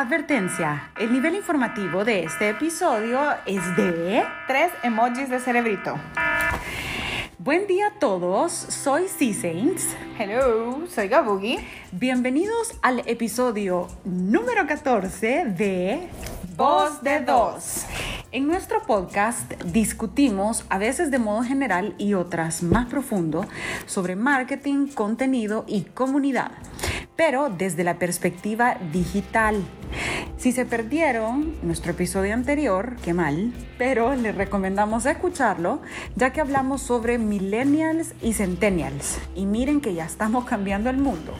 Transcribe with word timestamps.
Advertencia, 0.00 0.92
el 0.98 1.12
nivel 1.12 1.34
informativo 1.34 2.06
de 2.06 2.24
este 2.24 2.48
episodio 2.48 3.20
es 3.44 3.60
de... 3.76 4.24
Tres 4.46 4.72
emojis 4.82 5.28
de 5.28 5.38
cerebrito. 5.40 5.94
Buen 7.36 7.66
día 7.66 7.88
a 7.88 7.98
todos, 7.98 8.50
soy 8.50 9.08
C-Saints. 9.08 9.94
Hello, 10.18 10.86
soy 10.88 11.08
Gabugi. 11.08 11.58
Bienvenidos 11.92 12.78
al 12.80 13.00
episodio 13.00 13.88
número 14.06 14.66
14 14.66 15.44
de 15.44 16.08
Voz 16.56 17.02
de 17.02 17.20
Dos. 17.20 17.84
En 18.32 18.46
nuestro 18.46 18.80
podcast 18.84 19.52
discutimos, 19.64 20.64
a 20.70 20.78
veces 20.78 21.10
de 21.10 21.18
modo 21.18 21.42
general 21.42 21.94
y 21.98 22.14
otras 22.14 22.62
más 22.62 22.86
profundo, 22.86 23.44
sobre 23.84 24.16
marketing, 24.16 24.86
contenido 24.86 25.66
y 25.68 25.82
comunidad, 25.82 26.52
pero 27.20 27.50
desde 27.50 27.84
la 27.84 27.98
perspectiva 27.98 28.78
digital. 28.94 29.62
Si 30.38 30.52
se 30.52 30.64
perdieron 30.64 31.54
nuestro 31.62 31.92
episodio 31.92 32.32
anterior, 32.32 32.96
qué 33.04 33.12
mal, 33.12 33.52
pero 33.76 34.14
les 34.14 34.34
recomendamos 34.34 35.04
escucharlo, 35.04 35.82
ya 36.16 36.32
que 36.32 36.40
hablamos 36.40 36.80
sobre 36.80 37.18
millennials 37.18 38.14
y 38.22 38.32
centennials. 38.32 39.18
Y 39.36 39.44
miren 39.44 39.82
que 39.82 39.92
ya 39.92 40.06
estamos 40.06 40.46
cambiando 40.46 40.88
el 40.88 40.96
mundo. 40.96 41.34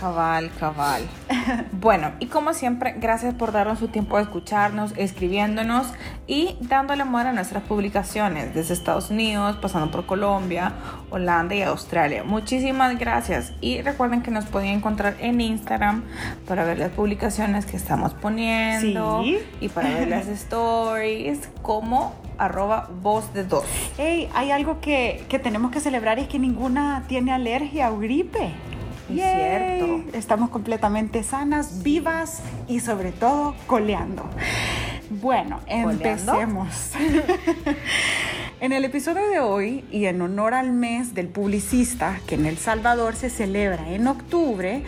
Cabal, 0.00 0.50
cabal. 0.60 1.02
bueno, 1.72 2.12
y 2.20 2.26
como 2.26 2.52
siempre, 2.54 2.94
gracias 2.98 3.34
por 3.34 3.50
darnos 3.52 3.78
su 3.78 3.88
tiempo 3.88 4.16
de 4.16 4.22
escucharnos, 4.22 4.92
escribiéndonos 4.96 5.88
y 6.26 6.56
dándole 6.60 7.02
amor 7.02 7.26
a 7.26 7.32
nuestras 7.32 7.62
publicaciones 7.64 8.54
desde 8.54 8.74
Estados 8.74 9.10
Unidos, 9.10 9.56
pasando 9.60 9.90
por 9.90 10.06
Colombia, 10.06 10.72
Holanda 11.10 11.54
y 11.54 11.62
Australia. 11.62 12.22
Muchísimas 12.24 12.98
gracias. 12.98 13.52
Y 13.60 13.80
recuerden 13.82 14.22
que 14.22 14.30
nos 14.30 14.44
pueden 14.46 14.70
encontrar 14.70 15.16
en 15.20 15.40
Instagram 15.40 16.04
para 16.46 16.64
ver 16.64 16.78
las 16.78 16.90
publicaciones 16.90 17.66
que 17.66 17.76
estamos 17.76 18.14
poniendo 18.14 19.22
Sí. 19.22 19.38
y 19.60 19.68
para 19.68 19.88
ver 19.90 20.08
las 20.08 20.26
stories 20.28 21.48
como 21.62 22.14
arroba 22.38 22.88
voz 23.02 23.32
de 23.34 23.42
dos. 23.44 23.64
Hey, 23.96 24.28
hay 24.34 24.52
algo 24.52 24.80
que, 24.80 25.24
que 25.28 25.38
tenemos 25.40 25.72
que 25.72 25.80
celebrar 25.80 26.18
y 26.18 26.22
es 26.22 26.28
que 26.28 26.38
ninguna 26.38 27.02
tiene 27.08 27.32
alergia 27.32 27.90
o 27.90 27.98
gripe. 27.98 28.52
Es 29.10 29.16
Yay. 29.16 29.78
cierto. 29.80 30.16
Estamos 30.16 30.50
completamente 30.50 31.22
sanas, 31.22 31.82
vivas 31.82 32.40
y 32.68 32.80
sobre 32.80 33.12
todo 33.12 33.54
coleando. 33.66 34.24
Bueno, 35.10 35.60
¿Coleando? 35.60 35.90
empecemos. 35.92 36.68
En 38.60 38.72
el 38.72 38.84
episodio 38.84 39.28
de 39.28 39.38
hoy, 39.38 39.84
y 39.92 40.06
en 40.06 40.20
honor 40.20 40.52
al 40.52 40.72
mes 40.72 41.14
del 41.14 41.28
publicista, 41.28 42.20
que 42.26 42.34
en 42.34 42.44
El 42.44 42.58
Salvador 42.58 43.14
se 43.14 43.30
celebra 43.30 43.92
en 43.92 44.08
octubre, 44.08 44.82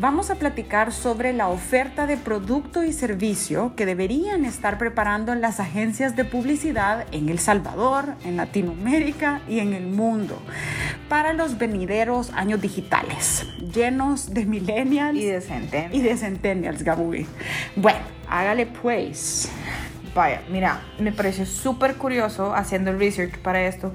vamos 0.00 0.30
a 0.30 0.34
platicar 0.34 0.92
sobre 0.92 1.32
la 1.32 1.46
oferta 1.46 2.08
de 2.08 2.16
producto 2.16 2.82
y 2.82 2.92
servicio 2.92 3.74
que 3.76 3.86
deberían 3.86 4.44
estar 4.44 4.76
preparando 4.76 5.36
las 5.36 5.60
agencias 5.60 6.16
de 6.16 6.24
publicidad 6.24 7.06
en 7.12 7.28
El 7.28 7.38
Salvador, 7.38 8.16
en 8.24 8.36
Latinoamérica 8.36 9.40
y 9.48 9.60
en 9.60 9.72
el 9.72 9.86
mundo 9.86 10.42
para 11.08 11.32
los 11.32 11.58
venideros 11.58 12.32
años 12.32 12.60
digitales, 12.60 13.46
llenos 13.72 14.34
de 14.34 14.46
millennials 14.46 15.16
Y 15.16 15.96
y 15.96 16.00
de 16.00 16.16
centennials, 16.16 16.82
Gabuy. 16.82 17.26
Bueno, 17.76 18.00
hágale 18.28 18.66
pues. 18.66 19.48
Vaya, 20.14 20.42
mira, 20.50 20.80
me 20.98 21.10
pareció 21.10 21.46
súper 21.46 21.96
curioso 21.96 22.54
haciendo 22.54 22.90
el 22.90 22.98
research 22.98 23.38
para 23.38 23.62
esto, 23.62 23.92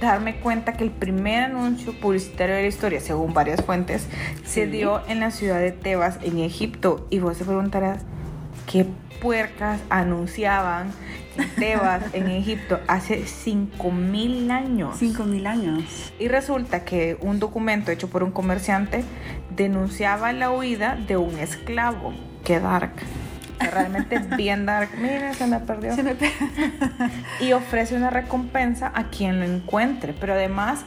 darme 0.00 0.36
cuenta 0.36 0.74
que 0.74 0.84
el 0.84 0.90
primer 0.90 1.44
anuncio 1.44 1.98
publicitario 1.98 2.56
de 2.56 2.62
la 2.62 2.68
historia, 2.68 3.00
según 3.00 3.32
varias 3.32 3.62
fuentes, 3.62 4.06
se 4.44 4.66
dio 4.66 5.00
en 5.08 5.20
la 5.20 5.30
ciudad 5.30 5.60
de 5.60 5.72
Tebas, 5.72 6.18
en 6.22 6.38
Egipto. 6.38 7.06
Y 7.10 7.20
vos 7.20 7.38
te 7.38 7.44
preguntarás, 7.44 8.02
¿qué 8.70 8.86
puercas 9.20 9.80
anunciaban 9.88 10.92
en 11.36 11.50
Tebas, 11.56 12.02
en 12.12 12.28
Egipto, 12.28 12.80
hace 12.86 13.26
5000 13.26 14.50
años? 14.50 14.96
Cinco 14.98 15.24
mil 15.24 15.46
años. 15.46 16.12
Y 16.18 16.28
resulta 16.28 16.84
que 16.84 17.16
un 17.20 17.40
documento 17.40 17.90
hecho 17.90 18.08
por 18.08 18.22
un 18.22 18.30
comerciante 18.30 19.04
denunciaba 19.56 20.32
la 20.34 20.50
huida 20.50 20.96
de 20.96 21.16
un 21.16 21.38
esclavo. 21.38 22.12
Qué 22.44 22.60
dark. 22.60 22.92
Realmente 23.58 24.16
es 24.16 24.36
bien 24.36 24.66
dark. 24.66 24.90
Mira, 24.98 25.32
se 25.34 25.46
me 25.46 25.58
perdió. 25.60 25.94
Se 25.94 26.02
me 26.02 26.14
pe- 26.14 26.30
Y 27.40 27.52
ofrece 27.52 27.96
una 27.96 28.10
recompensa 28.10 28.90
a 28.94 29.04
quien 29.10 29.38
lo 29.40 29.46
encuentre. 29.46 30.12
Pero 30.18 30.34
además, 30.34 30.80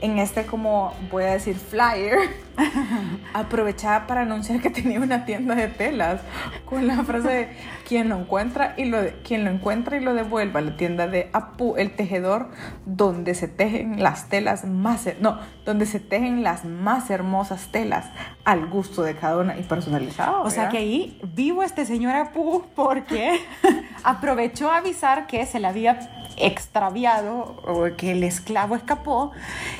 en 0.00 0.18
este 0.18 0.46
como, 0.46 0.94
voy 1.10 1.24
a 1.24 1.32
decir, 1.32 1.56
flyer, 1.56 2.18
aprovechaba 3.34 4.06
para 4.06 4.22
anunciar 4.22 4.60
que 4.60 4.70
tenía 4.70 5.00
una 5.00 5.24
tienda 5.24 5.54
de 5.54 5.68
telas. 5.68 6.20
Con 6.64 6.86
la 6.86 7.04
frase 7.04 7.28
de 7.28 7.48
quien 7.86 8.08
lo 8.08 8.18
encuentra 8.18 8.74
y 8.76 8.86
lo, 8.86 8.98
quien 9.24 9.44
lo 9.44 9.50
encuentra 9.50 9.96
y 9.96 10.00
lo 10.00 10.14
devuelva 10.14 10.60
a 10.60 10.62
la 10.62 10.76
tienda 10.76 11.06
de 11.06 11.30
Apu, 11.32 11.76
el 11.76 11.94
tejedor, 11.94 12.50
donde 12.84 13.34
se 13.34 13.48
tejen 13.48 14.02
las 14.02 14.28
telas 14.28 14.64
más, 14.64 15.06
no, 15.20 15.38
donde 15.64 15.86
se 15.86 16.00
tejen 16.00 16.42
las 16.42 16.64
más 16.64 17.10
hermosas 17.10 17.68
telas 17.70 18.06
al 18.44 18.66
gusto 18.66 19.02
de 19.02 19.14
cada 19.14 19.38
una 19.38 19.56
y 19.58 19.62
personalizado. 19.62 20.42
O 20.42 20.50
sea 20.50 20.68
que 20.68 20.78
ahí 20.78 21.20
vivo 21.34 21.62
este 21.62 21.86
señor 21.86 22.14
Apu 22.14 22.64
porque 22.74 23.40
aprovechó 24.04 24.70
a 24.70 24.78
avisar 24.78 25.26
que 25.26 25.46
se 25.46 25.60
le 25.60 25.66
había 25.66 25.98
extraviado 26.36 27.56
o 27.66 27.96
que 27.96 28.12
el 28.12 28.22
esclavo 28.22 28.76
escapó 28.76 29.32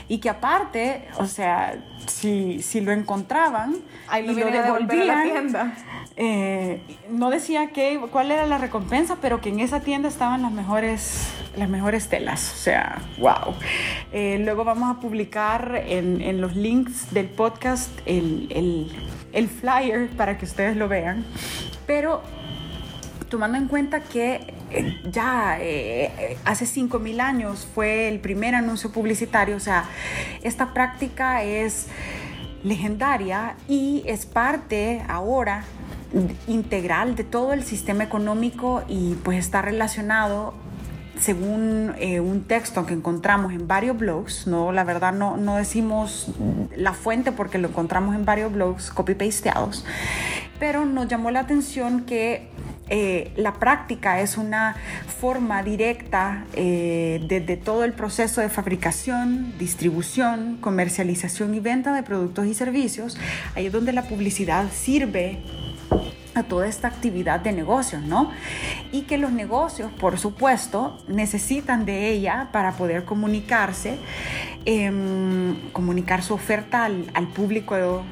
y 0.08 0.19
que 0.19 0.31
aparte, 0.31 1.06
o 1.19 1.26
sea, 1.26 1.76
si, 2.06 2.62
si 2.66 2.81
lo 2.81 2.93
encontraban 2.93 3.77
Ahí 4.09 4.27
lo 4.27 4.32
y 4.32 4.34
lo 4.37 4.47
a 4.47 4.49
a 4.49 4.53
la 4.54 4.62
devolvían, 4.62 5.22
tienda. 5.25 5.72
eh, 6.16 6.81
no 7.10 7.31
decía 7.31 7.69
que, 7.69 7.99
cuál 8.10 8.31
era 8.31 8.47
la 8.47 8.59
recompensa, 8.59 9.16
pero 9.22 9.41
que 9.41 9.49
en 9.50 9.60
esa 9.60 9.81
tienda 9.81 10.09
estaban 10.09 10.43
las 10.43 10.53
mejores, 10.53 11.28
las 11.56 11.69
mejores 11.69 12.09
telas. 12.09 12.53
O 12.53 12.56
sea, 12.56 12.99
wow. 13.19 13.55
Eh, 14.12 14.38
luego 14.44 14.65
vamos 14.65 14.94
a 14.97 15.00
publicar 15.00 15.82
en, 15.87 16.21
en 16.21 16.41
los 16.41 16.55
links 16.56 17.12
del 17.15 17.26
podcast 17.28 17.91
el, 18.06 18.47
el- 18.50 18.93
el 19.32 19.49
flyer 19.49 20.09
para 20.16 20.38
que 20.38 20.47
ustedes 20.47 20.76
lo 20.76 20.88
vean. 20.88 21.25
Pero 21.87 22.22
tomando 23.28 23.59
en 23.59 23.66
cuenta 23.69 24.00
que 24.00 24.55
eh, 24.71 25.00
ya 25.10 25.59
eh, 25.60 26.38
hace 26.44 26.65
5.000 26.65 27.21
años 27.21 27.69
fue 27.75 28.09
el 28.09 28.21
primer 28.21 28.55
anuncio 28.55 28.91
publicitario, 28.93 29.56
o 29.56 29.60
sea, 29.60 29.84
esta 30.43 30.72
práctica 30.72 31.43
es 31.43 31.88
legendaria 32.62 33.56
y 33.69 34.03
es 34.06 34.27
parte 34.27 35.05
ahora 35.09 35.65
integral 36.47 37.17
de 37.17 37.25
todo 37.25 37.53
el 37.53 37.62
sistema 37.62 38.05
económico 38.05 38.83
y 38.89 39.15
pues 39.25 39.39
está 39.39 39.62
relacionado 39.62 40.55
según 41.19 41.94
eh, 41.99 42.21
un 42.21 42.44
texto 42.44 42.84
que 42.84 42.94
encontramos 42.94 43.53
en 43.53 43.67
varios 43.67 43.97
blogs, 43.97 44.47
no, 44.47 44.72
la 44.72 44.84
verdad 44.84 45.12
no, 45.12 45.37
no 45.37 45.56
decimos 45.56 46.31
la 46.77 46.93
fuente 46.93 47.33
porque 47.33 47.59
lo 47.59 47.69
encontramos 47.69 48.15
en 48.15 48.25
varios 48.25 48.53
blogs 48.53 48.91
copy-pasteados, 48.91 49.84
pero 50.59 50.84
nos 50.84 51.09
llamó 51.09 51.31
la 51.31 51.41
atención 51.41 52.03
que 52.05 52.50
eh, 52.89 53.33
la 53.37 53.55
práctica 53.55 54.21
es 54.21 54.37
una 54.37 54.77
forma 55.21 55.63
directa 55.63 56.45
eh, 56.53 57.25
desde 57.27 57.57
todo 57.57 57.85
el 57.85 57.93
proceso 57.93 58.41
de 58.41 58.49
fabricación, 58.49 59.55
distribución, 59.59 60.59
comercialización 60.61 61.55
y 61.55 61.61
venta 61.61 61.93
de 61.93 62.03
productos 62.03 62.47
y 62.47 62.55
servicios. 62.55 63.19
Ahí 63.55 63.67
es 63.67 63.73
donde 63.73 63.93
la 63.93 64.03
publicidad 64.03 64.71
sirve 64.73 65.41
a 66.35 66.43
toda 66.43 66.69
esta 66.69 66.87
actividad 66.87 67.41
de 67.41 67.53
negocios, 67.53 68.03
¿no? 68.03 68.31
Y 68.93 69.03
que 69.03 69.17
los 69.17 69.33
negocios, 69.33 69.91
por 69.93 70.19
supuesto, 70.19 70.99
necesitan 71.09 71.87
de 71.87 72.11
ella 72.11 72.51
para 72.53 72.73
poder 72.73 73.05
comunicarse, 73.05 73.99
em, 74.67 75.57
comunicar 75.73 76.23
su 76.23 76.35
oferta 76.35 76.85
al, 76.85 77.11
al 77.15 77.29
público 77.29 78.05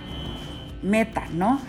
meta, 0.85 1.25
¿no? 1.33 1.61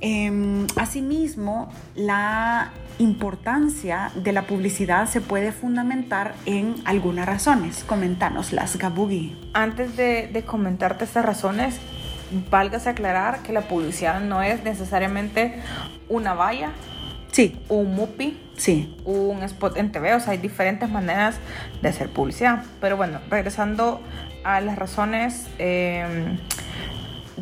Em, 0.00 0.66
asimismo, 0.76 1.70
la 1.94 2.72
importancia 2.98 4.10
de 4.14 4.32
la 4.32 4.42
publicidad 4.42 5.08
se 5.08 5.20
puede 5.20 5.52
fundamentar 5.52 6.34
en 6.46 6.74
algunas 6.84 7.26
razones. 7.26 7.84
Coméntanoslas, 7.84 8.76
Gabugi. 8.76 9.36
Antes 9.52 9.96
de, 9.96 10.28
de 10.32 10.42
comentarte 10.42 11.04
estas 11.04 11.24
razones, 11.24 11.80
válgase 12.50 12.90
aclarar 12.90 13.42
que 13.42 13.52
la 13.52 13.62
publicidad 13.62 14.20
no 14.20 14.42
es 14.42 14.62
necesariamente 14.62 15.54
una 16.08 16.34
valla, 16.34 16.72
Sí, 17.32 17.56
un 17.68 17.94
mupi, 17.94 18.36
sí. 18.56 18.96
un 19.04 19.42
spot 19.44 19.76
en 19.76 19.92
TV, 19.92 20.14
o 20.14 20.20
sea, 20.20 20.32
hay 20.32 20.38
diferentes 20.38 20.90
maneras 20.90 21.36
de 21.80 21.88
hacer 21.88 22.08
publicidad. 22.08 22.64
Pero 22.80 22.96
bueno, 22.96 23.20
regresando 23.30 24.00
a 24.42 24.60
las 24.60 24.76
razones 24.76 25.46
eh, 25.58 26.38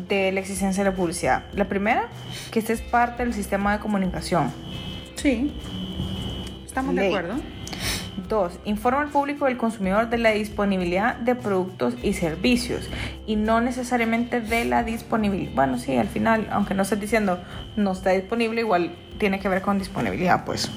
de 0.07 0.31
la 0.31 0.39
existencia 0.39 0.83
de 0.83 0.89
la 0.89 0.95
publicidad. 0.95 1.43
La 1.53 1.65
primera, 1.65 2.07
que 2.51 2.59
esta 2.59 2.73
es 2.73 2.81
parte 2.81 3.23
del 3.23 3.33
sistema 3.33 3.73
de 3.73 3.79
comunicación. 3.79 4.51
Sí. 5.15 5.53
Estamos 6.65 6.95
de 6.95 7.07
acuerdo. 7.07 7.35
Dos, 8.27 8.59
informa 8.65 9.01
al 9.01 9.09
público 9.09 9.45
al 9.45 9.57
consumidor 9.57 10.09
de 10.09 10.19
la 10.19 10.31
disponibilidad 10.31 11.15
de 11.15 11.35
productos 11.35 11.95
y 12.03 12.13
servicios 12.13 12.87
y 13.25 13.35
no 13.35 13.59
necesariamente 13.59 14.39
de 14.39 14.65
la 14.65 14.83
disponibilidad. 14.83 15.53
Bueno, 15.55 15.79
sí, 15.79 15.95
al 15.97 16.07
final, 16.07 16.47
aunque 16.51 16.73
no 16.73 16.83
estés 16.83 16.99
diciendo 16.99 17.39
no 17.75 17.91
está 17.93 18.11
disponible, 18.11 18.61
igual 18.61 18.91
tiene 19.17 19.39
que 19.39 19.49
ver 19.49 19.61
con 19.61 19.79
disponibilidad, 19.79 20.45
pues 20.45 20.69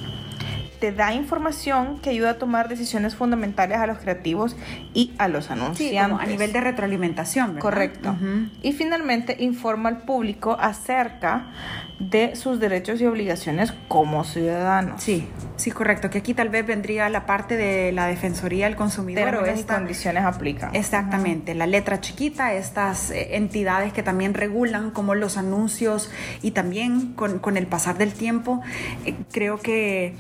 te 0.83 0.91
da 0.91 1.15
información 1.15 2.01
que 2.01 2.11
ayuda 2.11 2.31
a 2.31 2.39
tomar 2.39 2.69
decisiones 2.69 3.15
fundamentales 3.15 3.79
a 3.79 3.87
los 3.87 3.99
creativos 3.99 4.57
y 4.93 5.15
a 5.17 5.29
los 5.29 5.49
anunciantes. 5.49 6.19
a 6.21 6.27
nivel 6.27 6.53
de 6.53 6.61
retroalimentación. 6.61 7.55
¿verdad? 7.55 7.61
Correcto. 7.61 8.17
Y 8.63 8.73
finalmente 8.73 9.37
informa 9.39 9.91
al 9.91 9.99
público 9.99 10.57
acerca 10.59 11.53
de 12.01 12.35
sus 12.35 12.59
derechos 12.59 13.01
y 13.01 13.07
obligaciones 13.07 13.73
como 13.87 14.25
ciudadanos. 14.25 15.01
Sí, 15.01 15.29
sí, 15.55 15.71
correcto. 15.71 16.11
Que 16.11 16.19
aquí 16.19 16.35
tal 16.35 16.49
vez 16.49 16.67
vendría 16.67 17.09
la 17.11 17.27
parte 17.27 17.57
de 17.57 17.93
la 17.93 18.09
Defensoría 18.09 18.67
del 18.67 18.75
Consumidor. 18.75 19.25
Pero 19.25 19.47
estas 19.47 19.77
condiciones 19.77 20.25
aplica. 20.25 20.71
Exactamente. 20.73 21.55
La 21.55 21.69
letra 21.69 22.01
chiquita, 22.01 22.55
estas 22.55 23.13
eh, 23.13 23.37
entidades 23.37 23.93
que 23.93 24.03
también 24.03 24.35
regulan 24.35 24.91
como 24.91 25.15
los 25.15 25.37
anuncios 25.37 26.11
y 26.43 26.51
también 26.51 27.13
con, 27.13 27.39
con 27.39 27.57
el 27.57 27.69
pasar 27.69 27.99
del 27.99 28.13
tiempo, 28.15 28.63
eh, 29.05 29.15
creo 29.31 29.59
que 29.59 30.17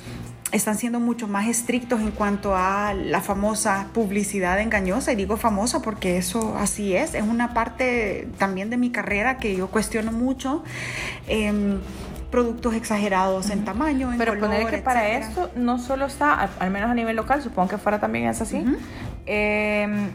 están 0.53 0.77
siendo 0.77 1.01
mucho 1.01 1.27
más 1.27 1.49
estrictos 1.49 2.01
en 2.01 2.11
cuanto 2.11 2.55
a 2.55 2.95
la 2.95 3.21
famosa 3.21 3.89
publicidad 3.95 4.61
engañosa. 4.61 5.13
Y 5.13 5.17
digo 5.17 5.37
famosa 5.37 5.81
porque 5.81 6.19
eso 6.19 6.57
así 6.59 6.95
es. 6.95 7.15
Es 7.15 7.23
una 7.23 7.55
parte 7.55 8.29
también 8.39 8.71
de 8.71 8.77
mi 8.77 8.91
carrera 8.91 9.39
que 9.39 9.57
yo 9.57 9.69
cuestiono 9.69 10.13
mucho. 10.13 10.63
Em, 11.27 11.81
productos 12.31 12.75
exagerados 12.75 13.51
en 13.51 13.65
tamaño, 13.65 14.11
en 14.11 14.17
Pero 14.17 14.39
poner 14.41 14.67
que 14.67 14.79
para 14.79 15.07
esto 15.11 15.51
no 15.55 15.79
solo 15.79 16.07
está, 16.07 16.51
al, 16.59 16.71
menos 16.71 16.91
a 16.91 16.95
nivel 16.95 17.15
local, 17.15 17.43
supongo 17.43 17.69
que 17.69 17.79
fuera 17.79 18.01
también 18.01 18.27
es 18.27 18.41
así, 18.41 18.65
em, 19.27 20.09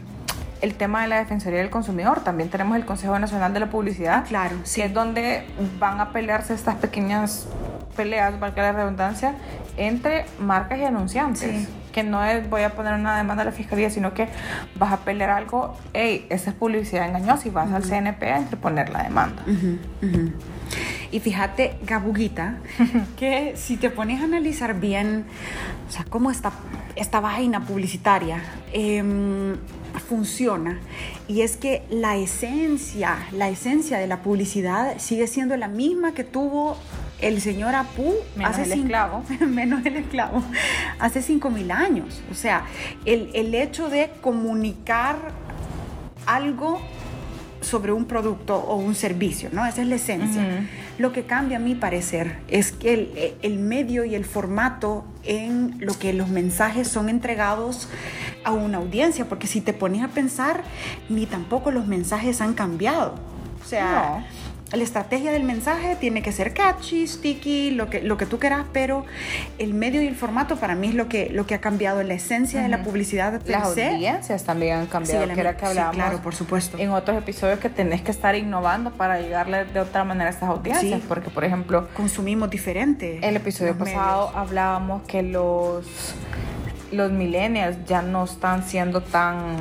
el 0.60 0.74
tema 0.74 1.02
de 1.02 1.08
la 1.08 1.18
Defensoría 1.18 1.60
del 1.60 1.70
Consumidor. 1.70 2.24
También 2.24 2.50
tenemos 2.50 2.76
el 2.76 2.84
Consejo 2.84 3.16
Nacional 3.20 3.54
de 3.54 3.60
la 3.60 3.70
Publicidad, 3.70 4.26
claro, 4.26 4.56
que 4.74 4.84
es 4.84 4.92
donde 4.92 5.44
van 5.78 6.00
a 6.00 6.12
pelearse 6.12 6.54
estas 6.54 6.74
pequeñas 6.74 7.46
peleas, 7.98 8.38
valga 8.38 8.62
la 8.62 8.72
redundancia, 8.72 9.34
entre 9.76 10.24
marcas 10.38 10.78
y 10.78 10.84
anunciantes. 10.84 11.68
Que 11.92 12.04
no 12.04 12.24
es 12.24 12.48
voy 12.48 12.62
a 12.62 12.70
poner 12.76 12.94
una 12.94 13.16
demanda 13.16 13.42
a 13.42 13.46
la 13.46 13.52
fiscalía, 13.52 13.90
sino 13.90 14.14
que 14.14 14.28
vas 14.76 14.92
a 14.92 14.98
pelear 14.98 15.30
algo, 15.30 15.76
hey, 15.94 16.26
esa 16.30 16.50
es 16.50 16.56
publicidad 16.56 17.08
engañosa 17.08 17.48
y 17.48 17.50
vas 17.50 17.72
al 17.72 17.82
CNP 17.82 18.22
a 18.30 18.38
interponer 18.38 18.88
la 18.90 19.02
demanda. 19.02 19.42
Y 21.10 21.18
fíjate, 21.20 21.76
Gabuguita, 21.84 22.58
que 23.18 23.54
si 23.56 23.78
te 23.78 23.90
pones 23.90 24.20
a 24.20 24.24
analizar 24.24 24.78
bien, 24.78 25.24
o 25.88 25.90
sea, 25.90 26.04
cómo 26.08 26.30
esta, 26.30 26.52
esta 26.94 27.18
vaina 27.18 27.64
publicitaria 27.64 28.42
em, 28.72 29.56
funciona, 30.08 30.78
y 31.26 31.40
es 31.40 31.56
que 31.56 31.82
la 31.90 32.16
esencia, 32.16 33.16
la 33.32 33.48
esencia 33.48 33.98
de 33.98 34.06
la 34.06 34.22
publicidad 34.22 34.98
sigue 34.98 35.26
siendo 35.26 35.56
la 35.56 35.68
misma 35.68 36.12
que 36.12 36.24
tuvo 36.24 36.76
el 37.20 37.40
señor 37.40 37.74
Apu 37.74 38.14
menos 38.36 38.52
hace 38.52 38.62
el 38.64 38.80
esclavo. 38.80 39.24
menos 39.46 39.84
el 39.84 39.96
esclavo, 39.96 40.42
hace 40.98 41.20
5.000 41.20 41.72
años. 41.72 42.22
O 42.30 42.34
sea, 42.34 42.64
el, 43.04 43.30
el 43.34 43.54
hecho 43.54 43.88
de 43.88 44.10
comunicar 44.20 45.16
algo 46.26 46.80
sobre 47.60 47.92
un 47.92 48.04
producto 48.04 48.56
o 48.56 48.76
un 48.76 48.94
servicio, 48.94 49.50
¿no? 49.52 49.66
Esa 49.66 49.82
es 49.82 49.88
la 49.88 49.96
esencia. 49.96 50.66
Lo 50.98 51.12
que 51.12 51.24
cambia 51.24 51.58
a 51.58 51.60
mi 51.60 51.74
parecer 51.74 52.38
es 52.48 52.72
que 52.72 52.94
el, 52.94 53.34
el, 53.42 53.58
medio 53.58 54.04
y 54.04 54.14
el 54.14 54.24
formato 54.24 55.04
en 55.24 55.76
lo 55.78 55.98
que 55.98 56.12
los 56.12 56.28
mensajes 56.28 56.88
son 56.88 57.08
entregados 57.08 57.88
a 58.44 58.52
una 58.52 58.78
audiencia, 58.78 59.28
porque 59.28 59.46
si 59.46 59.60
te 59.60 59.72
pones 59.72 60.02
a 60.02 60.08
pensar, 60.08 60.62
ni 61.08 61.26
tampoco 61.26 61.70
los 61.70 61.86
mensajes 61.86 62.40
han 62.40 62.54
cambiado. 62.54 63.14
O 63.62 63.68
sea, 63.68 64.24
la 64.76 64.82
estrategia 64.82 65.32
del 65.32 65.44
mensaje 65.44 65.96
tiene 65.96 66.20
que 66.20 66.30
ser 66.30 66.52
catchy, 66.52 67.06
sticky, 67.06 67.70
lo 67.70 67.88
que, 67.88 68.02
lo 68.02 68.18
que 68.18 68.26
tú 68.26 68.38
quieras, 68.38 68.66
pero 68.72 69.06
el 69.58 69.72
medio 69.72 70.02
y 70.02 70.06
el 70.06 70.14
formato 70.14 70.56
para 70.56 70.74
mí 70.74 70.88
es 70.88 70.94
lo 70.94 71.08
que, 71.08 71.30
lo 71.30 71.46
que 71.46 71.54
ha 71.54 71.60
cambiado, 71.60 72.02
la 72.02 72.14
esencia 72.14 72.60
de 72.60 72.68
la 72.68 72.82
publicidad. 72.82 73.40
Las 73.46 73.68
audiencias 73.68 74.44
también 74.44 74.76
han 74.76 74.86
cambiado, 74.86 75.26
que 75.26 75.40
era 75.40 75.56
que 75.56 75.64
hablábamos 75.64 75.96
claro, 75.96 76.22
por 76.22 76.34
supuesto. 76.34 76.76
en 76.78 76.90
otros 76.90 77.16
episodios 77.16 77.58
que 77.60 77.70
tenés 77.70 78.02
que 78.02 78.10
estar 78.10 78.34
innovando 78.34 78.90
para 78.90 79.20
llegarle 79.20 79.64
de 79.64 79.80
otra 79.80 80.04
manera 80.04 80.28
a 80.28 80.32
estas 80.32 80.50
audiencias, 80.50 81.00
porque 81.08 81.30
por 81.30 81.44
ejemplo... 81.44 81.88
Consumimos 81.94 82.50
diferente. 82.50 83.20
El 83.26 83.36
episodio 83.36 83.76
pasado 83.76 84.32
hablábamos 84.34 85.02
que 85.04 85.22
los, 85.22 85.86
los 86.92 87.10
millennials 87.10 87.78
ya 87.86 88.02
no 88.02 88.24
están 88.24 88.62
siendo 88.62 89.00
tan 89.00 89.56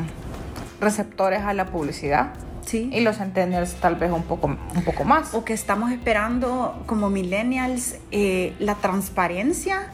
receptores 0.81 1.42
a 1.42 1.54
la 1.54 1.65
publicidad 1.68 2.33
y 2.74 3.00
los 3.02 3.18
centennials 3.18 3.75
tal 3.75 3.96
vez 3.96 4.12
un 4.12 4.24
poco, 4.24 4.48
un 4.48 4.84
poco 4.84 5.04
más. 5.04 5.34
O 5.34 5.46
que 5.46 5.54
estamos 5.54 5.92
esperando 5.92 6.84
como 6.86 7.10
millennials 7.10 7.96
eh, 8.12 8.54
la 8.60 8.75
transparencia, 8.75 9.92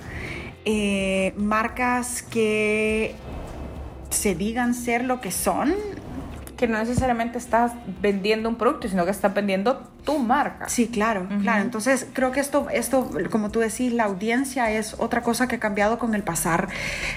eh, 0.66 1.34
marcas 1.38 2.24
que 2.24 3.16
se 4.10 4.36
digan 4.36 4.74
ser 4.74 5.04
lo 5.04 5.22
que 5.22 5.32
son. 5.32 5.74
Que 6.58 6.68
no 6.68 6.78
necesariamente 6.78 7.38
estás 7.40 7.74
vendiendo 8.02 8.48
un 8.48 8.56
producto, 8.56 8.88
sino 8.88 9.04
que 9.04 9.12
estás 9.12 9.34
vendiendo 9.34 9.80
tu 10.06 10.20
marca. 10.20 10.70
Sí, 10.70 10.88
claro, 10.88 11.28
claro. 11.42 11.62
Entonces 11.62 12.08
creo 12.14 12.32
que 12.32 12.40
esto, 12.40 12.68
esto, 12.72 13.10
como 13.32 13.50
tú 13.50 13.60
decís, 13.60 13.92
la 13.92 14.06
audiencia 14.06 14.72
es 14.72 14.96
otra 14.98 15.24
cosa 15.24 15.48
que 15.48 15.56
ha 15.56 15.60
cambiado 15.60 16.00
con 16.00 16.16
el 16.16 16.24
pasar 16.24 16.70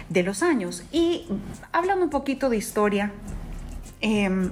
de 0.08 0.22
los 0.24 0.42
años. 0.42 0.82
Y 0.90 1.28
hablando 1.70 2.04
un 2.04 2.10
poquito 2.10 2.48
de 2.48 2.56
historia, 2.56 3.12
eh, 4.00 4.50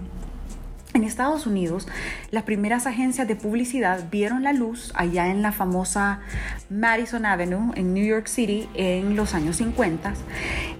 en 0.94 1.02
Estados 1.02 1.46
Unidos, 1.46 1.88
las 2.31 2.44
primeras 2.44 2.87
agencias 2.87 3.26
de 3.26 3.35
publicidad 3.35 4.05
vieron 4.12 4.44
la 4.44 4.52
luz 4.52 4.93
allá 4.94 5.29
en 5.29 5.43
la 5.43 5.50
famosa 5.50 6.20
Madison 6.70 7.26
Avenue 7.26 7.73
en 7.75 7.93
New 7.93 8.06
York 8.06 8.29
City 8.29 8.69
en 8.75 9.17
los 9.17 9.35
años 9.35 9.56
50. 9.56 10.14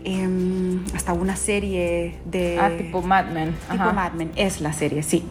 Em, 0.05 0.85
hasta 0.95 1.15
una 1.15 1.35
serie 1.35 2.21
de... 2.27 2.59
Ah, 2.61 2.71
tipo 2.79 3.03
Mad 3.03 3.27
Men. 3.33 3.57
Tipo 3.69 3.93
Mad 3.93 4.13
Men, 4.13 4.31
es 4.37 4.61
la 4.61 4.73
serie, 4.73 5.03
sí. 5.03 5.27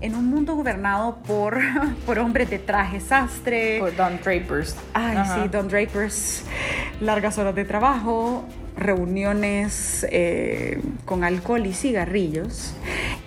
En 0.00 0.16
un 0.16 0.26
mundo 0.26 0.56
gobernado 0.56 1.18
por, 1.26 1.60
por 2.06 2.18
hombres 2.18 2.50
de 2.50 2.58
traje 2.58 2.98
sastre. 2.98 3.78
Por 3.78 3.94
Don 3.94 4.16
Drapers. 4.16 4.76
Ay, 4.94 5.18
sí, 5.32 5.48
Don 5.48 5.68
Drapers. 5.68 6.42
Largas 7.00 7.38
horas 7.38 7.54
de 7.54 7.64
trabajo, 7.64 8.44
reuniones 8.76 10.04
eh, 10.10 10.80
con 11.04 11.22
alcohol 11.22 11.64
y 11.66 11.72
cigarrillos. 11.72 12.74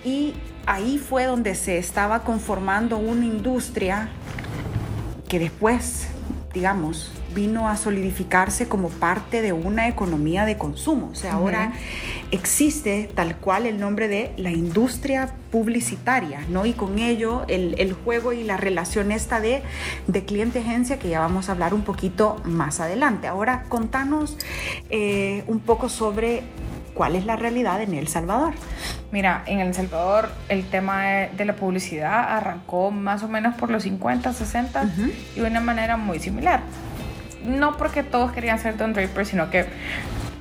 Y 0.04 0.34
ahí 0.68 0.98
fue 0.98 1.24
donde 1.24 1.54
se 1.54 1.78
estaba 1.78 2.24
conformando 2.24 2.98
una 2.98 3.24
industria 3.24 4.10
que 5.26 5.38
después, 5.38 6.08
digamos, 6.52 7.10
vino 7.34 7.68
a 7.68 7.76
solidificarse 7.76 8.68
como 8.68 8.90
parte 8.90 9.40
de 9.40 9.54
una 9.54 9.88
economía 9.88 10.44
de 10.44 10.58
consumo. 10.58 11.08
O 11.12 11.14
sea, 11.14 11.34
ahora 11.34 11.72
existe 12.32 13.08
tal 13.14 13.36
cual 13.36 13.64
el 13.64 13.80
nombre 13.80 14.08
de 14.08 14.32
la 14.36 14.50
industria 14.50 15.34
publicitaria, 15.50 16.44
¿no? 16.50 16.66
Y 16.66 16.74
con 16.74 16.98
ello 16.98 17.44
el, 17.48 17.92
juego 18.04 18.34
y 18.34 18.44
la 18.44 18.58
relación 18.58 19.10
esta 19.10 19.40
de, 19.40 19.62
de 20.06 20.24
cliente-agencia 20.24 20.98
que 20.98 21.08
ya 21.08 21.20
vamos 21.20 21.48
a 21.48 21.52
hablar 21.52 21.72
un 21.72 21.82
poquito 21.82 22.36
más 22.44 22.80
adelante. 22.80 23.26
Ahora, 23.26 23.64
contanos 23.70 24.36
eh, 24.90 25.44
un 25.46 25.60
poco 25.60 25.88
sobre 25.88 26.42
cuál 26.98 27.14
es 27.14 27.24
la 27.24 27.36
realidad 27.36 27.80
en 27.80 27.94
El 27.94 28.08
Salvador. 28.08 28.54
Mira, 29.12 29.44
en 29.46 29.60
El 29.60 29.72
Salvador 29.72 30.30
el 30.48 30.68
tema 30.68 31.04
de, 31.04 31.44
la 31.44 31.54
publicidad 31.54 32.36
arrancó 32.36 32.90
más 32.90 33.22
o 33.22 33.28
menos 33.28 33.54
por 33.54 33.70
los 33.70 33.84
50, 33.84 34.32
60 34.32 34.84
y 35.36 35.40
de 35.40 35.46
una 35.46 35.60
manera 35.60 35.96
muy 35.96 36.18
similar. 36.18 36.60
No 37.46 37.76
porque 37.76 38.02
todos 38.02 38.32
querían 38.32 38.58
ser 38.58 38.76
Don 38.76 38.94
Draper, 38.94 39.24
sino 39.24 39.48
que 39.48 39.66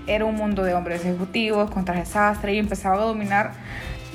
era 0.08 0.26
un 0.26 0.34
mundo 0.34 0.64
de 0.64 0.74
hombres 0.74 1.06
ejecutivos 1.06 1.70
con 1.70 1.86
trajes 1.86 2.10
sastre 2.10 2.56
y 2.56 2.58
empezaba 2.58 2.96
a 2.96 3.06
dominar 3.06 3.52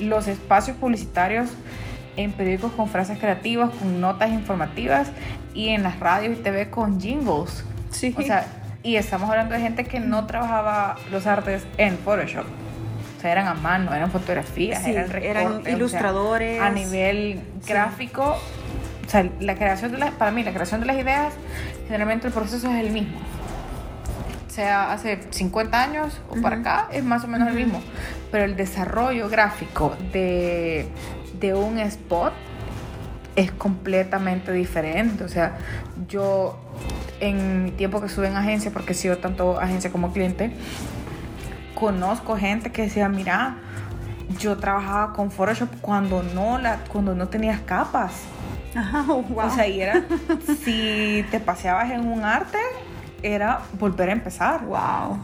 los 0.01 0.27
espacios 0.27 0.75
publicitarios 0.75 1.49
en 2.17 2.33
periódicos 2.33 2.73
con 2.73 2.89
frases 2.89 3.19
creativas, 3.19 3.69
con 3.69 4.01
notas 4.01 4.31
informativas 4.31 5.07
y 5.53 5.69
en 5.69 5.81
las 5.81 5.97
radios 5.97 6.37
y 6.37 6.41
TV 6.41 6.69
con 6.69 6.99
jingles. 6.99 7.63
Sí. 7.89 8.13
O 8.17 8.21
sea, 8.21 8.45
y 8.83 8.97
estamos 8.97 9.29
hablando 9.29 9.55
de 9.55 9.61
gente 9.61 9.85
que 9.85 9.99
no 10.01 10.27
trabajaba 10.27 10.97
los 11.09 11.25
artes 11.25 11.65
en 11.77 11.97
Photoshop. 11.97 12.45
O 13.17 13.21
sea, 13.21 13.31
eran 13.31 13.47
a 13.47 13.53
mano, 13.53 13.93
eran 13.95 14.11
fotografías, 14.11 14.85
eran, 14.85 15.63
ilustradores. 15.65 16.61
a 16.61 16.69
nivel 16.69 17.41
gráfico, 17.65 18.37
o 19.05 19.09
sea, 19.09 19.29
la 19.39 19.55
creación 19.55 19.93
de 19.93 19.97
las, 19.97 20.11
para 20.11 20.31
mí, 20.31 20.43
la 20.43 20.51
creación 20.51 20.81
de 20.81 20.87
las 20.87 20.97
ideas, 20.97 21.33
generalmente 21.85 22.27
el 22.27 22.33
proceso 22.33 22.69
es 22.69 22.85
el 22.85 22.91
mismo. 22.91 23.17
Sea 24.47 24.91
hace 24.91 25.19
50 25.29 25.81
años 25.81 26.21
o 26.29 26.35
para 26.41 26.57
acá, 26.57 26.89
es 26.91 27.03
más 27.03 27.23
o 27.23 27.27
menos 27.27 27.47
el 27.47 27.55
mismo. 27.55 27.81
Pero 28.31 28.43
el 28.43 28.55
desarrollo 28.57 29.29
gráfico 29.29 29.95
de, 30.11 30.87
de 31.39 31.53
un 31.53 31.79
spot 31.79 32.33
es 33.35 33.51
completamente 33.51 34.51
diferente. 34.51 35.23
O 35.23 35.29
sea, 35.29 35.57
yo 36.07 36.59
en 37.23 37.63
mi 37.63 37.71
tiempo 37.71 37.99
que 38.01 38.07
estuve 38.07 38.27
en 38.27 38.35
agencia, 38.35 38.71
porque 38.71 38.91
he 38.91 38.95
sido 38.95 39.17
tanto 39.17 39.59
agencia 39.59 39.91
como 39.91 40.11
cliente, 40.11 40.51
conozco 41.75 42.35
gente 42.37 42.71
que 42.71 42.83
decía, 42.83 43.07
mira, 43.09 43.57
yo 44.39 44.57
trabajaba 44.57 45.13
con 45.13 45.31
Photoshop 45.31 45.69
cuando 45.81 46.21
no, 46.23 46.57
la, 46.57 46.79
cuando 46.91 47.15
no 47.15 47.27
tenías 47.29 47.61
capas. 47.61 48.11
Ajá, 48.75 49.03
wow. 49.07 49.47
O 49.47 49.49
sea, 49.49 49.67
y 49.67 49.81
era, 49.81 50.03
si 50.63 51.25
te 51.31 51.39
paseabas 51.39 51.91
en 51.91 52.07
un 52.07 52.23
arte, 52.23 52.57
era 53.21 53.61
volver 53.79 54.09
a 54.09 54.11
empezar. 54.13 54.65
wow. 54.65 55.17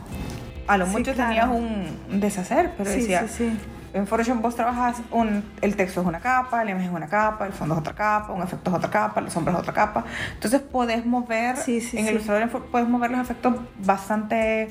A 0.68 0.78
lo 0.78 0.86
Sí, 0.86 0.92
mucho 0.92 1.14
claro. 1.14 1.30
tenías 1.30 1.50
un 1.50 2.20
deshacer, 2.22 2.74
pero 2.78 2.92
Sí, 2.92 3.02
decía, 3.02 3.28
sí, 3.28 3.50
sí. 3.50 3.58
En 3.94 4.08
Photoshop 4.08 4.42
vos 4.42 4.56
trabajas, 4.56 4.98
un, 5.12 5.44
el 5.62 5.76
texto 5.76 6.02
es 6.02 6.08
una 6.08 6.20
capa, 6.20 6.64
la 6.64 6.72
imagen 6.72 6.90
es 6.90 6.96
una 6.96 7.08
capa, 7.08 7.46
el 7.48 7.54
fondo 7.54 7.76
es 7.76 7.82
otra 7.82 7.94
capa, 7.96 8.34
un 8.34 8.42
efecto 8.42 8.70
es 8.72 8.76
otra 8.78 8.90
capa, 8.90 9.22
la 9.22 9.30
sombra 9.30 9.54
es 9.54 9.60
otra 9.60 9.74
capa. 9.74 10.06
Entonces 10.34 10.62
podés 10.62 11.06
mover, 11.06 11.58
Sí, 11.58 11.82
sí, 11.82 11.98
en 11.98 12.06
sí. 12.06 12.10
el 12.12 12.50
Pho- 12.50 12.64
puedes 12.72 12.88
mover 12.88 13.12
los 13.12 13.20
efectos 13.22 13.56
bastante 13.84 14.70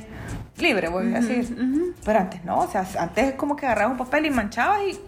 libre, 0.58 0.88
voy 0.88 1.12
a 1.14 1.20
decir. 1.20 1.52
ujú. 1.52 1.92
Pero 2.04 2.18
antes 2.20 2.44
no, 2.44 2.58
o 2.60 2.68
sea, 2.68 2.86
antes 2.98 3.28
es 3.28 3.34
como 3.34 3.56
que 3.56 3.66
agarrabas 3.66 3.92
un 3.92 3.98
papel 3.98 4.26
y 4.26 4.30
manchabas 4.30 4.80
y 4.88 4.98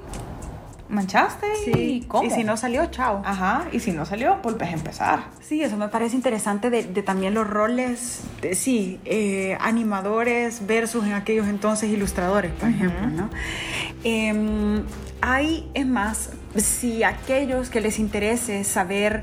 manchaste 0.88 1.46
y. 1.76 2.02
¿cómo? 2.08 2.24
Y 2.24 2.30
si 2.30 2.42
no 2.42 2.56
salió, 2.56 2.86
chao. 2.86 3.22
Ajá, 3.24 3.64
y 3.72 3.78
si 3.80 3.92
no 3.92 4.04
salió, 4.04 4.38
volvés 4.42 4.70
a 4.70 4.72
empezar. 4.72 5.20
Sí, 5.40 5.62
eso 5.62 5.76
me 5.76 5.88
parece 5.88 6.16
interesante 6.16 6.68
de, 6.70 6.82
de 6.84 7.02
también 7.02 7.32
los 7.34 7.46
roles, 7.48 8.22
de- 8.42 8.54
sí, 8.56 9.00
eh, 9.04 9.56
animadores 9.60 10.66
versus 10.66 11.04
en 11.06 11.12
aquellos 11.12 11.46
entonces 11.46 11.90
ilustradores, 11.90 12.52
por 12.52 12.68
ejemplo, 12.68 13.06
¿no? 13.06 13.30
Em, 14.02 14.82
hay, 15.20 15.68
es 15.74 15.86
más, 15.86 16.30
si 16.56 17.02
aquellos 17.02 17.68
que 17.68 17.80
les 17.80 17.98
interese 17.98 18.64
saber 18.64 19.22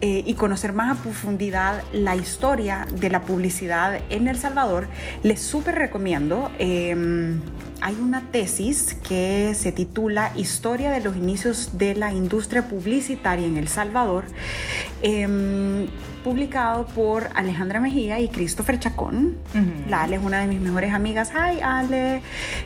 eh, 0.00 0.22
y 0.24 0.34
conocer 0.34 0.72
más 0.72 0.98
a 0.98 1.02
profundidad 1.02 1.82
la 1.92 2.16
historia 2.16 2.86
de 2.98 3.10
la 3.10 3.22
publicidad 3.22 4.00
en 4.08 4.28
El 4.28 4.38
Salvador, 4.38 4.88
les 5.22 5.40
súper 5.40 5.74
recomiendo. 5.74 6.50
em, 6.58 7.40
hay 7.84 7.96
una 8.00 8.22
tesis 8.30 8.96
que 9.06 9.54
se 9.54 9.70
titula 9.70 10.32
Historia 10.36 10.90
de 10.90 11.00
los 11.00 11.18
inicios 11.18 11.76
de 11.76 11.94
la 11.94 12.14
industria 12.14 12.66
publicitaria 12.66 13.46
en 13.46 13.58
El 13.58 13.68
Salvador, 13.68 14.24
em, 15.02 15.86
publicado 16.24 16.86
por 16.86 17.28
Alejandra 17.34 17.80
Mejía 17.80 18.20
y 18.20 18.28
Christopher 18.28 18.78
Chacón. 18.78 19.36
Ujú. 19.54 19.90
La 19.90 20.04
Ale 20.04 20.16
es 20.16 20.22
una 20.22 20.40
de 20.40 20.46
mis 20.46 20.62
mejores 20.62 20.94
amigas. 20.94 21.32
Ay, 21.34 21.60
Ale, 21.60 22.22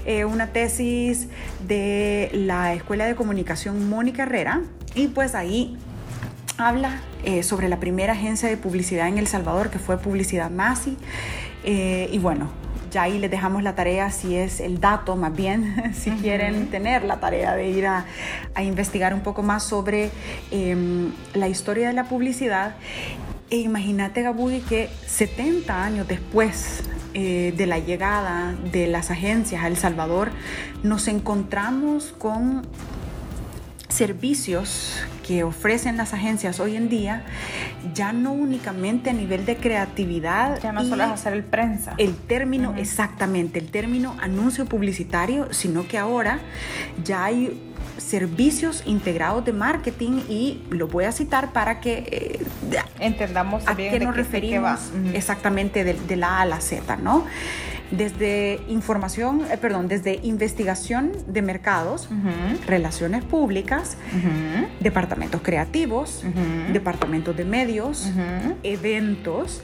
eh, 0.06 0.24
una 0.24 0.52
tesis 0.52 1.26
de 1.66 2.30
la 2.32 2.74
Escuela 2.74 3.04
de 3.04 3.16
Comunicación 3.16 3.88
Mónica 3.88 4.22
Herrera. 4.22 4.62
Y 4.94 5.08
pues 5.08 5.34
ahí 5.34 5.76
habla 6.58 7.00
eh, 7.24 7.42
sobre 7.42 7.68
la 7.68 7.80
primera 7.80 8.12
agencia 8.12 8.48
de 8.48 8.56
publicidad 8.56 9.08
en 9.08 9.18
El 9.18 9.26
Salvador, 9.26 9.70
que 9.70 9.80
fue 9.80 9.98
Publicidad 9.98 10.48
Masi. 10.48 10.96
Eh, 11.64 12.08
y 12.12 12.20
bueno, 12.20 12.52
ya 12.90 13.02
ahí 13.02 13.18
les 13.18 13.30
dejamos 13.30 13.62
la 13.62 13.74
tarea, 13.74 14.10
si 14.10 14.36
es 14.36 14.60
el 14.60 14.80
dato 14.80 15.16
más 15.16 15.34
bien, 15.34 15.92
si 15.94 16.10
quieren 16.10 16.68
tener 16.68 17.04
la 17.04 17.20
tarea 17.20 17.54
de 17.54 17.68
ir 17.68 17.86
a, 17.86 18.04
a 18.54 18.62
investigar 18.62 19.14
un 19.14 19.20
poco 19.20 19.42
más 19.42 19.62
sobre 19.62 20.10
em, 20.50 21.12
la 21.34 21.48
historia 21.48 21.88
de 21.88 21.94
la 21.94 22.04
publicidad. 22.04 22.76
E 23.50 23.56
imagínate, 23.56 24.22
Gabudi, 24.22 24.60
que 24.60 24.90
70 25.06 25.82
años 25.82 26.06
después 26.06 26.82
eh, 27.14 27.54
de 27.56 27.66
la 27.66 27.78
llegada 27.78 28.54
de 28.70 28.86
las 28.86 29.10
agencias 29.10 29.64
a 29.64 29.66
El 29.66 29.76
Salvador, 29.78 30.30
nos 30.82 31.08
encontramos 31.08 32.14
con 32.18 32.66
servicios 33.88 34.96
que 35.26 35.44
ofrecen 35.44 35.96
las 35.96 36.14
agencias 36.14 36.60
hoy 36.60 36.76
en 36.76 36.88
día, 36.88 37.22
ya 37.94 38.12
no 38.12 38.32
únicamente 38.32 39.10
a 39.10 39.12
nivel 39.12 39.44
de 39.44 39.56
creatividad. 39.56 40.58
Ya 40.62 40.72
no 40.72 40.84
solo 40.84 41.04
es 41.04 41.10
hacer 41.10 41.32
el 41.34 41.44
prensa. 41.44 41.94
el 41.98 42.14
término, 42.16 42.74
exactamente, 42.76 43.58
el 43.58 43.70
término 43.70 44.16
anuncio 44.20 44.64
publicitario, 44.66 45.52
sino 45.52 45.86
que 45.86 45.98
ahora 45.98 46.38
ya 47.04 47.24
hay 47.24 47.60
servicios 47.98 48.82
integrados 48.86 49.44
de 49.44 49.52
marketing 49.52 50.20
y 50.28 50.62
lo 50.70 50.86
voy 50.88 51.04
a 51.04 51.12
citar 51.12 51.52
para 51.52 51.80
que 51.80 52.04
eh, 52.10 52.46
Entendamos 53.00 53.66
¿A 53.66 53.74
bien 53.74 53.90
qué 53.92 54.00
nos 54.00 54.14
qué- 54.14 54.22
de 54.22 54.28
qué 54.28 54.34
referimos? 54.34 54.64
va. 55.04 55.10
Exactamente, 55.14 55.84
de, 55.84 55.94
de 55.94 56.16
la 56.16 56.38
A 56.38 56.42
a 56.42 56.46
la 56.46 56.60
Z, 56.60 56.96
¿no? 56.96 57.26
Desde 57.90 58.60
información, 58.68 59.42
eh, 59.50 59.56
perdón, 59.56 59.88
desde 59.88 60.20
investigación 60.22 61.12
de 61.26 61.40
mercados, 61.40 62.06
Ujú. 62.06 62.66
relaciones 62.66 63.24
públicas, 63.24 63.96
Ujú. 64.12 64.66
departamentos 64.80 65.40
creativos, 65.42 66.22
Ujú. 66.24 66.72
departamentos 66.74 67.34
de 67.36 67.44
medios, 67.46 68.10
eventos 68.62 69.62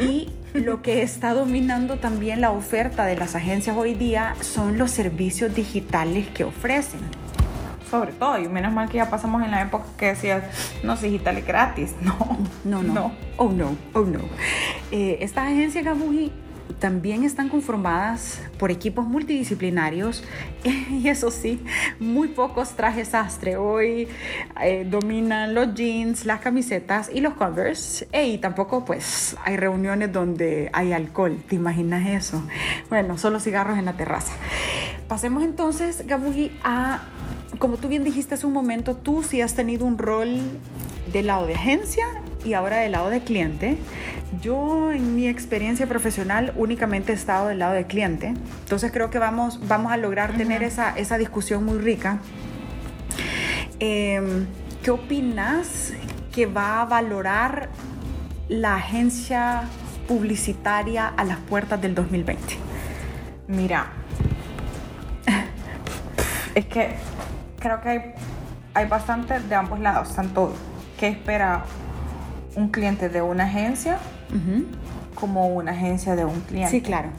y 0.00 0.28
lo 0.52 0.82
que 0.82 1.02
está 1.02 1.34
dominando 1.34 1.96
también 1.98 2.40
la 2.40 2.52
oferta 2.52 3.04
de 3.06 3.16
las 3.16 3.34
agencias 3.34 3.76
hoy 3.76 3.94
día 3.94 4.36
son 4.40 4.78
los 4.78 4.92
servicios 4.92 5.52
digitales 5.54 6.28
que 6.28 6.44
ofrecen. 6.44 7.00
Sobre 7.90 8.12
todo, 8.12 8.38
y 8.38 8.48
menos 8.48 8.72
mal 8.72 8.88
que 8.88 8.96
ya 8.96 9.10
pasamos 9.10 9.42
en 9.44 9.50
la 9.50 9.62
época 9.62 9.84
que 9.98 10.06
decías, 10.06 10.42
no, 10.82 10.96
si 10.96 11.06
digital 11.08 11.38
es 11.38 11.46
gratis. 11.46 11.94
No, 12.02 12.38
No, 12.64 12.82
no. 12.82 13.12
Oh, 13.36 13.50
no. 13.50 13.76
Oh, 13.92 14.00
no. 14.04 14.20
Eh, 14.90 15.18
estas 15.20 15.48
agencias 15.48 15.84
Gabuji 15.84 16.32
también 16.78 17.24
están 17.24 17.48
conformadas 17.48 18.40
por 18.58 18.70
equipos 18.70 19.06
multidisciplinarios 19.06 20.22
y 20.90 21.08
eso 21.08 21.30
sí, 21.30 21.62
muy 22.00 22.28
pocos 22.28 22.70
trajes 22.70 23.08
sastre. 23.08 23.56
Hoy 23.56 24.08
eh, 24.62 24.86
dominan 24.88 25.54
los 25.54 25.74
jeans, 25.74 26.24
las 26.26 26.40
camisetas 26.40 27.10
y 27.12 27.20
los 27.20 27.34
covers. 27.34 28.06
Eh, 28.12 28.28
y 28.28 28.38
tampoco 28.38 28.84
pues 28.84 29.36
hay 29.44 29.56
reuniones 29.56 30.12
donde 30.12 30.70
hay 30.72 30.92
alcohol. 30.92 31.42
¿Te 31.48 31.56
imaginas 31.56 32.06
eso? 32.06 32.42
Bueno, 32.88 33.18
solo 33.18 33.40
cigarros 33.40 33.78
en 33.78 33.84
la 33.84 33.96
terraza. 33.96 34.32
Pasemos 35.08 35.42
entonces, 35.42 36.06
Gabuji, 36.06 36.50
a, 36.64 37.02
como 37.58 37.76
tú 37.76 37.88
bien 37.88 38.04
dijiste 38.04 38.34
hace 38.34 38.46
un 38.46 38.52
momento, 38.52 38.96
tú 38.96 39.22
sí 39.22 39.40
has 39.40 39.54
tenido 39.54 39.84
un 39.84 39.98
rol 39.98 40.40
del 41.12 41.26
lado 41.26 41.46
de 41.46 41.54
agencia 41.54 42.06
y 42.44 42.54
ahora 42.54 42.78
del 42.78 42.92
lado 42.92 43.10
de 43.10 43.20
cliente. 43.20 43.78
Yo 44.40 44.92
en 44.92 45.14
mi 45.16 45.28
experiencia 45.28 45.86
profesional 45.86 46.52
únicamente 46.56 47.12
he 47.12 47.14
estado 47.14 47.48
del 47.48 47.58
lado 47.58 47.74
de 47.74 47.86
cliente, 47.86 48.28
entonces 48.28 48.92
creo 48.92 49.10
que 49.10 49.18
vamos, 49.18 49.66
vamos 49.66 49.92
a 49.92 49.96
lograr 49.96 50.36
tener 50.36 50.62
esa, 50.62 50.96
esa 50.96 51.18
discusión 51.18 51.64
muy 51.64 51.78
rica. 51.78 52.18
Eh, 53.80 54.46
¿Qué 54.82 54.90
opinas 54.90 55.94
que 56.32 56.46
va 56.46 56.82
a 56.82 56.84
valorar 56.84 57.70
la 58.48 58.76
agencia 58.76 59.62
publicitaria 60.06 61.08
a 61.08 61.24
las 61.24 61.38
puertas 61.38 61.80
del 61.80 61.94
2020? 61.94 62.56
Mira, 63.48 63.86
es 66.54 66.66
que 66.66 66.96
creo 67.58 67.80
que 67.80 67.88
hay, 67.88 68.14
hay 68.74 68.86
bastante 68.86 69.40
de 69.40 69.54
ambos 69.54 69.80
lados, 69.80 70.14
tanto 70.14 70.54
que 70.98 71.08
espera 71.08 71.64
un 72.56 72.68
cliente 72.68 73.08
de 73.08 73.22
una 73.22 73.44
agencia 73.44 73.98
como 75.14 75.46
una 75.48 75.72
agencia 75.72 76.16
de 76.16 76.24
un 76.24 76.40
cliente. 76.40 76.70
Sí, 76.70 76.80
claro. 76.82 77.10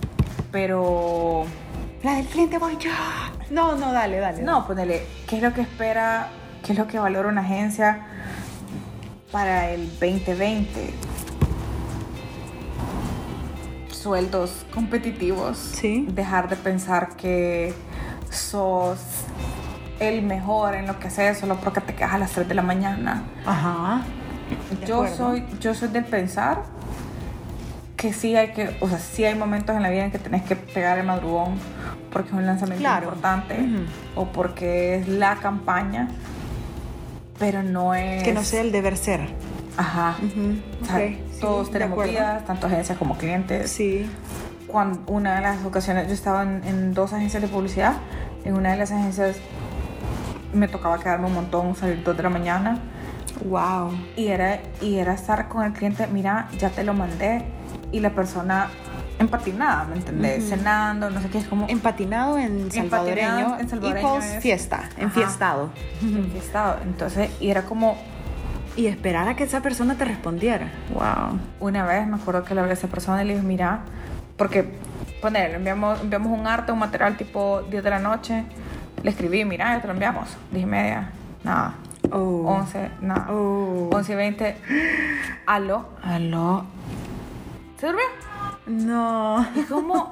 Pero, 0.52 1.46
La 2.04 2.16
del 2.16 2.26
cliente 2.28 2.58
voy 2.58 2.78
yo. 2.78 2.92
No, 3.50 3.76
no, 3.76 3.92
dale, 3.92 4.20
dale. 4.20 4.42
no, 4.42 4.66
ponele, 4.68 5.04
¿qué 5.28 5.38
es 5.38 5.44
lo 5.44 5.54
que 5.54 5.62
espera, 5.62 6.30
qué 6.64 6.74
es 6.74 6.78
lo 6.78 6.88
que 6.88 7.00
valora 7.00 7.30
una 7.30 7.42
agencia 7.42 8.06
para 9.32 9.70
el 9.72 9.88
2020? 10.00 10.94
Sueldos 13.90 14.66
competitivos. 14.74 15.58
Sí. 15.58 16.06
Dejar 16.12 16.48
de 16.50 16.56
pensar 16.56 17.16
que 17.16 17.74
sos 18.30 19.00
el 20.00 20.22
mejor 20.24 20.76
en 20.76 20.88
lo 20.88 21.00
que 21.00 21.08
haces 21.08 21.38
solo 21.40 21.56
porque 21.58 21.82
te 21.82 21.96
quedas 21.96 22.14
a 22.14 22.18
las 22.20 22.32
3 22.32 22.48
de 22.48 22.54
la 22.54 22.62
mañana. 22.62 23.24
Ajá. 23.46 24.02
Yo 24.88 25.08
soy, 25.08 25.46
yo 25.60 25.74
soy 25.74 25.88
del 25.90 26.06
pensar 26.06 26.64
que 27.98 28.14
sí 28.14 28.36
hay 28.36 28.50
que, 28.50 28.76
o 28.82 28.90
sea, 28.90 29.00
sí 29.00 29.24
hay 29.26 29.36
momentos 29.36 29.76
en 29.76 29.82
la 29.82 29.90
vida 29.90 30.06
en 30.06 30.12
que 30.12 30.20
tenés 30.20 30.44
que 30.44 30.56
pegar 30.56 30.98
el 31.00 31.06
madrugón 31.08 31.56
porque 32.12 32.30
es 32.30 32.36
un 32.36 32.46
lanzamiento 32.46 32.82
Claro. 32.82 33.06
importante 33.08 33.56
Ujú. 33.60 34.22
o 34.22 34.26
porque 34.32 34.96
es 34.98 35.08
la 35.08 35.36
campaña, 35.38 36.10
pero 37.40 37.64
no 37.64 37.94
es... 37.96 38.24
Que 38.24 38.34
no 38.34 38.44
sea 38.44 38.62
el 38.62 38.72
deber 38.72 38.98
ser. 38.98 39.22
Ajá. 39.78 40.16
Ujú, 40.24 40.56
O 40.84 40.86
sea, 40.86 41.10
todos 41.42 41.72
tenemos 41.72 42.02
vidas, 42.04 42.46
tanto 42.46 42.68
agencias 42.68 42.98
como 42.98 43.18
clientes. 43.18 43.72
Sí. 43.72 44.10
Cuando 44.68 45.02
una 45.12 45.36
de 45.36 45.42
las 45.42 45.66
ocasiones, 45.66 46.08
yo 46.08 46.14
estaba 46.14 46.44
en, 46.44 46.64
en 46.66 46.94
dos 46.94 47.12
agencias 47.14 47.42
de 47.42 47.48
publicidad, 47.50 47.96
en 48.44 48.56
una 48.56 48.72
de 48.72 48.78
las 48.78 48.92
agencias 48.92 49.38
me 50.54 50.68
tocaba 50.68 51.00
quedarme 51.00 51.28
un 51.28 51.34
montón, 51.34 51.76
salir 51.76 52.02
dos 52.04 52.16
de 52.16 52.24
la 52.24 52.30
mañana. 52.30 52.80
Wow. 53.44 53.92
Y 54.16 54.28
era, 54.28 54.60
y 54.82 54.96
era 54.96 55.14
estar 55.14 55.48
con 55.48 55.64
el 55.64 55.74
cliente, 55.74 56.08
mira, 56.08 56.48
ya 56.60 56.70
te 56.70 56.84
lo 56.84 56.94
mandé. 56.94 57.44
Y 57.92 58.00
la 58.00 58.10
persona 58.12 58.68
empatinada, 59.20 59.86
¿me 59.86 59.96
entendés? 59.96 60.40
Ujú. 60.46 60.56
Cenando, 60.56 61.10
no 61.10 61.22
sé 61.22 61.30
qué, 61.30 61.38
es 61.38 61.48
como 61.48 61.68
Empatinado 61.70 62.38
en 62.38 62.70
salvadoreño. 62.72 63.58
En 63.60 63.70
salvadoreño 63.70 64.18
es- 64.20 64.42
fiesta, 64.42 64.78
Ajá. 64.78 64.90
enfiestado. 65.00 65.70
enfiestado. 66.02 66.78
Entonces, 66.84 67.30
y 67.40 67.50
era 67.50 67.64
como, 67.64 67.98
Y 68.78 68.88
esperar 68.88 69.26
a 69.30 69.38
que 69.38 69.46
esa 69.46 69.62
persona 69.62 69.96
te 69.96 70.04
respondiera. 70.04 70.68
Wow. 70.94 71.40
una 71.62 71.86
vez 71.86 72.06
me 72.08 72.18
acuerdo 72.18 72.44
que 72.44 72.54
le 72.54 72.60
hablé 72.60 72.72
a 72.72 72.74
esa 72.74 72.90
persona 72.90 73.24
y 73.24 73.28
le 73.28 73.36
dije, 73.36 73.46
mira, 73.48 73.80
porque 74.36 74.66
poner, 75.22 75.52
enviamos, 75.56 76.02
enviamos 76.02 76.38
un 76.38 76.46
arte, 76.46 76.74
un 76.74 76.80
material 76.80 77.16
tipo 77.16 77.62
10 77.70 77.82
de 77.86 77.90
la 77.90 78.00
noche. 78.00 78.44
Le 79.02 79.10
escribí, 79.12 79.46
mira, 79.46 79.74
ya 79.76 79.80
te 79.82 79.88
lo 79.88 79.94
enviamos. 79.94 80.28
10 80.52 80.64
y 80.64 80.66
media, 80.66 81.10
nada. 81.46 81.76
Oh. 82.12 82.46
11, 82.48 82.92
nada. 83.02 83.28
Oh. 83.32 83.90
11 83.94 84.12
y 84.12 84.16
20. 84.16 84.58
Aló, 85.46 85.90
aló. 86.04 86.66
¿Se 87.80 87.88
durmió? 87.88 88.04
No. 88.68 89.46
Y 89.56 89.62
como, 89.64 90.10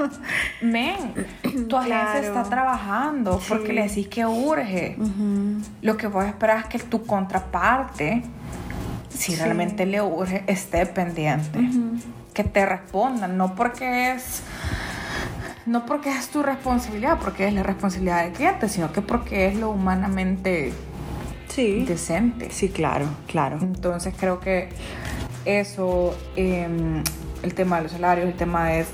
men, 0.61 1.13
tu 1.69 1.75
agencia 1.77 2.11
Claro. 2.11 2.27
está 2.27 2.43
trabajando 2.43 3.41
porque 3.47 3.73
le 3.73 3.83
decís 3.87 4.07
que 4.07 4.25
urge. 4.25 4.97
Lo 5.81 5.97
que 5.97 6.07
vos 6.07 6.25
esperas 6.25 6.63
es 6.65 6.69
que 6.69 6.79
tu 6.79 7.05
contraparte, 7.05 8.23
si 9.09 9.33
Sí. 9.33 9.35
realmente 9.41 9.85
le 9.85 10.01
urge, 10.01 10.43
esté 10.47 10.85
pendiente. 10.85 11.59
Que 12.33 12.43
te 12.43 12.65
respondan, 12.65 13.37
no 13.37 13.55
porque 13.55 14.11
es. 14.13 14.43
No 15.65 15.85
porque 15.85 16.09
es 16.11 16.27
tu 16.29 16.43
responsabilidad, 16.43 17.19
porque 17.23 17.47
es 17.47 17.53
la 17.53 17.63
responsabilidad 17.63 18.23
del 18.25 18.33
cliente, 18.33 18.67
sino 18.67 18.91
que 18.91 19.01
porque 19.01 19.47
es 19.47 19.55
lo 19.55 19.69
humanamente 19.69 20.73
Sí. 21.53 21.85
decente. 21.85 22.49
Sí, 22.51 22.69
claro, 22.69 23.05
claro. 23.27 23.59
Entonces 23.61 24.13
creo 24.17 24.39
que 24.39 24.69
eso, 25.45 26.15
eh, 26.35 26.67
el 27.43 27.53
tema 27.53 27.77
de 27.77 27.83
los 27.83 27.91
salarios, 27.91 28.27
el 28.27 28.33
tema 28.33 28.69
de 28.69 28.85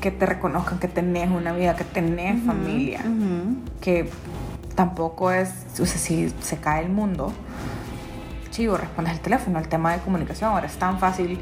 que 0.00 0.10
te 0.10 0.26
reconozcan 0.26 0.78
que 0.78 0.88
tenés 0.88 1.30
una 1.30 1.52
vida, 1.52 1.76
que 1.76 1.84
tenés 1.84 2.42
familia, 2.44 3.02
que 3.80 4.08
tampoco 4.74 5.30
es, 5.32 5.50
o 5.80 5.86
sea, 5.86 5.98
si 5.98 6.32
se 6.40 6.56
cae 6.58 6.84
el 6.84 6.90
mundo, 6.90 7.32
chivo, 8.50 8.76
respondes 8.76 9.14
el 9.14 9.20
teléfono, 9.20 9.58
el 9.58 9.68
tema 9.68 9.92
de 9.92 10.00
comunicación, 10.00 10.50
ahora 10.50 10.66
es 10.66 10.76
tan 10.76 10.98
fácil 10.98 11.38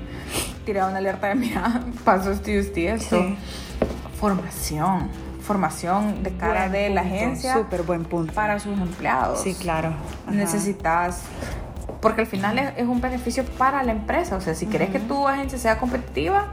tirar 0.65 0.89
una 0.89 0.99
alerta 0.99 1.29
de 1.29 1.35
mira, 1.35 1.83
y 2.47 2.51
esto 2.51 2.81
y 2.81 2.87
esto. 2.87 3.23
Sí. 3.23 3.37
Formación, 4.19 5.11
formación 5.47 6.23
de 6.23 6.33
cara 6.33 6.61
Buen 6.69 6.73
de 6.73 6.91
la 6.91 7.03
punto, 7.03 7.17
agencia 7.17 7.53
Súper 7.55 7.83
buen 7.83 8.05
punto. 8.05 8.33
para 8.35 8.59
sus 8.59 8.79
empleados 8.79 9.41
Sí, 9.43 9.55
claro. 9.55 9.89
Ajá. 10.27 10.35
necesitas 10.37 11.23
porque 12.01 12.21
al 12.23 12.27
final 12.27 12.59
es, 12.59 12.73
es 12.77 12.87
un 12.87 13.01
beneficio 13.01 13.45
para 13.59 13.83
la 13.83 13.93
empresa 13.93 14.37
o 14.37 14.41
sea 14.41 14.55
si 14.55 14.67
querés 14.67 14.91
que 14.91 14.99
tu 15.01 15.27
agencia 15.29 15.59
sea 15.59 15.79
competitiva 15.79 16.49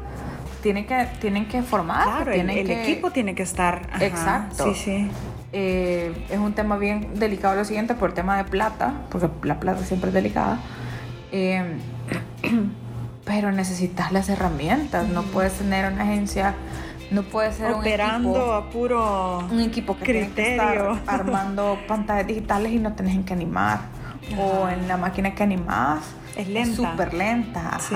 tienen 0.61 0.85
que 0.85 1.07
tienen 1.19 1.47
que 1.47 1.61
formar 1.63 2.03
Claro, 2.05 2.31
el, 2.31 2.35
tienen 2.35 2.57
el 2.59 2.65
que- 2.67 2.83
equipo 2.83 3.11
tiene 3.11 3.35
que 3.35 3.43
estar. 3.43 3.81
ajá, 3.91 4.05
Exacto. 4.05 4.73
Sí, 4.73 4.75
sí. 4.75 5.11
eh, 5.51 6.25
es 6.29 6.37
un 6.39 6.53
tema 6.53 6.77
bien 6.77 7.19
delicado 7.19 7.55
lo 7.55 7.65
siguiente 7.65 7.95
por 7.95 8.09
el 8.09 8.15
tema 8.15 8.37
de 8.37 8.45
plata 8.45 8.93
porque 9.09 9.27
la 9.43 9.59
plata 9.59 9.83
siempre 9.83 10.09
es 10.09 10.13
delicada 10.13 10.59
Eh, 11.31 11.77
pero 13.25 13.51
necesitas 13.51 14.11
las 14.11 14.29
herramientas 14.29 15.07
no 15.09 15.23
puedes 15.23 15.53
tener 15.53 15.91
una 15.91 16.03
agencia 16.03 16.53
no 17.11 17.23
puedes 17.23 17.55
ser 17.55 17.71
Operando 17.73 18.29
un 18.29 18.35
equipo 18.35 18.53
a 18.53 18.69
puro. 18.69 19.39
un 19.51 19.59
equipo 19.61 19.97
que 19.97 20.05
tiene 20.05 20.29
que 20.31 20.51
estar 20.53 20.67
Criterio. 20.75 20.99
armando 21.07 21.77
pantallas 21.87 22.27
digitales 22.27 22.71
y 22.71 22.79
no 22.79 22.93
tenés 22.93 23.15
en 23.15 23.23
que 23.23 23.33
animar. 23.33 23.79
O 24.37 24.67
en 24.69 24.87
la 24.87 24.97
máquina 24.97 25.35
que 25.35 25.43
animás 25.43 25.99
Es 26.35 26.47
lenta. 26.47 26.75
súper 26.91 27.13
lenta. 27.13 27.77
Sí. 27.79 27.93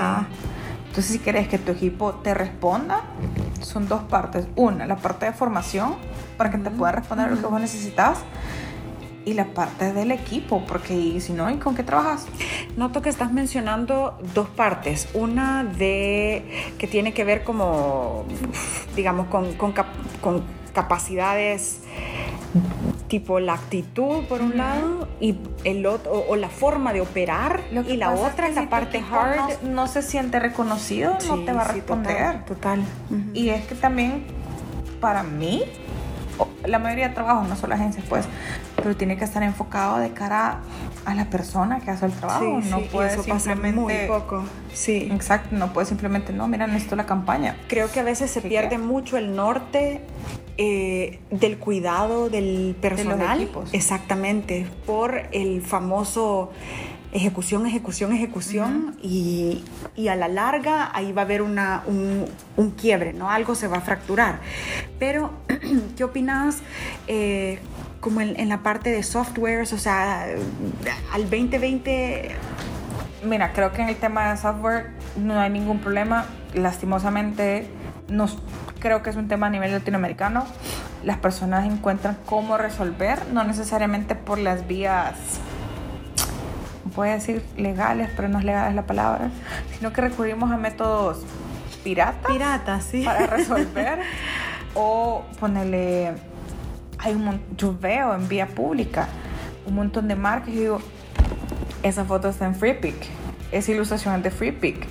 Entonces, 0.88 1.06
si 1.12 1.18
querés 1.18 1.48
que 1.48 1.58
tu 1.58 1.72
equipo 1.72 2.14
te 2.14 2.34
responda, 2.34 3.02
son 3.60 3.88
dos 3.88 4.02
partes. 4.04 4.46
Una, 4.56 4.86
la 4.86 4.96
parte 4.96 5.26
de 5.26 5.32
formación 5.32 5.96
para 6.36 6.50
que 6.50 6.58
te 6.58 6.70
pueda 6.70 6.92
responder 6.92 7.30
lo 7.30 7.36
que 7.38 7.46
vos 7.46 7.60
necesitas. 7.60 8.18
Y 9.24 9.34
la 9.34 9.44
parte 9.46 9.92
del 9.92 10.10
equipo, 10.10 10.64
porque 10.66 11.20
si 11.20 11.32
no, 11.34 11.50
¿y 11.50 11.56
con 11.56 11.74
qué 11.74 11.82
trabajas? 11.82 12.26
Noto 12.76 13.02
que 13.02 13.10
estás 13.10 13.30
mencionando 13.32 14.16
dos 14.34 14.48
partes. 14.48 15.08
Una 15.12 15.64
de 15.64 16.44
que 16.78 16.86
tiene 16.86 17.12
que 17.12 17.24
ver 17.24 17.44
como, 17.44 18.24
digamos, 18.96 19.26
con, 19.26 19.52
con 19.54 19.72
cap- 19.72 19.92
con 20.22 20.42
capacidades 20.72 21.80
tipo 23.08 23.40
la 23.40 23.54
actitud 23.54 24.24
por 24.24 24.40
un 24.42 24.56
lado 24.56 25.08
y 25.20 25.36
el 25.64 25.84
otro 25.86 26.12
o, 26.12 26.32
o 26.32 26.36
la 26.36 26.48
forma 26.48 26.92
de 26.92 27.00
operar 27.00 27.60
y 27.86 27.96
la 27.96 28.10
pasa 28.10 28.26
es 28.26 28.32
otra 28.32 28.44
que 28.44 28.50
es 28.50 28.56
la 28.56 28.62
si 28.62 28.66
parte 28.68 29.04
hard 29.10 29.36
No, 29.64 29.70
no 29.70 29.86
se 29.86 30.02
siente 30.02 30.38
reconocido, 30.38 31.12
no 31.14 31.20
Sí, 31.36 31.42
te 31.46 31.52
va 31.52 31.62
a 31.62 31.66
sí, 31.66 31.72
responder. 31.74 32.16
total, 32.16 32.44
total. 32.44 32.80
Ujú. 33.10 33.30
Y 33.34 33.48
es 33.50 33.66
que 33.66 33.74
también, 33.74 34.24
para 35.00 35.22
mí, 35.22 35.62
la 36.66 36.78
mayoría 36.78 37.08
de 37.08 37.14
trabajos, 37.14 37.48
no 37.48 37.56
solo 37.56 37.74
agencias, 37.74 38.04
pues, 38.08 38.26
pero 38.76 38.96
tiene 38.96 39.16
que 39.16 39.24
estar 39.24 39.42
enfocado 39.42 39.98
de 39.98 40.10
cara 40.10 40.60
a 41.04 41.14
la 41.14 41.30
persona 41.30 41.80
que 41.80 41.90
hace 41.90 42.06
el 42.06 42.12
trabajo. 42.12 42.60
Sí, 42.62 42.70
no 42.70 42.78
sí, 42.78 42.88
puede 42.92 43.10
simplemente. 43.22 43.72
muy 43.72 43.94
poco. 44.06 44.44
Sí. 44.72 45.08
Exacto, 45.12 45.56
no 45.56 45.72
puede 45.72 45.86
simplemente, 45.86 46.32
no, 46.32 46.46
mira, 46.48 46.66
necesito 46.66 46.96
la 46.96 47.06
campaña. 47.06 47.56
Creo 47.68 47.90
que 47.90 48.00
a 48.00 48.04
veces 48.04 48.30
se 48.30 48.42
¿Qué 48.42 48.48
pierde 48.48 48.70
qué? 48.70 48.78
mucho 48.78 49.16
el 49.16 49.34
norte 49.34 50.02
eh, 50.58 51.20
del 51.30 51.58
cuidado 51.58 52.28
del 52.30 52.76
personal. 52.80 53.48
Exactamente, 53.72 54.66
por 54.86 55.22
el 55.32 55.62
famoso 55.62 56.50
ejecución, 57.18 57.66
ejecución, 57.66 58.12
ejecución 58.12 58.96
y, 59.02 59.64
y 59.94 60.08
a 60.08 60.16
la 60.16 60.28
larga 60.28 60.90
ahí 60.94 61.12
va 61.12 61.22
a 61.22 61.24
haber 61.24 61.42
una, 61.42 61.82
un, 61.86 62.24
un 62.56 62.70
quiebre, 62.70 63.12
¿no? 63.12 63.30
Algo 63.30 63.54
se 63.54 63.68
va 63.68 63.78
a 63.78 63.80
fracturar. 63.82 64.40
Pero, 64.98 65.32
¿qué 65.96 66.04
opinas? 66.04 66.58
eh, 67.06 67.58
como 68.00 68.20
en, 68.20 68.38
en 68.38 68.48
la 68.48 68.62
parte 68.62 68.90
de 68.90 69.02
softwares, 69.02 69.72
o 69.72 69.78
sea, 69.78 70.26
al 71.12 71.22
2020 71.22 72.36
Mira, 73.24 73.52
creo 73.52 73.72
que 73.72 73.82
en 73.82 73.88
el 73.88 73.96
tema 73.96 74.30
de 74.30 74.36
software 74.36 74.90
no 75.16 75.40
hay 75.40 75.50
ningún 75.50 75.80
problema. 75.80 76.26
Lastimosamente, 76.54 77.68
nos, 78.08 78.38
creo 78.78 79.02
que 79.02 79.10
es 79.10 79.16
un 79.16 79.26
tema 79.26 79.48
a 79.48 79.50
nivel 79.50 79.72
latinoamericano. 79.72 80.46
Las 81.02 81.16
personas 81.16 81.66
encuentran 81.66 82.16
cómo 82.26 82.56
resolver, 82.58 83.18
no 83.32 83.42
necesariamente 83.42 84.14
por 84.14 84.38
las 84.38 84.68
vías, 84.68 85.14
a 87.06 87.12
decir 87.12 87.44
legales, 87.56 88.10
pero 88.16 88.28
no 88.28 88.38
es 88.40 88.44
legal 88.44 88.68
es 88.68 88.74
la 88.74 88.86
palabra, 88.86 89.30
sino 89.78 89.92
que 89.92 90.00
recurrimos 90.00 90.50
a 90.50 90.56
métodos 90.56 91.18
piratas 91.84 92.32
piratas, 92.32 92.84
sí. 92.84 93.04
para 93.04 93.26
resolver 93.36 94.00
o 94.74 95.22
ponerle 95.38 96.12
hay 96.98 97.14
un 97.14 97.40
yo 97.56 97.76
veo 97.78 98.14
en 98.14 98.26
vía 98.26 98.48
pública 98.48 99.06
un 99.64 99.76
montón 99.76 100.08
de 100.08 100.16
marcas 100.16 100.48
y 100.48 100.56
digo 100.56 100.80
esa 101.84 102.04
foto 102.04 102.28
está 102.28 102.46
en 102.46 102.56
FreePic 102.56 102.96
esa 103.52 103.70
ilustración 103.70 104.16
es 104.16 104.22
de 104.24 104.30
FreePic 104.32 104.86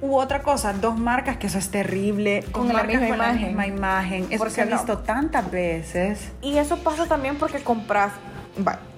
U 0.00 0.16
otra 0.16 0.42
cosa, 0.42 0.72
dos 0.74 0.98
marcas 0.98 1.38
que 1.38 1.46
eso 1.46 1.56
es 1.56 1.70
terrible. 1.70 2.44
Con 2.52 2.68
la 2.68 2.82
misma 2.82 3.08
con 3.08 3.18
la 3.18 3.32
imagen. 3.32 3.46
misma 3.48 3.66
imagen. 3.66 4.26
Eso 4.28 4.38
¿Por 4.38 4.50
se 4.50 4.60
ha 4.60 4.66
no? 4.66 4.76
visto 4.76 4.98
tantas 4.98 5.50
veces. 5.50 6.32
y 6.42 6.58
eso 6.58 6.76
pasa 6.78 7.06
también 7.06 7.36
porque 7.36 7.60
compras 7.60 8.12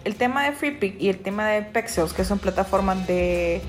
el 0.05 0.15
tema 0.17 0.45
de 0.45 0.53
FreePic 0.53 1.01
y 1.01 1.09
el 1.09 1.19
tema 1.19 1.47
de 1.47 1.63
Pexels 1.63 2.13
que 2.13 2.25
son 2.25 2.39
plataformas 2.39 3.07
de 3.07 3.61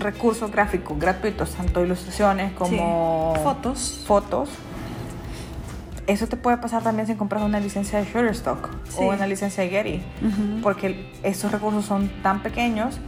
recursos 0.00 0.50
gráficos 0.50 0.98
gratuitos 0.98 1.50
tanto 1.54 1.84
ilustraciones 1.84 2.52
como 2.52 3.34
Sí. 3.36 3.42
Fotos. 3.42 4.04
fotos. 4.06 4.48
Eso 6.06 6.28
te 6.28 6.36
puede 6.36 6.56
pasar 6.58 6.82
también 6.84 7.06
si 7.08 7.14
compras 7.14 7.42
una 7.42 7.58
licencia 7.58 7.98
de 7.98 8.04
Shutterstock 8.04 8.68
Sí. 8.88 8.96
o 9.00 9.08
una 9.08 9.26
licencia 9.26 9.64
de 9.64 9.70
Getty, 9.70 10.02
porque 10.62 11.10
esos 11.24 11.50
recursos 11.50 11.84
son 11.84 12.08
tan 12.22 12.42
pequeños 12.42 12.98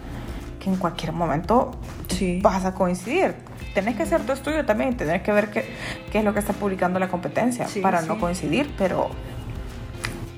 que 0.59 0.69
en 0.71 0.77
cualquier 0.77 1.13
momento 1.13 1.79
Sí. 2.09 2.41
vas 2.43 2.65
a 2.65 2.75
coincidir. 2.75 3.37
Tenés 3.75 3.95
que 3.97 4.03
hacer 4.03 4.23
tu 4.23 4.33
estudio 4.33 4.67
también, 4.67 4.97
tenés 4.97 5.23
que 5.23 5.31
ver 5.31 5.51
qué, 5.51 5.65
qué 6.11 6.19
es 6.19 6.25
lo 6.25 6.33
que 6.35 6.41
está 6.41 6.53
publicando 6.55 6.99
la 6.99 7.09
competencia 7.09 7.67
para 7.83 8.03
no 8.03 8.19
coincidir, 8.19 8.69
pero 8.77 9.11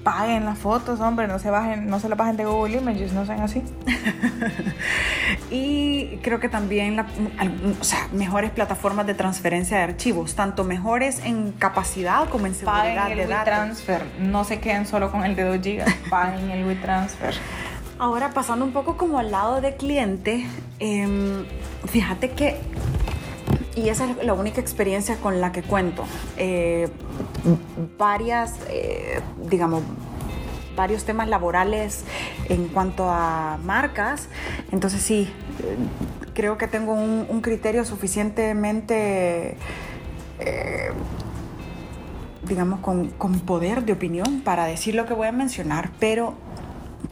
paguen 0.03 0.45
las 0.45 0.59
fotos, 0.59 1.01
hombre, 1.01 1.27
no 1.29 1.39
se 1.39 1.51
bajen, 1.51 1.89
no 1.89 2.01
se 2.01 2.09
las 2.09 2.17
bajen 2.19 2.37
de 2.37 2.45
Google 2.47 2.79
Images, 2.79 3.13
no 3.13 3.25
sean 3.27 3.41
así. 3.41 3.63
Y 5.51 6.19
creo 6.23 6.39
que 6.41 6.49
también 6.49 6.97
la- 6.97 7.07
o 7.81 7.85
sea, 7.85 8.09
mejores 8.13 8.51
plataformas 8.51 9.07
de 9.07 9.15
transferencia 9.15 9.79
de 9.79 9.83
archivos, 9.85 10.35
tanto 10.35 10.65
mejores 10.65 11.21
en 11.25 11.53
capacidad 11.53 12.29
como 12.29 12.47
en 12.47 12.55
seguridad 12.55 12.95
Paguen 12.97 13.17
de 13.17 13.23
el 13.25 13.29
datos. 13.29 13.49
WeTransfer, 13.49 14.03
no 14.21 14.45
se 14.45 14.61
queden 14.61 14.87
solo 14.87 15.11
con 15.11 15.25
el 15.25 15.35
de 15.37 15.43
2 15.45 15.59
GB, 15.59 15.85
paguen 16.11 16.51
el 16.51 16.65
WeTransfer. 16.67 17.35
Ahora 17.99 18.31
pasando 18.31 18.65
un 18.65 18.73
poco 18.73 18.97
como 18.97 19.19
al 19.19 19.31
lado 19.31 19.61
de 19.61 19.77
cliente, 19.77 20.47
em, 20.79 21.45
fíjate 21.87 22.31
que, 22.31 22.57
y 23.77 23.89
esa 23.89 24.09
es 24.11 24.25
la 24.25 24.33
única 24.35 24.61
experiencia 24.61 25.17
con 25.17 25.41
la 25.41 25.53
que 25.53 25.63
cuento, 25.63 26.05
eh, 26.37 26.89
varias, 27.98 28.55
eh, 28.68 29.20
digamos, 29.48 29.83
varios 30.76 31.05
temas 31.05 31.29
laborales 31.29 32.05
en 32.48 32.68
cuanto 32.68 33.11
a 33.11 33.59
marcas, 33.64 34.29
entonces 34.72 35.03
sí, 35.03 35.31
creo 36.35 36.57
que 36.59 36.66
tengo 36.68 36.92
un, 36.94 37.26
un 37.29 37.40
criterio 37.40 37.85
suficientemente... 37.85 39.57
eh, 40.38 40.92
digamos, 42.48 42.81
con, 42.81 43.11
con 43.11 43.38
poder 43.40 43.85
de 43.85 43.92
opinión 43.92 44.40
para 44.40 44.64
decir 44.64 44.94
lo 44.94 45.07
que 45.07 45.14
voy 45.14 45.29
a 45.29 45.33
mencionar, 45.33 45.90
pero 46.00 46.35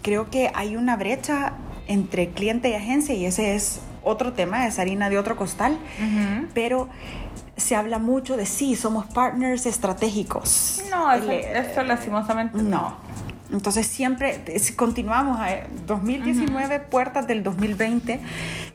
creo 0.02 0.30
que 0.30 0.50
hay 0.54 0.74
una 0.74 0.96
brecha 0.96 1.52
entre 1.86 2.30
cliente 2.30 2.70
y 2.70 2.74
agencia 2.74 3.14
y 3.14 3.24
ese 3.24 3.54
es 3.54 3.80
otro 4.02 4.32
tema, 4.32 4.66
es 4.66 4.78
harina 4.80 5.10
de 5.10 5.18
otro 5.18 5.36
costal, 5.36 5.78
pero 6.54 6.88
se 7.59 7.77
habla 7.77 7.99
mucho 7.99 8.37
de 8.37 8.47
sí, 8.47 8.77
somos 8.77 9.07
partners 9.07 9.66
estratégicos. 9.66 10.83
No, 10.90 11.12
eso, 11.12 11.83
lastimosamente 11.83 12.62
no. 12.62 12.97
Entonces 13.51 13.87
siempre 13.87 14.44
continuamos 14.77 15.38
a 15.40 15.66
2019, 15.87 16.81
puertas 16.81 17.27
del 17.27 17.42
2020, 17.42 18.21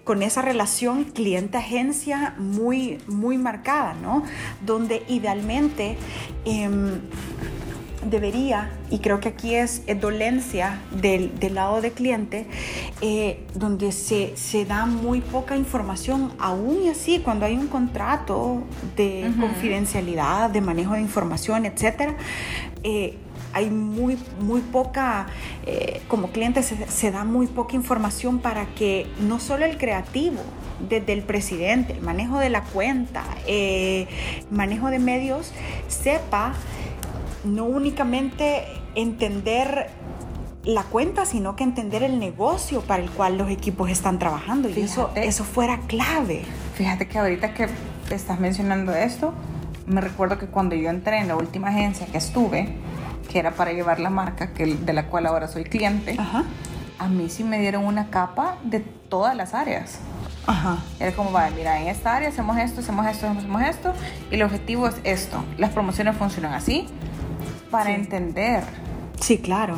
con 0.03 0.23
esa 0.23 0.41
relación 0.41 1.03
cliente-agencia 1.05 2.33
muy, 2.39 2.99
muy 3.07 3.37
marcada, 3.37 3.93
¿no? 3.93 4.23
Donde 4.65 5.03
idealmente 5.07 5.95
em, 6.45 7.01
debería, 8.09 8.71
y 8.89 8.99
creo 8.99 9.19
que 9.19 9.29
aquí 9.29 9.55
es, 9.55 9.83
dolencia 9.99 10.79
del, 10.91 11.37
del, 11.39 11.55
lado 11.55 11.81
del 11.81 11.91
cliente, 11.91 12.45
eh, 13.01 13.43
donde 13.53 13.91
se, 13.91 14.35
se, 14.35 14.65
da 14.65 14.85
muy 14.85 15.21
poca 15.21 15.55
información, 15.55 16.33
aún 16.39 16.83
y 16.83 16.89
así, 16.89 17.19
cuando 17.19 17.45
hay 17.45 17.55
un 17.55 17.67
contrato 17.67 18.63
de 18.95 19.31
confidencialidad, 19.39 20.49
de 20.49 20.61
manejo 20.61 20.93
de 20.93 21.01
información, 21.01 21.65
etcétera, 21.65 22.15
eh, 22.83 23.17
hay 23.53 23.69
muy, 23.69 24.17
muy 24.39 24.61
poca, 24.61 25.27
eh, 25.65 26.01
como 26.07 26.31
cliente 26.31 26.63
se, 26.63 27.11
da 27.11 27.23
muy 27.23 27.47
poca 27.47 27.75
información 27.75 28.39
para 28.39 28.65
que 28.65 29.07
no 29.19 29.39
solo 29.39 29.65
el 29.65 29.77
creativo, 29.77 30.41
desde 30.89 31.13
el 31.13 31.21
presidente, 31.21 31.93
el 31.93 32.01
manejo 32.01 32.39
de 32.39 32.49
la 32.49 32.63
cuenta, 32.63 33.23
eh, 33.47 34.07
manejo 34.51 34.89
de 34.89 34.99
medios, 34.99 35.53
sepa 35.87 36.53
no 37.43 37.65
únicamente 37.65 38.65
entender 38.95 39.89
la 40.63 40.83
cuenta, 40.83 41.25
sino 41.25 41.55
que 41.55 41.63
entender 41.63 42.03
el 42.03 42.19
negocio 42.19 42.81
para 42.81 43.03
el 43.03 43.09
cual 43.09 43.37
los 43.37 43.49
equipos 43.49 43.89
están 43.89 44.17
trabajando. 44.17 44.69
Y 44.69 44.79
eso, 44.79 45.11
eso 45.15 45.43
fuera 45.43 45.79
clave. 45.87 46.45
Fíjate 46.75 47.07
que 47.07 47.19
ahorita 47.19 47.53
que 47.53 47.67
estás 48.11 48.39
mencionando 48.39 48.93
esto, 48.93 49.33
me 49.85 49.99
recuerdo 49.99 50.37
que 50.37 50.47
cuando 50.47 50.75
yo 50.75 50.89
entré 50.89 51.19
en 51.19 51.27
la 51.27 51.35
última 51.35 51.69
agencia 51.69 52.05
que 52.05 52.17
estuve, 52.17 52.75
que 53.29 53.39
era 53.39 53.51
para 53.51 53.73
llevar 53.73 53.99
la 53.99 54.09
marca 54.09 54.53
que, 54.53 54.65
de 54.65 54.93
la 54.93 55.07
cual 55.07 55.25
ahora 55.25 55.47
soy 55.47 55.65
cliente, 55.65 56.17
a 56.99 57.07
mí 57.09 57.29
sí 57.29 57.43
me 57.43 57.59
dieron 57.59 57.85
una 57.85 58.09
capa 58.09 58.57
de 58.63 58.79
todas 58.79 59.35
las 59.35 59.53
áreas. 59.53 59.99
Ajá. 60.45 60.77
Era 60.99 61.13
como, 61.13 61.31
vale, 61.31 61.55
mira, 61.55 61.81
en 61.81 61.87
esta 61.87 62.15
área 62.15 62.29
hacemos 62.29 62.57
esto, 62.57 62.81
hacemos 62.81 63.05
esto, 63.07 63.27
hacemos 63.27 63.61
esto, 63.61 63.93
y 64.31 64.35
el 64.35 64.43
objetivo 64.43 64.87
es 64.87 64.95
esto. 65.03 65.43
Las 65.57 65.71
promociones 65.71 66.15
funcionan 66.15 66.53
así 66.53 66.87
para 67.73 67.91
entender. 67.91 68.63
Sí, 69.19 69.39
claro. 69.39 69.77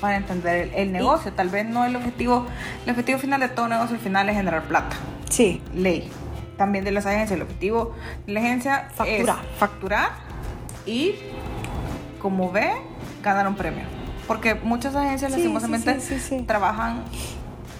Para 0.00 0.16
entender 0.16 0.70
el, 0.76 0.92
negocio. 0.92 1.32
Tal 1.32 1.48
vez 1.48 1.66
no 1.66 1.84
el 1.84 1.96
objetivo, 1.96 2.46
el 2.84 2.90
objetivo 2.90 3.18
final 3.18 3.40
de 3.40 3.48
todo 3.48 3.66
negocio, 3.66 3.96
al 3.96 4.00
final 4.00 4.28
es 4.28 4.36
generar 4.36 4.62
plata. 4.62 4.94
Sí. 5.28 5.60
Ley. 5.74 6.08
También 6.56 6.84
de 6.84 6.92
las 6.92 7.06
agencias, 7.06 7.32
el 7.32 7.42
objetivo 7.42 7.96
de 8.26 8.32
la 8.34 8.40
agencia 8.40 8.88
facturar. 8.94 9.38
es 9.40 9.58
facturar 9.58 10.10
y 10.86 11.14
como 12.20 12.52
ve, 12.52 12.70
ganar 13.24 13.48
un 13.48 13.56
premio. 13.56 13.84
Porque 14.28 14.54
muchas 14.54 14.94
agencias, 14.94 15.32
lastimosamente, 15.32 15.98
trabajan 16.46 17.02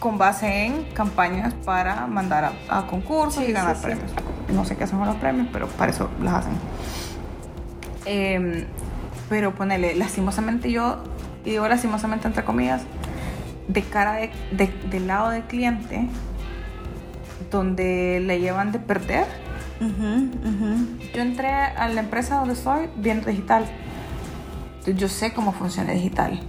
con 0.01 0.19
base 0.19 0.65
en 0.65 0.85
campañas 0.93 1.55
para 1.65 2.09
mandar 2.09 2.53
a, 2.69 2.87
concursos 2.89 3.45
y 3.47 3.53
ganar 3.53 3.77
premios. 3.77 4.11
No 4.53 4.65
sé 4.65 4.77
qué 4.77 4.85
hacen 4.85 4.99
con 4.99 5.07
los 5.07 5.17
premios, 5.17 5.47
pero 5.53 5.69
para 5.69 5.93
eso 5.93 6.11
las 6.21 6.35
hacen. 6.35 6.55
Em, 8.07 8.65
pero 9.31 9.55
ponele, 9.55 9.95
lastimosamente 9.95 10.71
yo, 10.71 11.03
y 11.47 11.53
digo 11.53 11.67
lastimosamente 11.67 12.29
entre 12.29 12.45
comillas, 12.45 12.83
de 13.69 13.83
cara 13.83 14.17
de, 14.17 14.31
del 14.91 15.07
lado 15.07 15.31
del 15.31 15.45
cliente, 15.45 16.07
donde 17.51 18.21
le 18.21 18.41
llevan 18.41 18.73
de 18.73 18.79
perder. 18.79 19.27
Yo 21.15 21.23
entré 21.23 21.49
a 21.49 21.89
la 21.89 22.01
empresa 22.03 22.37
donde 22.37 22.53
estoy 22.53 22.91
bien 22.97 23.25
digital 23.25 23.65
yo 24.87 25.09
sé 25.09 25.33
cómo 25.33 25.53
funciona 25.53 25.93
digital. 25.93 26.41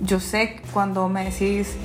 Yo 0.00 0.20
sé 0.20 0.60
cuando 0.72 1.08
me 1.08 1.24
decís, 1.24 1.76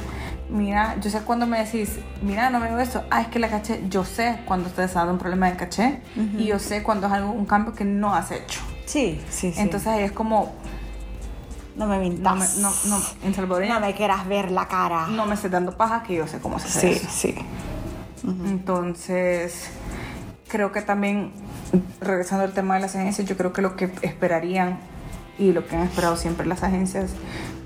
mira, 0.50 0.96
yo 1.02 1.10
sé 1.10 1.22
cuando 1.22 1.48
me 1.48 1.60
decís, 1.64 2.00
mira, 2.22 2.50
no 2.50 2.60
veo 2.60 2.80
esto, 2.80 3.04
ah, 3.10 3.22
es 3.22 3.28
que 3.28 3.40
la 3.40 3.50
caché, 3.50 3.84
yo 3.90 4.04
sé 4.04 4.40
cuando 4.46 4.70
estás 4.70 4.94
dando 4.94 5.14
un 5.14 5.20
problema 5.20 5.50
de 5.50 5.58
caché 5.58 6.02
y 6.38 6.46
yo 6.46 6.60
sé 6.60 6.84
cuando 6.84 7.08
es 7.08 7.14
algo, 7.14 7.32
un 7.32 7.46
cambio 7.46 7.74
que 7.74 7.86
no 7.86 8.14
has 8.14 8.32
hecho. 8.32 8.62
Sí, 8.92 9.22
sí, 9.30 9.54
sí. 9.54 9.62
Entonces 9.62 9.88
ahí 9.88 10.04
es 10.04 10.12
como... 10.12 10.52
No 11.78 11.88
me 11.88 11.98
mintas. 11.98 12.58
No, 12.58 12.70
no, 12.70 12.98
no, 12.98 13.02
en 13.24 13.34
salvadoreño. 13.34 13.74
No 13.74 13.80
me 13.80 13.96
quieras 13.96 14.28
ver 14.28 14.52
la 14.52 14.68
cara. 14.68 15.08
No 15.08 15.26
me 15.26 15.36
estés 15.36 15.50
dando 15.50 15.78
paja 15.78 16.04
que 16.04 16.16
yo 16.16 16.28
sé 16.28 16.40
cómo 16.40 16.60
se 16.60 16.68
hace 16.68 17.00
Sí, 17.00 17.08
sí. 17.10 17.36
Entonces, 18.24 19.70
creo 20.50 20.74
que 20.74 20.82
también, 20.82 21.32
regresando 22.02 22.44
al 22.44 22.52
tema 22.52 22.76
de 22.76 22.82
las 22.82 22.96
agencias, 22.96 23.26
yo 23.26 23.38
creo 23.38 23.54
que 23.54 23.62
lo 23.62 23.78
que 23.78 23.90
esperarían 24.02 24.78
y 25.40 25.54
lo 25.54 25.66
que 25.66 25.78
han 25.78 25.84
esperado 25.84 26.18
siempre 26.18 26.46
las 26.46 26.62
agencias 26.62 27.12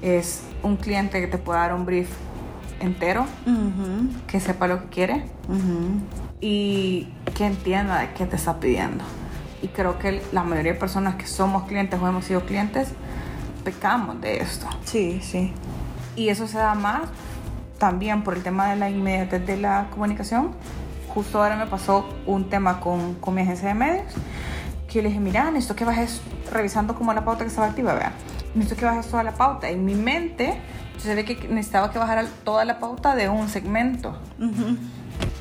es 0.04 0.44
un 0.62 0.78
cliente 0.78 1.20
que 1.20 1.28
te 1.28 1.40
pueda 1.40 1.62
dar 1.62 1.74
un 1.74 1.86
brief 1.86 2.10
entero, 2.80 3.26
que 4.28 4.40
sepa 4.40 4.68
lo 4.68 4.84
que 4.84 4.90
quiere 4.90 5.26
y 6.40 7.10
que 7.34 7.48
entienda 7.48 8.00
de 8.00 8.14
qué 8.14 8.28
te 8.28 8.36
está 8.36 8.60
pidiendo. 8.60 9.04
Y 9.66 9.70
creo 9.70 9.98
que 9.98 10.22
la 10.32 10.44
mayoría 10.44 10.74
de 10.74 10.80
personas 10.80 11.16
que 11.16 11.26
somos 11.26 11.64
clientes 11.64 12.00
o 12.00 12.08
hemos 12.08 12.26
sido 12.26 12.42
clientes 12.42 12.90
pecamos 13.64 14.22
de 14.22 14.38
esto. 14.38 14.68
Sí, 14.84 15.20
sí. 15.24 15.52
Y 16.16 16.30
eso 16.30 16.48
se 16.48 16.60
da 16.60 16.76
más 16.76 17.10
también 17.80 18.24
por 18.24 18.36
el 18.36 18.44
tema 18.44 18.70
de 18.70 18.76
la 18.76 18.92
inmediatez 18.92 19.48
de 19.48 19.58
la 19.58 19.88
comunicación. 19.90 20.52
Justo 21.08 21.42
ahora 21.42 21.56
me 21.56 21.66
pasó 21.66 22.08
un 22.28 22.48
tema 22.48 22.80
con, 22.80 23.16
con 23.16 23.34
mi 23.34 23.42
agencia 23.42 23.70
de 23.70 23.74
medios 23.74 24.14
que 24.88 24.94
yo 24.98 25.02
le 25.02 25.08
dije, 25.08 25.20
mira, 25.20 25.46
necesito 25.46 25.76
que 25.76 25.84
bajes 25.84 26.22
revisando 26.52 26.94
como 26.94 27.12
la 27.14 27.26
pauta 27.26 27.44
que 27.44 27.50
estaba 27.50 27.66
activa, 27.66 27.96
vean, 27.96 28.14
necesito 28.54 28.80
que 28.80 28.86
bajes 28.86 29.08
toda 29.08 29.24
la 29.24 29.34
pauta. 29.34 29.68
En 29.68 29.84
mi 29.84 29.96
mente, 29.96 30.62
se 31.00 31.16
ve 31.16 31.26
que 31.26 31.48
necesitaba 31.48 31.92
que 31.92 31.98
bajara 31.98 32.28
toda 32.44 32.66
la 32.66 32.78
pauta 32.78 33.16
de 33.16 33.30
un 33.30 33.50
segmento. 33.50 34.16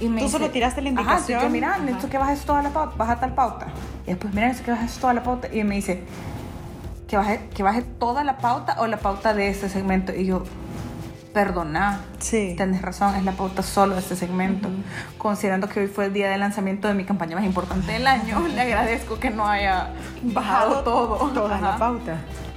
Y 0.01 0.09
me 0.09 0.21
Tú 0.21 0.29
solo 0.29 0.51
tiraste 0.51 0.83
la 0.83 0.89
indicación. 0.89 1.39
Ajá, 1.39 1.47
yo, 1.47 1.53
mira, 1.53 1.79
necesito 1.79 2.11
que 2.11 2.19
bajes 2.19 2.41
toda 2.45 2.63
la 2.63 2.71
pauta, 2.71 2.97
baja 2.97 3.21
tal 3.21 3.35
pauta. 3.35 3.67
Y 4.07 4.11
después, 4.11 4.35
mira, 4.35 4.49
necesito 4.49 4.67
que 4.67 4.73
bajes 4.73 4.99
toda 4.99 5.15
la 5.15 5.23
pauta. 5.23 5.49
Y 5.53 5.63
me 5.65 5.77
dice, 5.77 6.03
que 7.07 7.17
baje, 7.17 7.49
que 7.55 7.63
baje 7.63 7.83
toda 7.83 8.25
la 8.25 8.39
pauta 8.39 8.77
o 8.81 8.87
la 8.87 8.99
pauta 8.99 9.35
de 9.35 9.49
este 9.49 9.69
segmento. 9.69 10.13
Y 10.13 10.27
yo, 10.27 10.45
perdona. 11.35 12.01
Sí. 12.19 12.55
Tienes 12.57 12.81
razón, 12.81 13.15
es 13.17 13.25
la 13.25 13.33
pauta 13.33 13.63
solo 13.63 13.95
de 13.95 14.01
este 14.01 14.17
segmento. 14.17 14.69
Considerando 15.19 15.69
que 15.69 15.81
hoy 15.81 15.87
fue 15.89 16.07
el 16.07 16.13
día 16.13 16.31
de 16.31 16.39
lanzamiento 16.39 16.89
de 16.89 16.95
mi 16.95 17.05
campaña 17.05 17.37
más 17.37 17.45
importante 17.45 17.93
del 17.93 18.07
año, 18.07 18.47
le 18.55 18.61
agradezco 18.61 19.19
que 19.19 19.31
no 19.31 19.47
haya 19.47 19.91
bajado 20.23 20.83
todo. 20.83 21.17
Toda 21.31 21.61
la 21.61 21.77
pauta. 21.77 22.17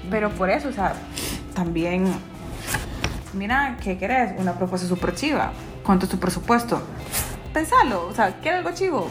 Pero 0.09 0.29
por 0.29 0.49
eso, 0.49 0.69
o 0.69 0.71
sea, 0.71 0.93
también, 1.53 2.05
mira, 3.33 3.77
¿qué 3.83 3.97
querés? 3.97 4.33
Una 4.37 4.53
propuesta 4.53 4.87
súper 4.87 5.15
chiva. 5.15 5.51
¿Cuánto 5.83 6.05
es 6.05 6.11
tu 6.11 6.19
presupuesto? 6.19 6.81
Pensalo, 7.57 8.05
o 8.05 8.13
sea, 8.13 8.35
¿quieres 8.39 8.59
algo 8.59 8.71
chivo? 8.77 9.07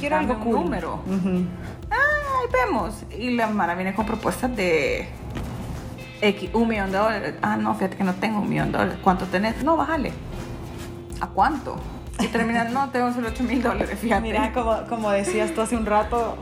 Quiero 0.00 0.16
algo 0.16 0.36
cool. 0.40 0.64
número. 0.64 1.00
Ah, 1.88 1.94
ahí 1.94 2.48
vemos. 2.52 3.04
Y 3.16 3.36
la 3.36 3.46
Mara 3.46 3.76
viene 3.76 3.94
con 3.94 4.04
propuestas 4.04 4.56
de 4.56 5.08
X, 6.20 6.50
un 6.52 6.66
millón 6.66 6.90
de 6.90 6.98
dólares. 6.98 7.34
Ah, 7.40 7.56
no, 7.56 7.72
fíjate 7.76 7.96
que 7.96 8.02
no 8.02 8.14
tengo 8.14 8.40
un 8.40 8.48
millón 8.48 8.72
de 8.72 8.78
dólares. 8.78 8.98
¿Cuánto 9.04 9.26
tenés? 9.26 9.62
No, 9.62 9.76
bájale. 9.76 10.10
¿A 11.20 11.28
cuánto? 11.28 11.76
Y 12.18 12.26
terminan, 12.26 12.72
no, 12.72 12.90
tengo 12.90 13.12
solo 13.12 13.28
8 13.28 13.44
mil 13.44 13.62
dólares, 13.62 13.96
fíjate. 13.96 14.22
Mira, 14.22 14.52
como, 14.52 14.82
como 14.88 15.12
decías 15.12 15.54
tú 15.54 15.60
hace 15.60 15.76
un 15.76 15.86
rato, 15.86 16.36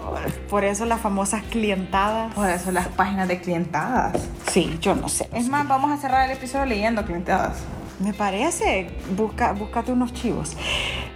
por 0.48 0.64
eso 0.64 0.86
las 0.86 1.02
famosas 1.02 1.42
clientadas. 1.50 2.32
Por 2.32 2.48
eso 2.48 2.72
las 2.72 2.88
páginas 2.88 3.28
de 3.28 3.42
clientadas. 3.42 4.26
Sí, 4.50 4.78
yo 4.80 4.94
no 4.94 5.10
sé. 5.10 5.28
Es 5.34 5.50
más, 5.50 5.68
vamos 5.68 5.90
a 5.90 5.98
cerrar 5.98 6.30
el 6.30 6.34
episodio 6.34 6.64
leyendo 6.64 7.04
clientadas. 7.04 7.62
Me 8.00 8.12
parece, 8.12 8.88
busca, 9.16 9.52
búscate 9.52 9.92
unos 9.92 10.12
chivos. 10.12 10.56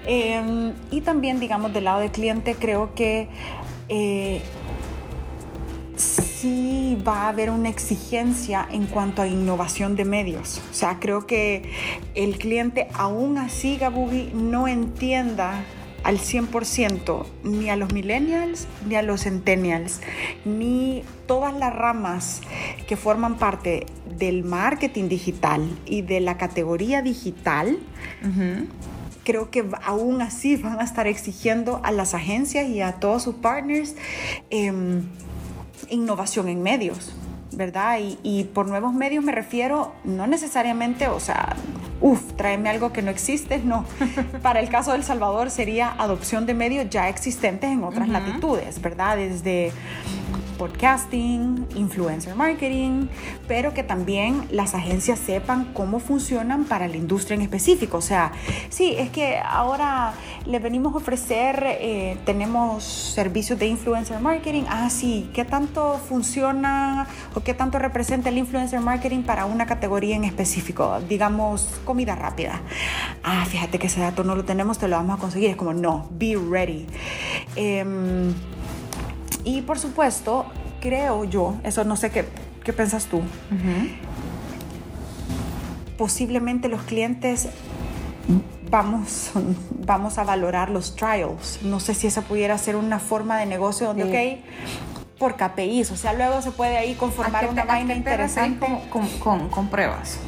Em, 0.04 0.72
y 0.90 1.00
también, 1.00 1.38
digamos, 1.38 1.72
del 1.72 1.84
lado 1.84 2.00
del 2.00 2.10
cliente, 2.10 2.56
creo 2.56 2.94
que 2.94 3.28
eh, 3.88 4.42
sí 5.96 6.98
va 7.06 7.22
a 7.22 7.28
haber 7.28 7.50
una 7.50 7.68
exigencia 7.68 8.66
en 8.70 8.86
cuanto 8.86 9.22
a 9.22 9.28
innovación 9.28 9.94
de 9.94 10.04
medios. 10.04 10.60
O 10.70 10.74
sea, 10.74 10.98
creo 10.98 11.26
que 11.26 11.70
el 12.14 12.38
cliente 12.38 12.88
aún 12.94 13.38
así, 13.38 13.76
Gabugi, 13.76 14.32
no 14.34 14.66
entienda 14.66 15.64
al 16.04 16.18
100% 16.18 17.26
ni 17.44 17.70
a 17.70 17.76
los 17.76 17.92
millennials 17.92 18.66
ni 18.86 18.96
a 18.96 19.02
los 19.02 19.22
centennials, 19.22 20.00
ni 20.44 21.04
todas 21.26 21.54
las 21.54 21.74
ramas 21.74 22.40
que 22.86 22.96
forman 22.96 23.36
parte 23.38 23.86
del 24.18 24.44
marketing 24.44 25.08
digital 25.08 25.68
y 25.86 26.02
de 26.02 26.20
la 26.20 26.36
categoría 26.36 27.02
digital. 27.02 27.78
Creo 29.24 29.50
que 29.50 29.64
aún 29.84 30.20
así 30.20 30.56
van 30.56 30.80
a 30.80 30.84
estar 30.84 31.06
exigiendo 31.06 31.80
a 31.84 31.92
las 31.92 32.14
agencias 32.14 32.68
y 32.68 32.80
a 32.80 32.94
todos 32.94 33.22
sus 33.22 33.36
partners 33.36 33.94
em, 34.50 35.02
innovación 35.90 36.48
en 36.48 36.62
medios, 36.62 37.14
¿verdad? 37.52 38.00
Y, 38.22 38.44
por 38.52 38.66
nuevos 38.66 38.94
medios 38.94 39.24
me 39.24 39.32
refiero 39.32 39.92
no 40.04 40.26
necesariamente, 40.26 41.06
o 41.06 41.20
sea, 41.20 41.56
uff, 42.02 42.32
tráeme 42.34 42.68
algo 42.68 42.92
que 42.92 43.00
no 43.00 43.10
existe, 43.10 43.58
no. 43.58 43.86
Para 44.42 44.60
el 44.60 44.68
caso 44.68 44.92
del 44.92 45.04
Salvador 45.04 45.50
sería 45.50 45.90
adopción 45.96 46.44
de 46.44 46.54
medios 46.54 46.90
ya 46.90 47.08
existentes 47.08 47.70
en 47.70 47.84
otras 47.84 48.08
latitudes, 48.08 48.82
¿verdad? 48.82 49.16
Desde 49.16 49.72
podcasting, 50.62 51.66
influencer 51.74 52.36
marketing, 52.36 53.08
pero 53.48 53.74
que 53.74 53.82
también 53.82 54.46
las 54.52 54.76
agencias 54.76 55.18
sepan 55.18 55.72
cómo 55.74 55.98
funcionan 55.98 56.66
para 56.66 56.86
la 56.86 56.96
industria 56.96 57.34
en 57.34 57.42
específico. 57.42 57.96
O 57.96 58.00
sea, 58.00 58.30
sí, 58.68 58.94
es 58.96 59.10
que 59.10 59.38
ahora 59.38 60.14
le 60.46 60.60
venimos 60.60 60.94
a 60.94 60.98
ofrecer, 60.98 61.64
eh, 61.66 62.16
tenemos 62.24 62.84
servicios 62.84 63.58
de 63.58 63.66
influencer 63.66 64.20
marketing. 64.20 64.62
Ah, 64.68 64.88
sí, 64.88 65.28
¿qué 65.34 65.44
tanto 65.44 66.00
funciona 66.08 67.08
o 67.34 67.40
qué 67.40 67.54
tanto 67.54 67.80
representa 67.80 68.28
el 68.28 68.38
influencer 68.38 68.78
marketing 68.78 69.24
para 69.24 69.46
una 69.46 69.66
categoría 69.66 70.14
en 70.14 70.22
específico? 70.22 71.00
Digamos, 71.08 71.80
comida 71.84 72.14
rápida. 72.14 72.60
Ah, 73.24 73.44
fíjate 73.46 73.80
que 73.80 73.88
ese 73.88 74.00
dato 74.00 74.22
no 74.22 74.36
lo 74.36 74.44
tenemos, 74.44 74.78
te 74.78 74.86
lo 74.86 74.94
vamos 74.94 75.18
a 75.18 75.20
conseguir. 75.20 75.50
Es 75.50 75.56
como, 75.56 75.74
no, 75.74 76.08
be 76.12 76.36
ready. 76.36 76.86
Em, 77.56 78.32
y 79.44 79.62
por 79.62 79.78
supuesto, 79.78 80.46
creo 80.80 81.24
yo, 81.24 81.56
eso 81.64 81.84
no 81.84 81.96
sé 81.96 82.10
qué, 82.10 82.26
qué 82.64 82.72
piensas 82.72 83.06
tú, 83.06 83.22
posiblemente 85.96 86.68
los 86.68 86.82
clientes 86.82 87.48
vamos, 88.72 89.30
vamos 89.70 90.18
a 90.18 90.24
valorar 90.24 90.70
los 90.70 90.96
trials. 90.96 91.60
No 91.62 91.78
sé 91.78 91.94
si 91.94 92.08
esa 92.08 92.22
pudiera 92.22 92.58
ser 92.58 92.74
una 92.74 92.98
forma 92.98 93.38
de 93.38 93.46
negocio 93.46 93.86
donde, 93.86 94.04
ok, 94.04 95.18
por 95.18 95.36
KPIs, 95.36 95.92
o 95.92 95.96
sea, 95.96 96.14
luego 96.14 96.42
se 96.42 96.50
puede 96.50 96.76
ahí 96.76 96.94
conformar 96.94 97.48
una 97.48 97.64
vaina 97.64 97.94
interesante. 97.94 98.66
Con, 98.90 99.06
con, 99.20 99.48
con, 99.48 99.68
pruebas 99.68 100.18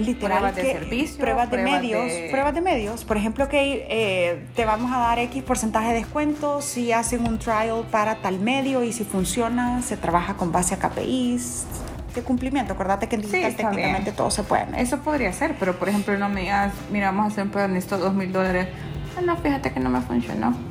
literal 0.00 0.38
pruebas 0.38 0.56
de 0.56 0.72
servicio, 0.72 1.18
pruebas 1.18 1.50
de 1.50 1.58
medios, 1.58 2.12
pruebas 2.30 2.54
de 2.54 2.60
medios. 2.60 3.04
Por 3.04 3.16
ejemplo, 3.16 3.48
que 3.48 3.86
eh, 3.88 4.44
te 4.54 4.64
vamos 4.64 4.92
a 4.92 4.98
dar 4.98 5.18
X 5.18 5.42
porcentaje 5.42 5.88
de 5.88 5.94
descuento 5.94 6.60
si 6.62 6.92
hacen 6.92 7.26
un 7.26 7.38
trial 7.38 7.84
para 7.90 8.16
tal 8.16 8.40
medio 8.40 8.82
y 8.82 8.92
si 8.92 9.04
funciona, 9.04 9.82
se 9.82 9.96
trabaja 9.96 10.34
con 10.34 10.52
base 10.52 10.74
a 10.74 10.78
KPIs 10.78 11.66
de 12.14 12.22
cumplimiento. 12.22 12.72
Acordate 12.72 13.08
que 13.08 13.16
en 13.16 13.22
digital 13.22 13.54
técnicamente 13.54 14.12
todo 14.12 14.30
se 14.30 14.42
puede. 14.42 14.66
Eso 14.80 14.98
podría 14.98 15.32
ser, 15.32 15.54
pero 15.58 15.78
por 15.78 15.88
ejemplo, 15.88 16.16
no 16.18 16.28
me 16.28 16.42
digas, 16.42 16.72
mira, 16.90 17.06
vamos 17.10 17.24
a 17.24 17.28
hacer 17.28 17.44
un 17.44 17.50
plan 17.50 17.72
de 17.72 17.78
estos 17.78 18.00
dos 18.00 18.14
mil 18.14 18.32
dólares. 18.32 18.68
Ah, 19.16 19.20
no, 19.20 19.36
fíjate 19.36 19.72
que 19.72 19.80
no 19.80 19.90
me 19.90 20.00
funcionó. 20.00 20.69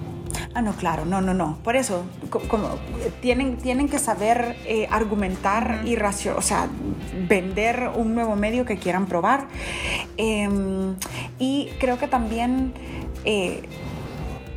Ah, 0.56 0.62
no, 0.62 0.74
claro, 0.74 1.06
no, 1.06 1.22
no, 1.22 1.34
no. 1.34 1.58
Por 1.64 1.76
eso, 1.76 2.06
como, 2.30 2.70
tienen, 3.22 3.58
tienen 3.58 3.88
que 3.88 4.00
saber 4.00 4.58
eh, 4.66 4.88
argumentar 4.90 5.82
y 5.86 5.96
racio, 5.96 6.36
o 6.36 6.42
sea, 6.42 6.68
vender 7.28 7.92
un 7.96 8.16
nuevo 8.16 8.36
medio 8.36 8.66
que 8.66 8.78
quieran 8.78 9.06
probar. 9.06 9.48
Em, 10.18 10.96
y 11.38 11.70
creo 11.80 12.00
que 12.00 12.08
también 12.08 12.74
eh, 13.26 13.62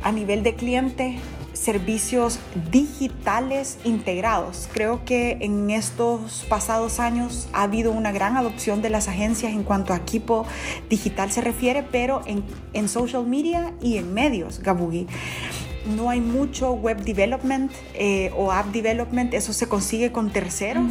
a 0.01 0.11
nivel 0.11 0.41
de 0.41 0.55
cliente, 0.55 1.19
servicios 1.53 2.39
digitales 2.71 3.77
integrados. 3.83 4.67
Creo 4.73 5.05
que 5.05 5.37
en 5.41 5.69
estos 5.69 6.43
pasados 6.49 6.99
años 6.99 7.47
ha 7.53 7.63
habido 7.63 7.91
una 7.91 8.11
gran 8.11 8.35
adopción 8.35 8.81
de 8.81 8.89
las 8.89 9.07
agencias 9.07 9.53
en 9.53 9.63
cuanto 9.63 9.93
a 9.93 9.97
equipo 9.97 10.45
digital 10.89 11.31
se 11.31 11.41
refiere, 11.41 11.83
pero 11.83 12.21
en, 12.25 12.43
en 12.73 12.89
social 12.89 13.27
media 13.27 13.73
y 13.79 13.97
en 13.97 14.13
medios, 14.13 14.59
Gabugi 14.59 15.07
no 15.85 16.09
hay 16.09 16.21
mucho 16.21 16.73
web 16.73 17.03
development 17.03 17.71
eh, 17.93 18.31
o 18.35 18.51
app 18.51 18.67
development, 18.67 19.33
eso 19.33 19.53
se 19.53 19.67
consigue 19.67 20.11
con 20.11 20.31
terceros, 20.31 20.85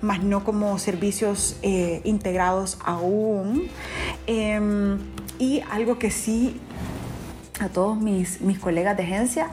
más 0.00 0.22
no 0.22 0.44
como 0.44 0.78
servicios 0.78 1.58
eh, 1.62 2.00
integrados 2.04 2.78
aún. 2.84 3.68
Em, 4.26 4.98
y 5.38 5.62
algo 5.70 5.98
que 5.98 6.10
sí 6.10 6.60
a 7.60 7.68
todos 7.68 7.98
mis, 7.98 8.40
mis 8.40 8.58
colegas 8.58 8.96
de 8.96 9.02
agencia, 9.02 9.50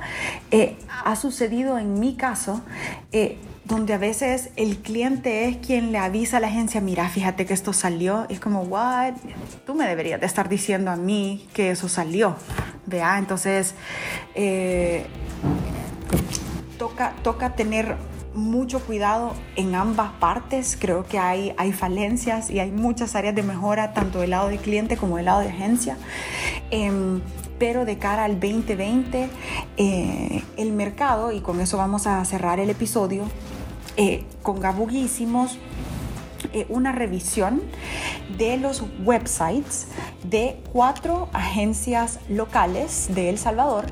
eh, 0.52 0.78
ha 1.04 1.15
sucedido 1.17 1.78
en 1.78 2.00
mi 2.00 2.15
caso 2.15 2.62
donde 3.67 3.93
a 3.93 3.97
veces 3.97 4.50
el 4.56 4.78
cliente 4.78 5.50
es 5.50 5.58
quien 5.58 5.91
le 5.91 5.97
avisa 5.97 6.38
a 6.38 6.39
la 6.39 6.47
agencia, 6.47 6.80
mira, 6.80 7.10
fíjate 7.10 7.45
que 7.45 7.54
esto 7.54 7.73
salió, 7.73 8.26
y 8.30 8.34
es 8.34 8.39
como, 8.39 8.62
what, 8.62 9.13
tú 9.65 9.76
me 9.76 9.86
deberías 9.86 10.21
de 10.21 10.26
estar 10.26 10.47
diciendo 10.47 10.89
a 10.89 10.95
mí 10.95 11.47
que 11.54 11.71
eso 11.71 11.89
salió, 11.89 12.38
vea, 12.88 13.19
entonces 13.19 13.76
eh, 14.34 15.06
toca, 16.80 17.13
toca 17.21 17.56
tener 17.56 17.95
mucho 18.34 18.80
cuidado 18.80 19.34
en 19.56 19.76
ambas 19.76 20.12
partes. 20.19 20.78
Creo 20.80 21.06
que 21.06 21.19
hay, 21.19 21.54
hay 21.58 21.73
falencias 21.73 22.50
y 22.50 22.60
hay 22.60 22.71
muchas 22.71 23.15
áreas 23.15 23.36
de 23.36 23.43
mejora, 23.43 23.93
tanto 23.93 24.21
del 24.21 24.30
lado 24.30 24.47
del 24.47 24.60
cliente 24.60 24.95
como 24.97 25.17
del 25.17 25.26
lado 25.26 25.41
de 25.41 25.50
agencia. 25.50 25.97
Em, 26.71 27.21
pero 27.60 27.86
de 27.86 27.97
cara 27.97 28.26
al 28.26 28.39
2020, 28.39 29.30
eh, 29.78 30.43
el 30.58 30.71
mercado, 30.71 31.32
y 31.32 31.41
con 31.41 31.60
eso 31.60 31.78
vamos 31.78 32.06
a 32.08 32.23
cerrar 32.26 32.60
el 32.60 32.69
episodio, 32.69 33.23
eh, 33.97 34.23
con 34.43 34.63
eh, 34.63 35.60
una 36.69 36.91
revisión 36.91 37.62
de 38.38 38.58
los 38.58 38.84
websites 39.04 39.88
de 40.23 40.62
cuatro 40.71 41.30
agencias 41.34 42.19
locales 42.30 43.10
de 43.13 43.30
El 43.30 43.38
Salvador. 43.38 43.86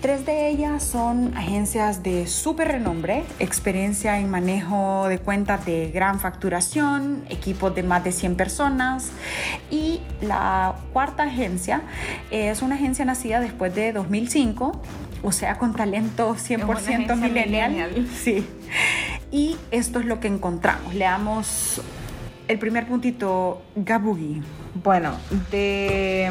Tres 0.00 0.24
de 0.24 0.48
ellas 0.48 0.82
son 0.82 1.36
agencias 1.36 2.02
de 2.02 2.26
súper 2.26 2.68
renombre, 2.68 3.22
experiencia 3.38 4.18
en 4.18 4.30
manejo 4.30 5.06
de 5.08 5.18
cuentas 5.18 5.66
de 5.66 5.90
gran 5.90 6.20
facturación, 6.20 7.26
equipos 7.28 7.74
de 7.74 7.82
más 7.82 8.02
de 8.02 8.10
100 8.10 8.34
personas. 8.36 9.10
Y 9.70 10.00
la 10.22 10.76
cuarta 10.94 11.24
agencia 11.24 11.82
es 12.30 12.62
una 12.62 12.76
agencia 12.76 13.04
nacida 13.04 13.40
después 13.40 13.74
de 13.74 13.92
2005, 13.92 14.80
o 15.22 15.32
sea, 15.32 15.58
con 15.58 15.74
talento 15.74 16.34
100% 16.34 17.16
millennial. 17.16 17.72
millennial. 17.72 18.08
Sí. 18.22 18.46
Y 19.30 19.56
esto 19.70 20.00
es 20.00 20.06
lo 20.06 20.20
que 20.20 20.28
encontramos. 20.28 20.94
Leamos 20.94 21.80
el 22.48 22.58
primer 22.58 22.86
puntito, 22.86 23.62
Gabugi. 23.76 24.42
Bueno, 24.82 25.12
de, 25.50 26.30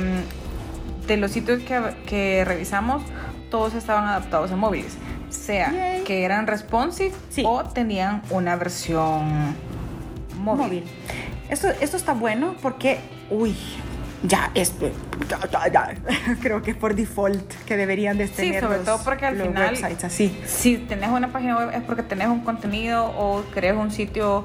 de 1.08 1.17
los 1.17 1.32
sitios 1.32 1.62
que, 1.63 1.80
que, 2.06 2.43
revisamos, 2.45 3.04
todos 3.49 3.73
estaban 3.73 4.06
adaptados 4.06 4.52
a 4.52 4.56
móviles. 4.56 4.97
Sea 5.30 6.02
que 6.06 6.23
eran 6.23 6.47
responsive 6.47 7.13
o 7.43 7.63
tenían 7.63 8.23
una 8.32 8.56
versión 8.56 9.56
móvil. 10.39 10.84
Esto, 11.49 11.67
esto 11.82 11.97
está 11.97 12.13
bueno 12.13 12.56
porque, 12.62 12.99
uy, 13.30 13.56
ya 14.24 14.52
es 14.54 14.74
creo 16.42 16.62
que 16.62 16.72
es 16.72 16.78
por 16.78 16.96
default 16.96 17.54
que 17.66 17.78
deberían 17.78 18.18
de 18.18 18.28
tener 18.28 18.54
sí, 18.56 18.60
sobre 18.60 18.80
todo 18.80 19.00
porque 19.04 19.26
al 19.26 19.42
final 19.42 19.74
websites 19.74 20.04
así. 20.04 20.38
si 20.46 20.78
tenés 20.78 21.10
una 21.10 21.30
página 21.30 21.58
web 21.58 21.70
es 21.74 21.82
porque 21.84 22.04
tenés 22.04 22.28
un 22.28 22.42
contenido 22.42 23.06
o 23.06 23.44
creas 23.54 23.78
un 23.78 23.92
sitio 23.92 24.44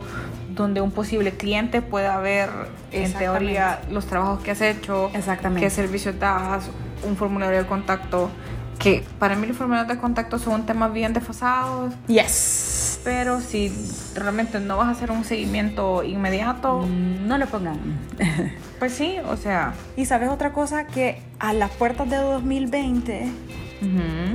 donde 0.50 0.80
un 0.80 0.92
posible 0.92 1.32
cliente 1.32 1.82
pueda 1.82 2.18
ver 2.18 2.48
en 2.92 3.12
teoría 3.14 3.80
los 3.90 4.06
trabajos 4.06 4.42
que 4.42 4.52
has 4.52 4.60
hecho 4.60 5.10
Exactamente. 5.14 5.64
qué 5.64 5.70
servicios 5.70 6.18
das 6.18 6.70
un 7.02 7.16
formulario 7.16 7.58
de 7.58 7.66
contacto 7.66 8.30
que 8.78 9.04
para 9.18 9.34
mí 9.34 9.46
los 9.46 9.56
formularios 9.56 9.88
de 9.88 10.00
contacto 10.00 10.38
son 10.38 10.54
un 10.54 10.66
tema 10.66 10.88
bien 10.88 11.12
desfasados. 11.12 11.94
Yes 12.06 12.73
pero 13.04 13.40
si 13.40 13.70
realmente 14.14 14.58
no 14.58 14.78
vas 14.78 14.88
a 14.88 14.90
hacer 14.92 15.10
un 15.10 15.24
seguimiento 15.24 16.02
inmediato, 16.02 16.80
mm, 16.80 17.28
no 17.28 17.38
lo 17.38 17.46
pongan. 17.46 17.78
pues 18.78 18.92
sí, 18.92 19.18
o 19.28 19.36
sea. 19.36 19.74
Y 19.96 20.06
sabes 20.06 20.30
otra 20.30 20.52
cosa 20.52 20.86
que 20.86 21.20
a 21.38 21.52
las 21.52 21.70
puertas 21.70 22.08
de 22.08 22.16
2020, 22.16 23.30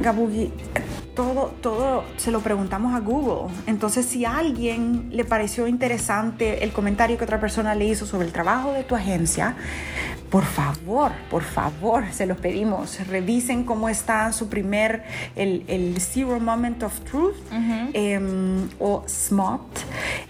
Gabugi, 0.01 0.53
todo, 1.15 1.53
todo 1.61 2.03
se 2.17 2.31
lo 2.31 2.41
preguntamos 2.41 2.93
a 2.93 2.99
Google. 2.99 3.51
Entonces, 3.65 4.05
si 4.05 4.25
a 4.25 4.37
alguien 4.37 5.09
le 5.11 5.25
pareció 5.25 5.67
interesante 5.67 6.63
el 6.63 6.71
comentario 6.71 7.17
que 7.17 7.23
otra 7.23 7.39
persona 7.39 7.73
le 7.73 7.85
hizo 7.85 8.05
sobre 8.05 8.27
el 8.27 8.31
trabajo 8.31 8.73
de 8.73 8.83
tu 8.83 8.95
agencia, 8.95 9.55
por 10.29 10.43
favor, 10.43 11.11
por 11.29 11.43
favor, 11.43 12.03
se 12.11 12.25
los 12.25 12.37
pedimos, 12.37 13.07
revisen 13.07 13.63
cómo 13.63 13.89
está 13.89 14.31
su 14.31 14.47
primer, 14.47 15.03
el, 15.35 15.63
el 15.67 15.99
Zero 15.99 16.39
Moment 16.39 16.83
of 16.83 16.99
Truth 17.01 17.35
em, 17.93 18.69
o 18.79 19.03
SMOT 19.07 19.79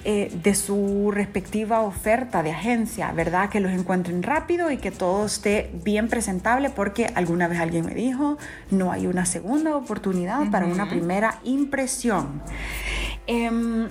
eh, 0.05 0.31
de 0.41 0.55
su 0.55 1.11
respectiva 1.11 1.81
oferta 1.81 2.41
de 2.43 2.51
agencia, 2.51 3.11
¿verdad? 3.11 3.49
Que 3.49 3.59
los 3.59 3.71
encuentren 3.71 4.23
rápido 4.23 4.71
y 4.71 4.77
que 4.77 4.91
todo 4.91 5.25
esté 5.25 5.69
bien 5.83 6.07
presentable 6.07 6.69
porque 6.69 7.07
alguna 7.15 7.47
vez 7.47 7.59
alguien 7.59 7.85
me 7.85 7.93
dijo, 7.93 8.37
no 8.71 8.91
hay 8.91 9.05
una 9.05 9.25
segunda 9.25 9.75
oportunidad 9.75 10.49
para 10.49 10.65
una 10.65 10.89
primera 10.89 11.39
impresión. 11.43 12.41
Em, 13.27 13.89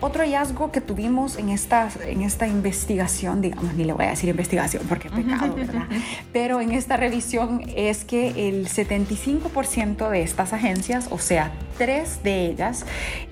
otro 0.00 0.22
hallazgo 0.22 0.70
que 0.70 0.80
tuvimos 0.80 1.38
en 1.38 1.48
esta, 1.48 1.88
en 2.06 2.22
esta 2.22 2.46
investigación, 2.46 3.40
digamos, 3.40 3.74
ni 3.74 3.84
le 3.84 3.92
voy 3.92 4.04
a 4.06 4.10
decir 4.10 4.28
investigación 4.28 4.84
porque 4.88 5.08
es 5.08 5.14
pecado, 5.14 5.54
¿verdad? 5.56 5.86
Pero 6.32 6.60
en 6.60 6.72
esta 6.72 6.96
revisión 6.96 7.62
es 7.74 8.04
que 8.04 8.48
el 8.48 8.68
75% 8.68 10.08
de 10.10 10.22
estas 10.22 10.52
agencias, 10.52 11.08
o 11.10 11.18
sea, 11.18 11.52
tres 11.78 12.22
de 12.22 12.46
ellas, 12.46 12.84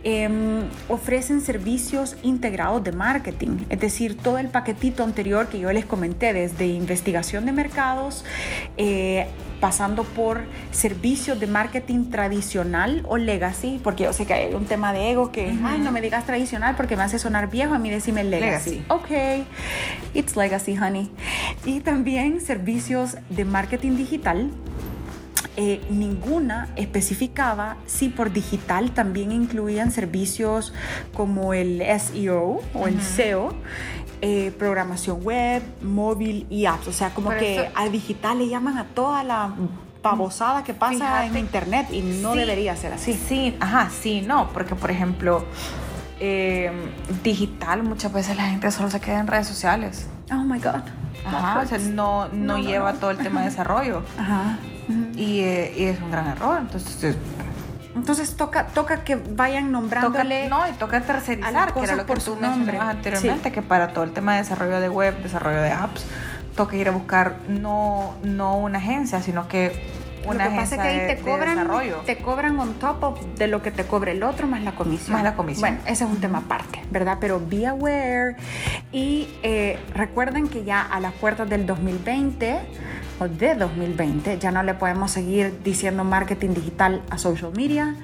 em, 0.03 0.63
ofrecen 0.89 1.41
servicios 1.41 2.17
integrados 2.23 2.83
de 2.83 2.93
marketing, 2.93 3.59
es 3.69 3.81
decir, 3.81 4.17
todo 4.17 4.39
el 4.39 4.49
paquetito 4.49 5.05
anterior 5.05 5.49
que 5.49 5.59
yo 5.59 5.73
les 5.73 5.85
comenté, 5.85 6.33
desde 6.33 6.67
investigación 6.67 7.47
de 7.47 7.53
mercados, 7.53 8.25
eh, 8.77 9.27
pasando 9.61 10.05
por 10.05 10.43
servicios 10.71 11.39
de 11.41 11.47
marketing 11.47 12.11
tradicional 12.11 13.03
o 13.09 13.17
legacy, 13.17 13.81
porque 13.83 14.05
yo 14.05 14.13
sé 14.13 14.27
que 14.27 14.35
hay 14.35 14.55
un 14.55 14.67
tema 14.67 14.93
de 14.93 15.11
ego 15.11 15.33
que, 15.33 15.55
ay, 15.65 15.79
no 15.79 15.93
me 15.93 16.01
digas 16.01 16.27
tradicional 16.27 16.77
porque 16.77 16.97
me 16.97 17.03
hace 17.03 17.19
sonar 17.19 17.51
viejo, 17.51 17.75
a 17.75 17.79
mí 17.79 17.91
decime 17.91 18.25
legacy. 18.25 18.71
Legacy. 18.71 18.85
Ok, 18.89 19.47
it's 20.15 20.37
legacy, 20.37 20.77
honey. 20.77 21.11
Y 21.65 21.81
también 21.81 22.41
servicios 22.41 23.17
de 23.31 23.45
marketing 23.45 23.97
digital. 23.97 24.51
Eh, 25.59 25.81
ninguna 25.89 26.69
especificaba 26.77 27.79
si 27.87 28.11
por 28.11 28.31
digital 28.31 28.91
también 28.91 29.33
incluían 29.33 29.91
servicios 29.91 30.75
como 31.15 31.55
el 31.55 31.83
SEO 31.99 32.61
o 32.75 32.87
el 32.87 33.01
SEO, 33.01 33.55
eh, 34.23 34.53
programación 34.59 35.23
web, 35.23 35.63
móvil 35.83 36.47
y 36.51 36.67
apps. 36.67 36.89
O 36.89 36.93
sea, 36.93 37.11
como 37.11 37.29
Por 37.29 37.39
que 37.39 37.57
eso- 37.61 37.71
a 37.75 37.89
digital 37.89 38.39
le 38.39 38.49
llaman 38.49 38.79
a 38.79 38.85
toda 38.87 39.23
la 39.25 39.51
babosada 40.03 40.63
que 40.65 40.73
pasa 40.75 41.27
en 41.27 41.37
internet 41.37 41.89
y 41.91 42.01
no 42.01 42.33
Sí. 42.33 42.39
debería 42.39 42.77
ser 42.77 42.93
así. 42.93 43.13
Sí, 43.15 43.57
ajá, 43.61 43.91
sí, 43.91 44.23
no, 44.23 44.49
porque 44.53 44.75
por 44.77 44.91
ejemplo, 44.91 45.45
eh, 46.21 46.71
digital 47.25 47.83
muchas 47.83 48.13
veces 48.13 48.37
la 48.37 48.45
gente 48.45 48.71
solo 48.71 48.89
se 48.91 49.01
queda 49.01 49.19
en 49.21 49.27
redes 49.27 49.47
sociales. 49.49 50.07
Oh 50.33 50.37
my 50.45 50.59
God. 50.59 50.83
Ajá, 51.27 51.61
o 51.61 51.67
sea, 51.67 51.79
no, 51.79 52.29
no, 52.29 52.59
lleva 52.59 52.93
no. 52.93 52.99
todo 53.01 53.11
el 53.11 53.19
tema 53.19 53.41
de 53.41 53.51
desarrollo. 53.51 54.03
Ajá. 54.19 54.59
Y, 55.17 55.41
eh, 55.41 55.75
y 55.77 55.85
es 55.85 56.01
un 56.01 56.11
gran 56.13 56.29
error. 56.29 56.59
Entonces, 56.61 57.17
Entonces 57.97 58.37
toca, 58.37 58.67
toca 58.67 59.05
que 59.05 59.17
vayan 59.17 59.73
toca, 59.73 59.81
nombrándole. 59.81 60.49
no, 60.49 60.69
y 60.69 60.73
toca 60.73 61.01
tercerizar, 61.01 61.73
que 61.73 61.81
era 61.81 61.97
lo 61.97 62.03
que 62.03 62.09
por 62.09 62.19
tú 62.19 62.35
su 62.35 62.37
mencionabas 62.37 62.97
anteriormente, 62.97 63.51
que 63.51 63.63
para 63.63 63.89
todo 63.89 64.05
el 64.05 64.13
tema 64.13 64.35
de 64.35 64.43
desarrollo 64.43 64.81
de 64.81 64.89
web, 64.91 65.17
desarrollo 65.23 65.63
de 65.63 65.71
apps, 65.71 66.05
toca 66.55 66.77
ir 66.77 66.89
a 66.89 66.93
buscar 66.93 67.37
no, 67.49 68.15
no 68.23 68.57
una 68.59 68.79
agencia, 68.79 69.23
sino 69.23 69.49
que 69.49 69.83
Lo 70.25 70.33
una 70.33 70.51
que 70.51 70.57
pasa 70.57 70.75
es 70.75 70.81
que 70.83 70.89
ahí 70.89 70.99
de, 71.01 71.15
te 71.15 71.23
cobran, 71.23 71.71
te 72.05 72.19
cobran 72.19 72.59
on 72.59 72.75
top 72.75 73.03
of 73.03 73.21
de 73.37 73.47
lo 73.47 73.63
que 73.63 73.71
te 73.71 73.85
cobre 73.85 74.13
el 74.13 74.23
otro 74.23 74.47
más 74.47 74.63
la 74.63 74.73
comisión. 74.73 75.15
Más 75.15 75.25
la 75.25 75.35
comisión. 75.35 75.61
Bueno, 75.63 75.79
ese 75.87 76.05
es 76.05 76.11
un 76.11 76.21
tema 76.21 76.39
aparte, 76.39 76.83
¿verdad? 76.91 77.17
Pero 77.19 77.41
be 77.41 77.67
aware 77.67 78.37
y 78.93 79.29
eh, 79.43 79.79
recuerden 79.95 80.49
que 80.49 80.65
ya 80.65 80.83
a 80.83 81.01
las 81.01 81.15
puertas 81.15 81.49
del 81.49 81.65
2020 81.65 82.61
o 83.19 83.29
de 83.29 83.55
2020 83.55 84.39
ya 84.39 84.51
no 84.51 84.63
le 84.63 84.75
podemos 84.75 85.11
seguir 85.11 85.63
diciendo 85.63 86.05
marketing 86.05 86.51
digital 86.51 87.03
a 87.11 87.19
social 87.19 87.53
media. 87.55 87.97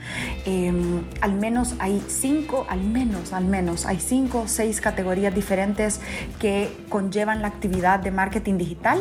Eh, 0.47 0.73
al 1.21 1.35
menos 1.35 1.75
hay 1.79 2.03
cinco, 2.09 2.67
al 2.69 2.81
menos, 2.81 3.33
al 3.33 3.45
menos 3.45 3.87
hay 3.87 4.01
cinco 4.01 4.43
o 4.43 4.49
seis 4.49 4.81
categorías 4.81 5.35
diferentes 5.35 6.01
que 6.39 6.71
conllevan 6.89 7.43
la 7.43 7.49
actividad 7.49 8.01
de 8.01 8.11
marketing 8.11 8.59
digital. 8.59 8.99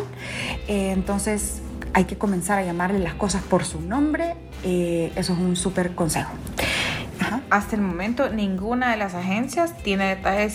Eh, 0.68 0.92
entonces 0.92 1.62
hay 1.94 2.06
que 2.06 2.18
comenzar 2.18 2.60
a 2.60 2.64
llamarle 2.64 3.00
las 3.00 3.16
cosas 3.16 3.44
por 3.44 3.66
su 3.66 3.82
nombre. 3.82 4.36
Eh, 4.64 5.12
eso 5.16 5.34
es 5.34 5.40
un 5.40 5.56
súper 5.56 5.96
consejo. 5.96 6.32
Ajá. 7.32 7.42
Hasta 7.50 7.76
el 7.76 7.82
momento, 7.82 8.30
ninguna 8.30 8.92
de 8.92 8.98
las 8.98 9.16
agencias 9.16 9.78
tiene 9.78 10.16
detalles 10.16 10.54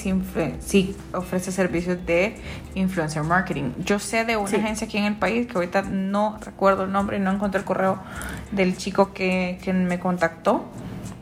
si, 0.61 0.95
ofrece 1.15 1.51
servicios 1.53 2.05
de 2.05 2.37
influencer 2.75 3.23
marketing. 3.23 3.71
Yo 3.85 3.99
sé 3.99 4.25
de 4.25 4.37
una 4.37 4.49
Sí. 4.49 4.57
agencia 4.57 4.87
aquí 4.87 4.99
en 4.99 5.05
el 5.05 5.17
país 5.17 5.47
que 5.47 5.55
ahorita 5.55 5.83
no 5.83 6.39
recuerdo 6.45 6.85
el 6.85 6.93
nombre 6.93 7.17
y 7.17 7.21
no 7.21 7.31
encontré 7.33 7.59
el 7.61 7.65
correo 7.65 7.99
del 8.53 8.77
chico 8.77 9.13
que, 9.15 9.59
que 9.63 9.73
me 9.73 9.99
contactó, 9.99 10.67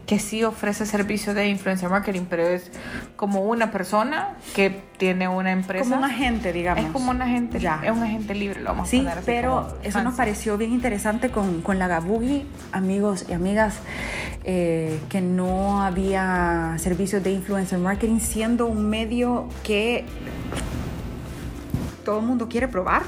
que 0.06 0.18
sí 0.18 0.44
ofrece 0.44 0.84
servicios 0.84 1.34
de 1.34 1.48
influencer 1.48 1.88
marketing, 1.88 2.26
pero 2.28 2.46
es 2.46 2.70
como 3.16 3.40
una 3.42 3.70
persona 3.70 4.34
que 4.54 4.82
tiene 4.98 5.28
una 5.28 5.50
empresa. 5.52 5.84
Como 5.84 5.96
un 5.96 6.04
agente, 6.04 6.52
digamos. 6.52 6.84
Es 6.84 6.90
como 6.90 7.10
un 7.10 7.22
agente, 7.22 7.58
Ya. 7.58 7.80
es 7.82 7.90
un 7.90 8.02
agente 8.02 8.34
libre, 8.34 8.60
lo 8.60 8.70
vamos 8.70 8.88
a 8.88 8.90
Sí, 8.90 8.98
poner 8.98 9.12
así 9.18 9.22
pero 9.26 9.78
eso 9.82 10.02
nos 10.02 10.14
pareció 10.14 10.58
bien 10.58 10.72
interesante 10.72 11.30
con, 11.30 11.62
con 11.62 11.78
la 11.78 11.88
Gabugi, 11.88 12.46
amigos 12.72 13.24
y 13.28 13.32
amigas, 13.32 13.76
eh, 14.44 15.00
que 15.08 15.22
no 15.22 15.82
había 15.82 16.74
servicios 16.78 17.22
de 17.24 17.32
influencer 17.32 17.78
marketing, 17.78 18.18
siendo 18.20 18.66
un 18.66 18.88
medio 18.90 19.48
que 19.62 20.04
todo 22.04 22.20
el 22.20 22.26
mundo 22.26 22.48
quiere 22.48 22.68
probar. 22.68 23.02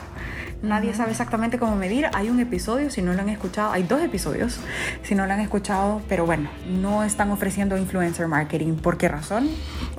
Nadie 0.63 0.95
sabe 0.95 1.11
exactamente 1.11 1.59
cómo 1.59 1.77
medir. 1.77 2.09
Hay 2.15 2.31
un 2.31 2.41
episodio, 2.41 2.91
si 2.91 3.03
no 3.03 3.13
lo 3.13 3.21
han 3.21 3.29
escuchado, 3.29 3.73
hay 3.73 3.83
dos 3.83 4.01
episodios, 4.03 4.59
si 5.03 5.15
no 5.15 5.27
lo 5.27 5.33
han 5.33 5.41
escuchado, 5.41 6.01
pero 6.09 6.25
bueno, 6.25 6.49
no 6.67 7.05
están 7.05 7.31
ofreciendo 7.31 7.77
influencer 7.77 8.27
marketing. 8.27 8.77
¿Por 8.77 8.97
qué 8.97 9.09
razón? 9.09 9.49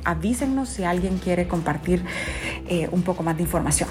Avísennos 0.04 0.70
si 0.70 0.84
alguien 0.84 1.20
quiere 1.20 1.48
compartir 1.48 2.04
eh, 2.68 2.90
un 2.92 3.04
poco 3.04 3.24
más 3.24 3.38
de 3.38 3.44
información. 3.44 3.90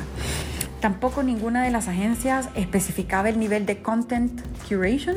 Tampoco 0.86 1.24
ninguna 1.24 1.64
de 1.64 1.72
las 1.72 1.88
agencias 1.88 2.48
especificaba 2.54 3.28
el 3.28 3.40
nivel 3.40 3.66
de 3.66 3.82
content 3.82 4.40
curation 4.68 5.16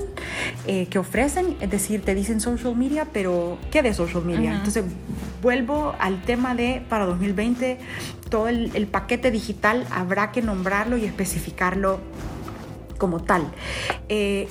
eh, 0.65 0.87
que 0.87 0.97
ofrecen, 0.97 1.57
es 1.61 1.69
decir, 1.69 2.03
te 2.03 2.15
dicen 2.15 2.41
social 2.41 2.75
media, 2.75 3.05
pero 3.13 3.59
¿qué 3.69 3.83
de 3.83 3.93
social 3.93 4.25
media? 4.25 4.55
Entonces, 4.55 4.83
vuelvo 5.43 5.93
al 5.99 6.23
tema 6.23 6.55
de 6.55 6.81
para 6.89 7.05
2020, 7.05 7.77
todo 8.31 8.47
el, 8.47 8.75
el 8.75 8.87
paquete 8.87 9.29
digital 9.29 9.85
habrá 9.91 10.31
que 10.31 10.41
nombrarlo 10.41 10.97
y 10.97 11.05
especificarlo 11.05 11.99
como 12.97 13.19
tal. 13.19 13.43
Eh, 14.07 14.47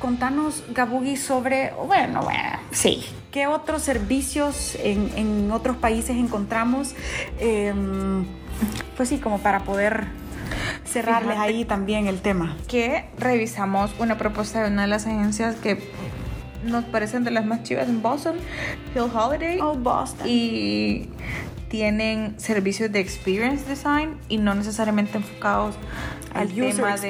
contanos, 0.00 0.64
Gabugi, 0.74 1.16
sobre, 1.16 1.72
bueno, 1.86 2.22
bueno, 2.22 2.58
sí, 2.72 3.04
¿qué 3.30 3.46
otros 3.46 3.82
servicios 3.82 4.76
en, 4.82 5.12
en 5.14 5.52
otros 5.52 5.76
países 5.76 6.16
encontramos? 6.16 6.96
Eh, 7.38 7.72
pues 8.96 9.08
sí, 9.08 9.18
como 9.18 9.38
para 9.38 9.60
poder 9.60 10.08
cerrarles 10.84 11.32
Fíjate. 11.34 11.48
ahí 11.54 11.64
también 11.64 12.06
el 12.06 12.20
tema. 12.20 12.56
que 12.68 13.04
revisamos 13.18 13.92
una 13.98 14.16
propuesta 14.18 14.62
de 14.62 14.70
una 14.70 14.82
de 14.82 14.88
las 14.88 15.06
agencias 15.06 15.56
que 15.56 15.78
nos 16.64 16.84
parecen 16.84 17.24
de 17.24 17.30
las 17.30 17.46
más 17.46 17.62
chivas 17.62 17.88
en 17.88 18.02
Boston, 18.02 18.36
Hill 18.94 19.10
Holiday, 19.14 19.58
Oh, 19.62 19.74
Boston. 19.74 20.26
y 20.28 21.08
tienen 21.68 22.34
servicios 22.38 22.90
de 22.90 22.98
experience 23.00 23.64
design 23.68 24.16
y 24.28 24.38
no 24.38 24.54
necesariamente 24.54 25.16
enfocados 25.18 25.76
al 26.34 26.48
user 26.48 26.74
tema 26.76 26.96
de, 26.96 27.08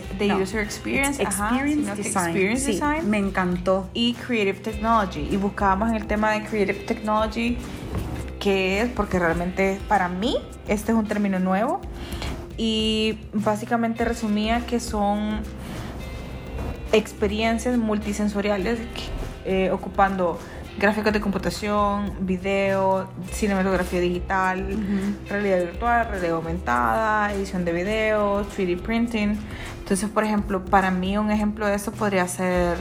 experience. 0.00 0.02
de 0.18 0.26
No, 0.28 0.38
user 0.38 0.60
experience, 0.62 1.22
ajá, 1.24 1.48
experience 1.50 1.82
sino 1.84 1.94
que 1.96 2.02
design. 2.02 2.24
experience 2.26 2.64
Sí, 2.64 2.72
design 2.72 3.10
Me 3.10 3.18
encantó. 3.18 3.88
y 3.94 4.14
creative 4.14 4.60
technology 4.60 5.28
y 5.30 5.36
buscábamos 5.36 5.90
en 5.90 5.96
el 5.96 6.06
tema 6.06 6.32
de 6.32 6.42
creative 6.44 6.80
technology 6.86 7.58
qué 8.40 8.80
es 8.82 8.88
porque 8.88 9.18
realmente 9.18 9.78
para 9.88 10.08
mí 10.08 10.36
este 10.68 10.92
es 10.92 10.98
un 10.98 11.06
término 11.06 11.38
nuevo 11.38 11.80
y 12.58 13.16
básicamente 13.32 14.04
resumía 14.04 14.66
que 14.66 14.80
son 14.80 15.40
experiencias 16.92 17.78
multisensoriales 17.78 18.80
eh, 19.44 19.70
ocupando 19.70 20.38
gráficos 20.78 21.12
de 21.12 21.20
computación, 21.20 22.12
video, 22.20 23.08
cinematografía 23.32 24.00
digital, 24.00 24.66
realidad 25.28 25.58
virtual, 25.60 26.08
realidad 26.08 26.36
aumentada, 26.36 27.32
edición 27.32 27.64
de 27.64 27.72
videos, 27.72 28.46
3D 28.56 28.80
printing. 28.80 29.38
Entonces, 29.80 30.08
por 30.08 30.24
ejemplo, 30.24 30.64
para 30.64 30.90
mí 30.90 31.18
un 31.18 31.30
ejemplo 31.30 31.66
de 31.66 31.74
eso 31.74 31.92
podría 31.92 32.28
ser 32.28 32.76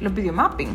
los 0.00 0.14
videomapping, 0.14 0.68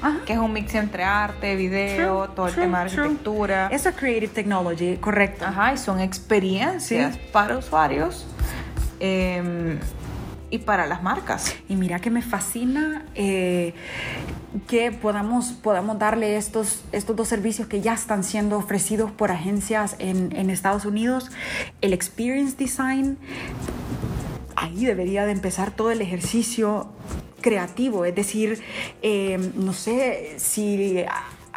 Ajá. 0.00 0.18
que 0.26 0.32
es 0.34 0.38
un 0.38 0.52
mix 0.52 0.74
entre 0.74 1.02
arte, 1.04 1.56
video, 1.56 2.24
True, 2.24 2.34
todo 2.36 2.46
el 2.46 2.52
true, 2.52 2.64
tema 2.64 2.84
de 2.84 2.90
true. 2.90 3.02
arquitectura. 3.04 3.68
Eso 3.72 3.88
es 3.88 3.96
Creative 3.96 4.28
Technology, 4.32 4.96
correcto. 4.98 5.44
Ajá, 5.46 5.72
y 5.72 5.78
son 5.78 6.00
experiencias 6.00 7.14
Sí. 7.14 7.20
para 7.32 7.56
usuarios 7.58 8.26
eh, 9.00 9.78
y 10.50 10.58
para 10.58 10.86
las 10.86 11.02
marcas. 11.02 11.54
Y 11.68 11.76
mira 11.76 11.98
que 12.00 12.10
me 12.10 12.22
fascina 12.22 13.04
eh, 13.14 13.74
que 14.66 14.92
podamos, 14.92 15.46
podamos 15.52 15.98
darle 15.98 16.36
estos, 16.36 16.82
estos 16.92 17.14
dos 17.16 17.28
servicios 17.28 17.68
que 17.68 17.80
ya 17.80 17.92
están 17.92 18.24
siendo 18.24 18.56
ofrecidos 18.56 19.10
por 19.10 19.30
agencias 19.30 19.94
en, 19.98 20.34
en 20.34 20.48
Estados 20.50 20.84
Unidos. 20.86 21.30
El 21.82 21.92
Experience 21.92 22.56
Design, 22.56 23.18
ahí 24.56 24.86
debería 24.86 25.26
de 25.26 25.32
empezar 25.32 25.70
todo 25.70 25.90
el 25.90 26.00
ejercicio 26.00 26.88
creativo, 27.40 28.04
es 28.04 28.14
decir, 28.14 28.60
eh, 29.02 29.38
no 29.54 29.72
sé 29.72 30.34
si 30.38 31.04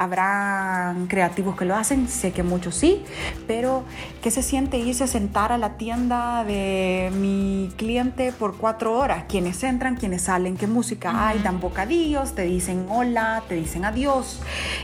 a- 0.02 0.12
habrá 0.12 0.96
creativos 1.08 1.56
que 1.56 1.66
lo 1.66 1.76
hacen, 1.76 2.08
sé 2.10 2.32
que 2.32 2.44
muchos 2.44 2.76
sí, 2.76 3.04
pero 3.48 3.84
¿qué 4.22 4.32
se 4.32 4.42
siente 4.42 4.78
irse 4.78 5.04
a 5.04 5.08
sentar 5.08 5.52
a 5.52 5.58
la 5.58 5.78
tienda 5.78 6.44
de 6.44 7.12
mi 7.18 7.70
cliente 7.78 8.32
por 8.32 8.58
cuatro 8.58 8.94
horas? 8.98 9.26
Quienes 9.30 9.64
entran, 9.64 9.96
quienes 9.96 10.24
salen, 10.24 10.58
qué 10.58 10.68
música 10.68 11.28
hay, 11.28 11.40
dan 11.40 11.60
bocadillos, 11.60 12.34
te 12.36 12.42
dicen 12.44 12.86
hola, 12.90 13.44
te 13.48 13.56
dicen 13.56 13.86
adiós, 13.86 14.42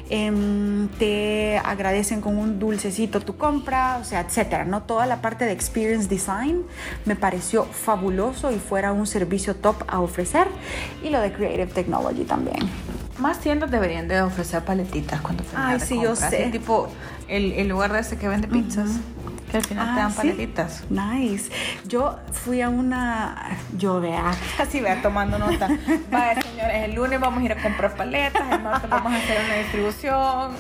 em, 0.10 0.88
te 1.00 1.58
agradecen 1.58 2.22
con 2.22 2.38
un 2.38 2.60
dulcecito 2.60 3.20
tu 3.22 3.36
compra, 3.38 3.98
o 4.00 4.04
sea, 4.04 4.22
etcétera. 4.22 4.64
¿no? 4.66 4.84
Toda 4.84 5.06
la 5.06 5.22
parte 5.22 5.46
de 5.46 5.52
experience 5.52 6.08
design 6.08 6.64
me 7.06 7.16
pareció 7.16 7.66
fabuloso 7.66 8.52
y 8.52 8.60
fuera 8.60 8.94
un 8.94 9.08
servicio 9.08 9.56
top 9.56 9.84
a 9.88 10.00
ofrecer 10.00 10.48
y 11.04 11.10
lo 11.10 11.20
de 11.20 11.32
creative 11.34 11.68
technology 11.68 12.24
también. 12.24 12.58
Más 13.20 13.40
tiendas 13.40 13.72
deberían 13.72 14.08
de 14.08 14.22
ofrecer 14.22 14.64
paletitas 14.64 15.22
cuando 15.22 15.44
Ay, 15.56 15.80
sí, 15.80 16.00
yo 16.02 16.16
sé. 16.16 16.50
tipo 16.52 16.90
el, 17.28 17.54
el, 17.54 17.68
lugar 17.68 17.92
de 17.92 18.00
ese 18.00 18.18
que 18.18 18.28
vende 18.28 18.48
pizzas. 18.48 18.92
Que 19.52 19.58
al 19.58 19.64
final 19.64 19.96
te 19.96 20.02
dan 20.02 20.12
ah, 20.12 20.16
paletitas. 20.16 20.84
Nice. 20.90 21.50
Yo 21.88 22.18
fui 22.32 22.62
a 22.62 22.70
una. 22.70 23.58
Yo 23.78 24.02
vea. 24.02 24.32
Así 24.60 24.82
vea, 24.82 25.02
tomando 25.02 25.40
nota. 25.40 25.70
Vaya, 26.12 26.42
señores, 26.42 26.84
el 26.84 26.96
lunes 26.96 27.20
vamos 27.20 27.42
a 27.42 27.46
ir 27.46 27.52
a 27.54 27.62
comprar 27.62 27.96
paletas, 27.96 28.44
el 28.52 28.62
martes 28.62 28.90
vamos 28.90 29.14
a 29.14 29.16
hacer 29.16 29.38
una 29.46 29.56
distribución. 29.56 30.52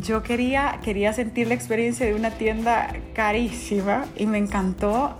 Yo 0.00 0.22
quería, 0.22 0.78
quería 0.84 1.12
sentir 1.12 1.48
la 1.48 1.54
experiencia 1.54 2.06
de 2.06 2.14
una 2.14 2.30
tienda 2.30 2.92
carísima 3.14 4.04
y 4.16 4.26
me 4.26 4.38
encantó 4.38 5.16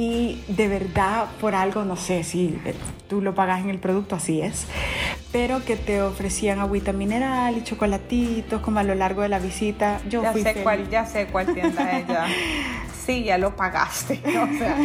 y 0.00 0.42
de 0.48 0.66
verdad 0.66 1.26
por 1.42 1.54
algo, 1.54 1.84
no 1.84 1.94
sé 1.94 2.24
si 2.24 2.58
tú 3.06 3.20
lo 3.20 3.34
pagas 3.34 3.60
en 3.60 3.68
el 3.68 3.78
producto, 3.78 4.16
así 4.16 4.40
es, 4.40 4.66
pero 5.30 5.62
que 5.62 5.76
te 5.76 6.00
ofrecían 6.00 6.58
agüita 6.58 6.94
mineral 6.94 7.58
y 7.58 7.62
chocolatitos 7.62 8.62
como 8.62 8.78
a 8.78 8.82
lo 8.82 8.94
largo 8.94 9.20
de 9.20 9.28
la 9.28 9.38
visita. 9.38 10.00
Yo 10.08 10.22
ya 10.22 10.32
sé 10.32 10.62
cuál, 10.62 10.88
ya 10.88 11.04
sé 11.04 11.26
cuál 11.26 11.52
tienda 11.52 11.98
es 11.98 12.06
ya. 12.06 12.26
Sí, 13.04 13.24
ya 13.24 13.38
lo 13.38 13.56
pagaste. 13.56 14.20
O 14.40 14.58
sea, 14.58 14.76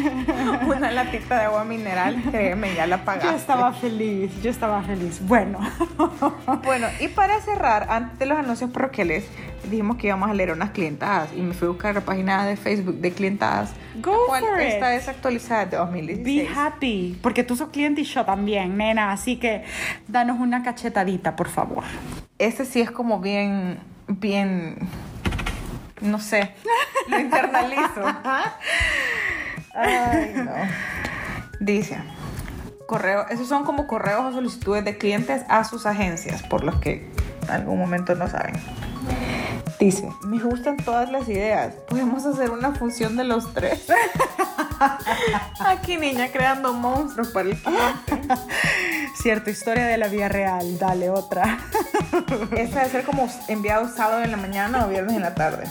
una 0.66 0.92
latita 0.92 1.40
de 1.40 1.46
agua 1.46 1.64
mineral, 1.64 2.22
créeme, 2.30 2.74
ya 2.76 2.88
la 2.88 3.04
pagaste. 3.04 3.30
Yo 3.30 3.36
estaba 3.36 3.74
feliz, 3.74 4.32
yo 4.42 4.50
estaba 4.50 4.82
feliz. 4.84 5.20
Bueno. 5.22 5.60
Bueno, 6.64 6.88
y 7.00 7.08
para 7.08 7.40
cerrar, 7.42 7.88
antes 7.90 8.18
de 8.20 8.26
los 8.26 8.38
anuncios 8.38 8.70
parroquiales, 8.72 9.26
dijimos 9.70 9.98
que 9.98 10.08
íbamos 10.08 10.30
a 10.30 10.34
leer 10.34 10.52
unas 10.52 10.72
clientadas 10.72 11.30
y 11.36 11.42
me 11.42 11.54
fui 11.54 11.68
a 11.68 11.72
buscar 11.72 11.96
la 11.96 12.02
página 12.02 12.46
de 12.46 12.56
Facebook 12.56 12.96
de 12.96 13.12
clientadas. 13.12 13.74
Go 14.02 14.26
cual 14.28 14.44
for 14.44 14.60
está 14.60 14.90
desactualizada 14.90 15.66
de 15.66 15.78
2016. 15.78 16.26
Be 16.26 16.60
happy, 16.60 17.20
porque 17.22 17.44
tú 17.44 17.56
sos 17.56 17.70
cliente 17.70 18.02
y 18.02 18.04
yo 18.04 18.26
también, 18.26 18.78
nena, 18.78 19.12
así 19.12 19.38
que 19.38 19.64
danos 20.08 20.40
una 20.40 20.64
cachetadita, 20.64 21.36
por 21.36 21.50
favor. 21.50 21.84
Este 22.38 22.66
sí 22.66 22.82
es 22.82 22.92
como 22.92 23.20
bien, 23.20 23.80
bien, 24.08 24.78
no 26.02 26.20
sé, 26.20 26.54
lo 27.08 27.20
internalizo. 27.20 28.02
Ay, 29.74 30.34
no. 30.36 30.52
Dice, 31.60 31.98
correo, 32.88 33.28
esos 33.30 33.48
son 33.48 33.66
como 33.66 33.88
correos 33.88 34.26
o 34.26 34.32
solicitudes 34.32 34.86
de 34.86 34.98
clientes 34.98 35.44
a 35.50 35.64
sus 35.64 35.86
agencias, 35.86 36.44
por 36.44 36.64
los 36.64 36.76
que 36.80 37.10
en 37.44 37.52
algún 37.52 37.80
momento 37.80 38.16
no 38.16 38.28
saben. 38.28 38.56
Dice, 39.80 40.10
me 40.24 40.42
gustan 40.42 40.78
todas 40.78 41.12
las 41.12 41.28
ideas. 41.28 41.74
Podemos 41.88 42.26
hacer 42.26 42.52
una 42.52 42.74
función 42.74 43.18
de 43.18 43.26
los 43.26 43.54
tres. 43.54 43.88
Aquí 45.60 45.98
niña 45.98 46.30
creando 46.32 46.74
monstruos 46.74 47.30
para 47.30 47.50
el 47.50 47.58
cliente. 47.58 48.36
Cierto, 49.22 49.50
historia 49.50 49.86
de 49.86 49.98
la 49.98 50.08
vida 50.08 50.30
real. 50.30 50.78
Dale 50.80 51.10
otra. 51.10 51.60
Esta 52.56 52.80
debe 52.80 52.92
ser 52.92 53.04
como 53.04 53.28
enviado 53.48 53.90
sábado 53.90 54.24
en 54.24 54.32
la 54.32 54.38
mañana 54.38 54.86
o 54.86 54.90
viernes 54.90 55.16
en 55.16 55.22
la 55.24 55.36
tarde. 55.36 55.66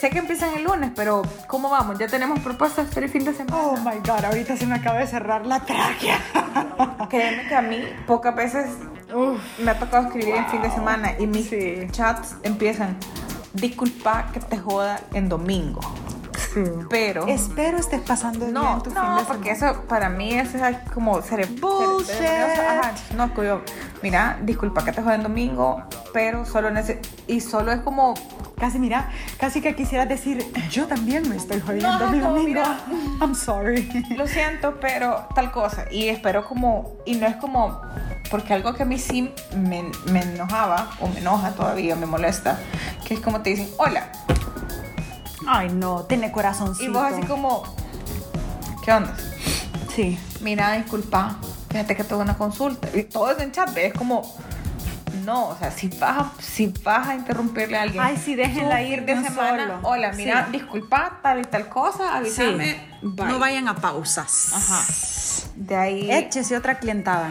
Sé 0.00 0.10
que 0.10 0.18
empiezan 0.18 0.54
el 0.54 0.62
lunes, 0.62 0.92
pero 0.94 1.22
¿cómo 1.48 1.70
vamos? 1.70 1.98
Ya 1.98 2.06
tenemos 2.06 2.38
propuestas 2.38 2.86
para 2.94 3.06
el 3.06 3.12
fin 3.12 3.24
de 3.24 3.34
semana. 3.34 3.62
Oh 3.62 3.76
my 3.78 3.98
god, 3.98 4.24
ahorita 4.26 4.56
se 4.56 4.64
me 4.64 4.76
acaba 4.76 5.00
de 5.00 5.08
cerrar 5.08 5.44
la 5.44 5.58
tráquea. 5.60 6.20
Créeme 7.10 7.48
que 7.48 7.54
a 7.54 7.62
mí 7.62 7.82
pocas 8.06 8.36
veces 8.36 8.66
me 9.58 9.70
ha 9.70 9.78
tocado 9.78 10.06
escribir 10.06 10.36
en 10.36 10.46
fin 10.48 10.62
de 10.62 10.70
semana 10.70 11.14
y 11.18 11.26
mis 11.26 11.50
chats 11.90 12.36
empiezan 12.44 12.96
disculpa 13.54 14.30
que 14.32 14.38
te 14.38 14.58
joda 14.58 15.00
en 15.14 15.28
domingo. 15.28 15.80
Sí. 16.64 16.70
Pero. 16.90 17.26
Espero 17.26 17.78
estés 17.78 18.00
pasando 18.00 18.46
no, 18.48 18.62
bien 18.62 18.82
tu 18.82 18.90
no, 18.90 19.00
fin 19.00 19.16
de 19.16 19.24
porque 19.24 19.50
eso 19.50 19.84
para 19.88 20.08
mí 20.08 20.34
es 20.34 20.50
como 20.92 21.20
ser 21.22 21.46
Bullshit. 21.46 22.20
Ajá, 22.20 22.92
no, 23.16 23.42
yo, 23.42 23.62
mira, 24.02 24.38
disculpa 24.42 24.84
que 24.84 24.92
te 24.92 25.02
joda 25.02 25.14
en 25.14 25.22
domingo, 25.22 25.82
pero 26.12 26.44
solo 26.44 26.68
ese 26.68 27.00
y 27.26 27.40
solo 27.40 27.72
es 27.72 27.80
como 27.80 28.14
casi 28.58 28.78
mira, 28.78 29.10
casi 29.38 29.60
que 29.60 29.74
quisieras 29.74 30.08
decir, 30.08 30.44
yo 30.70 30.86
también 30.86 31.28
me 31.28 31.36
estoy 31.36 31.60
jodiendo 31.60 31.98
no, 31.98 32.10
mi 32.10 32.18
domingo. 32.18 32.48
mira. 32.48 32.78
I'm 33.20 33.34
sorry. 33.34 33.88
Lo 34.16 34.26
siento, 34.26 34.78
pero 34.80 35.26
tal 35.34 35.50
cosa. 35.52 35.84
Y 35.90 36.08
espero 36.08 36.44
como, 36.44 36.96
y 37.06 37.16
no 37.16 37.26
es 37.26 37.36
como, 37.36 37.80
porque 38.30 38.54
algo 38.54 38.74
que 38.74 38.82
a 38.82 38.86
mí 38.86 38.98
sí 38.98 39.32
me, 39.56 39.90
me 40.10 40.22
enojaba, 40.22 40.90
o 41.00 41.08
me 41.08 41.20
enoja 41.20 41.52
todavía, 41.52 41.96
me 41.96 42.06
molesta, 42.06 42.58
que 43.06 43.14
es 43.14 43.20
como 43.20 43.40
te 43.40 43.50
dicen, 43.50 43.68
hola. 43.78 44.10
Ay, 45.50 45.70
no, 45.70 46.04
tiene 46.04 46.30
corazoncito. 46.30 46.90
Y 46.90 46.92
vos 46.92 47.02
así 47.02 47.22
como, 47.26 47.62
¿qué 48.84 48.92
onda? 48.92 49.14
Sí. 49.94 50.18
Mira, 50.40 50.72
disculpa, 50.72 51.36
fíjate 51.70 51.96
que 51.96 52.04
tuve 52.04 52.22
una 52.22 52.36
consulta. 52.36 52.88
Y 52.94 53.04
todo 53.04 53.30
es 53.30 53.38
en 53.40 53.50
chat, 53.50 53.72
¿ves? 53.74 53.92
Es 53.92 53.94
como, 53.94 54.22
no, 55.24 55.48
o 55.48 55.56
sea, 55.58 55.70
si 55.70 55.88
vas 55.88 56.18
a, 56.18 56.32
si 56.40 56.72
vas 56.84 57.08
a 57.08 57.14
interrumpirle 57.14 57.78
a 57.78 57.82
alguien. 57.82 58.02
Ay, 58.02 58.16
sí, 58.22 58.34
déjenla 58.34 58.82
ir 58.82 59.04
de 59.04 59.14
semana. 59.22 59.62
solo. 59.62 59.78
Hola, 59.82 60.12
mira, 60.12 60.46
Sí. 60.46 60.52
disculpa, 60.52 61.18
tal 61.22 61.40
y 61.40 61.44
tal 61.44 61.68
cosa, 61.68 62.16
avísame. 62.16 62.80
No 63.02 63.38
vayan 63.38 63.68
a 63.68 63.74
pausas. 63.76 64.52
Ajá. 64.54 64.82
De 65.56 65.76
ahí. 65.76 66.10
Échese 66.10 66.56
otra 66.56 66.78
clientada. 66.78 67.30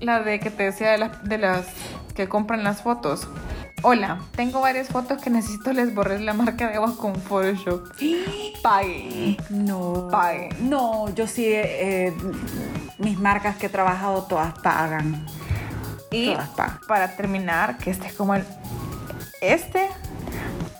La 0.00 0.20
de 0.20 0.38
que 0.38 0.50
te 0.50 0.64
decía 0.64 0.90
de 0.90 0.98
las, 0.98 1.24
de 1.24 1.38
las 1.38 1.66
que 2.14 2.28
compran 2.28 2.62
las 2.62 2.82
fotos. 2.82 3.26
Hola, 3.86 4.18
tengo 4.34 4.62
varias 4.62 4.88
fotos 4.88 5.20
que 5.20 5.28
necesito 5.28 5.70
les 5.74 5.94
borrar 5.94 6.18
la 6.22 6.32
marca 6.32 6.68
de 6.68 6.76
agua 6.76 6.96
con 6.96 7.14
Photoshop. 7.16 7.86
Paguen. 8.62 9.36
No. 9.50 10.08
Paguen. 10.10 10.70
No, 10.70 11.14
yo 11.14 11.26
sí, 11.26 11.44
eh, 11.46 12.14
mis 12.96 13.18
marcas 13.18 13.56
que 13.56 13.66
he 13.66 13.68
trabajado 13.68 14.22
todas 14.22 14.58
pagan. 14.60 15.26
Y 16.10 16.32
Todas 16.32 16.48
pagan. 16.48 16.80
para 16.88 17.14
terminar, 17.14 17.76
que 17.76 17.90
este 17.90 18.06
es 18.06 18.14
como 18.14 18.34
el. 18.34 18.44
Este. 19.42 19.86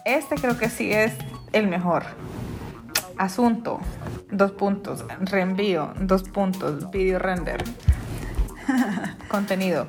Este 0.07 0.37
creo 0.37 0.57
que 0.57 0.71
sí 0.71 0.91
es 0.91 1.13
el 1.53 1.69
mejor. 1.69 2.05
Asunto. 3.19 3.81
Dos 4.31 4.53
puntos. 4.53 5.05
Reenvío. 5.21 5.93
Dos 6.01 6.23
puntos. 6.23 6.91
Video 6.91 7.19
render. 7.19 7.63
Contenido. 9.29 9.87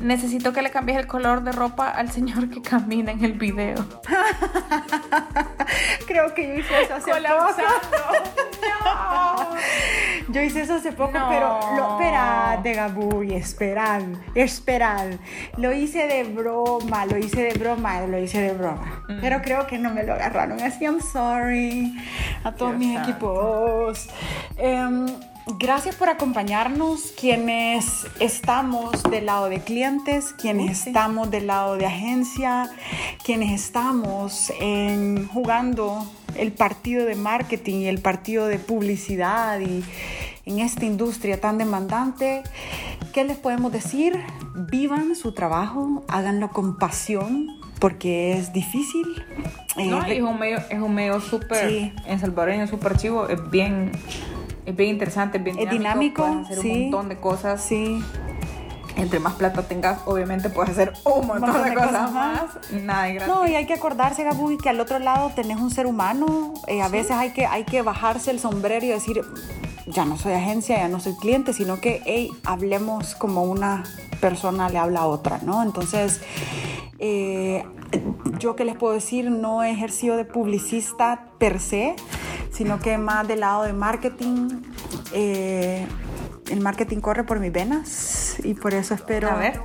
Necesito 0.00 0.52
que 0.52 0.62
le 0.62 0.70
cambies 0.70 0.98
el 0.98 1.06
color 1.06 1.42
de 1.44 1.52
ropa 1.52 1.88
al 1.88 2.10
señor 2.10 2.50
que 2.50 2.60
camina 2.62 3.12
en 3.12 3.24
el 3.24 3.34
video. 3.34 3.76
Creo 6.06 6.34
que 6.34 6.48
yo 6.48 6.54
hice 6.54 6.82
eso 6.82 6.94
hace 6.94 7.10
Colapsando. 7.10 7.62
poco. 8.82 9.48
Yo 10.28 10.40
hice 10.40 10.62
eso 10.62 10.74
hace 10.74 10.92
poco, 10.92 11.18
No. 11.18 11.28
pero 11.28 11.60
lo, 11.76 11.92
esperad, 12.00 12.58
Gabuy, 12.62 13.34
esperad, 13.34 14.02
esperad. 14.34 15.06
Lo 15.56 15.72
hice 15.72 16.06
de 16.06 16.24
broma, 16.24 17.06
lo 17.06 17.18
hice 17.18 17.42
de 17.42 17.58
broma, 17.58 18.00
lo 18.02 18.18
hice 18.18 18.40
de 18.40 18.52
broma. 18.52 19.02
Mm. 19.08 19.20
Pero 19.20 19.42
creo 19.42 19.66
que 19.66 19.78
no 19.78 19.92
me 19.92 20.04
lo 20.04 20.14
agarraron 20.14 20.60
así, 20.62 20.84
I'm 20.84 21.00
sorry. 21.02 21.98
A 22.44 22.52
todos 22.52 22.78
Dios 22.78 22.80
mis 22.80 22.94
santo. 22.94 23.10
equipos. 23.10 24.08
Em, 24.56 25.06
Gracias 25.58 25.94
por 25.96 26.08
acompañarnos, 26.08 27.12
quienes 27.18 28.06
estamos 28.20 29.02
del 29.04 29.26
lado 29.26 29.48
de 29.48 29.60
clientes, 29.60 30.34
quienes 30.40 30.78
sí. 30.78 30.90
estamos 30.90 31.30
del 31.30 31.46
lado 31.46 31.76
de 31.76 31.86
agencia, 31.86 32.70
quienes 33.24 33.52
estamos 33.52 34.52
en, 34.60 35.28
jugando 35.28 36.10
el 36.36 36.52
partido 36.52 37.04
de 37.04 37.16
marketing 37.16 37.80
y 37.80 37.86
el 37.88 38.00
partido 38.00 38.46
de 38.46 38.58
publicidad 38.58 39.60
y 39.60 39.84
en 40.46 40.58
esta 40.60 40.84
industria 40.84 41.40
tan 41.40 41.58
demandante. 41.58 42.42
¿Qué 43.12 43.24
les 43.24 43.36
podemos 43.36 43.70
decir? 43.72 44.18
Vivan 44.54 45.14
su 45.14 45.32
trabajo, 45.32 46.02
háganlo 46.08 46.50
con 46.50 46.78
pasión 46.78 47.48
porque 47.78 48.32
es 48.32 48.52
difícil. 48.52 49.22
Eh, 49.76 49.86
No, 49.86 50.06
y 50.08 50.12
es 50.12 50.22
un 50.22 50.38
medio, 50.38 50.58
es 50.70 50.80
un 50.80 50.94
medio 50.94 51.20
súper, 51.20 51.68
Sí. 51.68 51.92
en 52.06 52.18
salvadoreño 52.20 52.66
súper 52.66 52.96
chivo, 52.96 53.28
es 53.28 53.50
bien, 53.50 53.92
es 54.66 54.76
bien 54.76 54.90
interesante, 54.90 55.38
es 55.38 55.44
bien 55.44 55.58
Es 55.58 55.70
dinámico, 55.70 56.22
puedes 56.22 56.46
hacer 56.46 56.58
sí. 56.58 56.70
un 56.70 56.80
montón 56.90 57.08
de 57.08 57.16
cosas. 57.16 57.62
sí. 57.62 58.02
Entre 58.96 59.18
más 59.18 59.34
plata 59.34 59.62
tengas, 59.62 60.00
obviamente 60.04 60.50
puedes 60.50 60.72
hacer 60.72 60.92
un 61.04 61.26
montón, 61.26 61.62
de, 61.62 61.74
cosas, 61.74 62.12
más. 62.12 62.42
Nada 62.70 63.04
de 63.04 63.14
gratis. 63.14 63.34
No, 63.34 63.46
y 63.46 63.54
hay 63.54 63.66
que 63.66 63.74
acordarse, 63.74 64.22
Gabuy, 64.22 64.58
que 64.58 64.68
al 64.68 64.80
otro 64.80 64.98
lado 64.98 65.30
tenés 65.34 65.58
un 65.60 65.70
ser 65.70 65.86
humano. 65.86 66.54
Eh, 66.66 66.82
a 66.82 66.88
veces 66.88 67.12
hay 67.12 67.30
que, 67.30 67.46
hay 67.46 67.64
que 67.64 67.82
bajarse 67.82 68.30
el 68.30 68.38
sombrero 68.38 68.84
y 68.84 68.90
decir, 68.90 69.22
ya 69.86 70.04
no 70.04 70.18
soy 70.18 70.34
agencia, 70.34 70.76
ya 70.76 70.88
no 70.88 71.00
soy 71.00 71.14
cliente, 71.16 71.52
sino 71.52 71.80
que, 71.80 72.02
hey, 72.04 72.30
hablemos 72.44 73.14
como 73.14 73.44
una 73.44 73.84
persona 74.20 74.68
le 74.68 74.78
habla 74.78 75.00
a 75.00 75.06
otra, 75.06 75.40
¿no? 75.42 75.62
Entonces, 75.62 76.20
Eh, 77.04 77.64
yo 78.38 78.54
que 78.54 78.64
les 78.64 78.76
puedo 78.76 78.94
decir, 78.94 79.28
no 79.28 79.64
he 79.64 79.72
ejercido 79.72 80.16
de 80.16 80.24
publicista 80.24 81.26
per 81.38 81.58
se, 81.58 81.96
sino 82.52 82.78
que 82.78 82.96
más 82.96 83.26
del 83.26 83.40
lado 83.40 83.64
de 83.64 83.72
marketing. 83.72 84.62
Eh, 85.12 85.84
el 86.50 86.60
marketing 86.60 86.98
corre 86.98 87.24
por 87.24 87.40
mis 87.40 87.52
venas 87.52 88.36
y 88.42 88.54
por 88.54 88.74
eso 88.74 88.94
espero... 88.94 89.30
A 89.30 89.36
ver. 89.36 89.60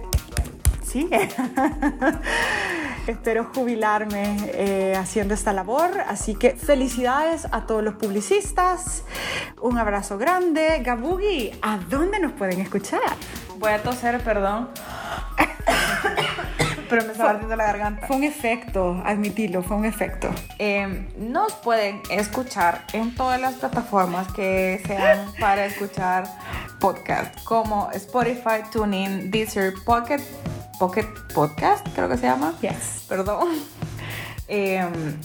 Sí. 0.85 1.09
espero 3.07 3.49
jubilarme 3.53 4.37
eh, 4.53 4.95
haciendo 4.95 5.33
esta 5.33 5.53
labor. 5.53 5.91
Así 6.07 6.35
que 6.35 6.51
felicidades 6.51 7.47
a 7.51 7.65
todos 7.65 7.83
los 7.83 7.95
publicistas. 7.95 9.03
Un 9.61 9.77
abrazo 9.77 10.17
grande. 10.17 10.81
Gabugi, 10.83 11.51
¿a 11.61 11.77
dónde 11.89 12.19
nos 12.19 12.33
pueden 12.33 12.61
escuchar? 12.61 13.01
Voy 13.57 13.71
a 13.71 13.81
toser, 13.81 14.21
perdón. 14.21 14.69
Pero 16.89 17.03
me 17.03 17.11
está 17.11 17.31
ardiendo 17.31 17.55
la 17.55 17.65
garganta. 17.65 18.07
Fue 18.07 18.15
un 18.15 18.23
efecto, 18.23 19.01
admitirlo, 19.03 19.61
fue 19.61 19.75
un 19.75 19.83
efecto. 19.83 20.29
Eh, 20.57 21.09
nos 21.17 21.53
pueden 21.55 22.01
escuchar 22.09 22.85
en 22.93 23.13
todas 23.13 23.41
las 23.41 23.55
plataformas 23.55 24.31
que 24.31 24.81
sean 24.87 25.27
para 25.37 25.65
escuchar 25.65 26.23
podcast, 26.79 27.43
como 27.43 27.89
Spotify, 27.91 28.63
TuneIn, 28.71 29.31
Deezer, 29.31 29.73
Pocket, 29.85 30.21
Pocket 30.79 31.07
Podcast, 31.33 31.87
creo 31.95 32.07
que 32.09 32.17
se 32.17 32.27
llama. 32.27 32.53
Yes. 32.61 33.05
Perdón. 33.07 33.47
Eh, 34.49 34.81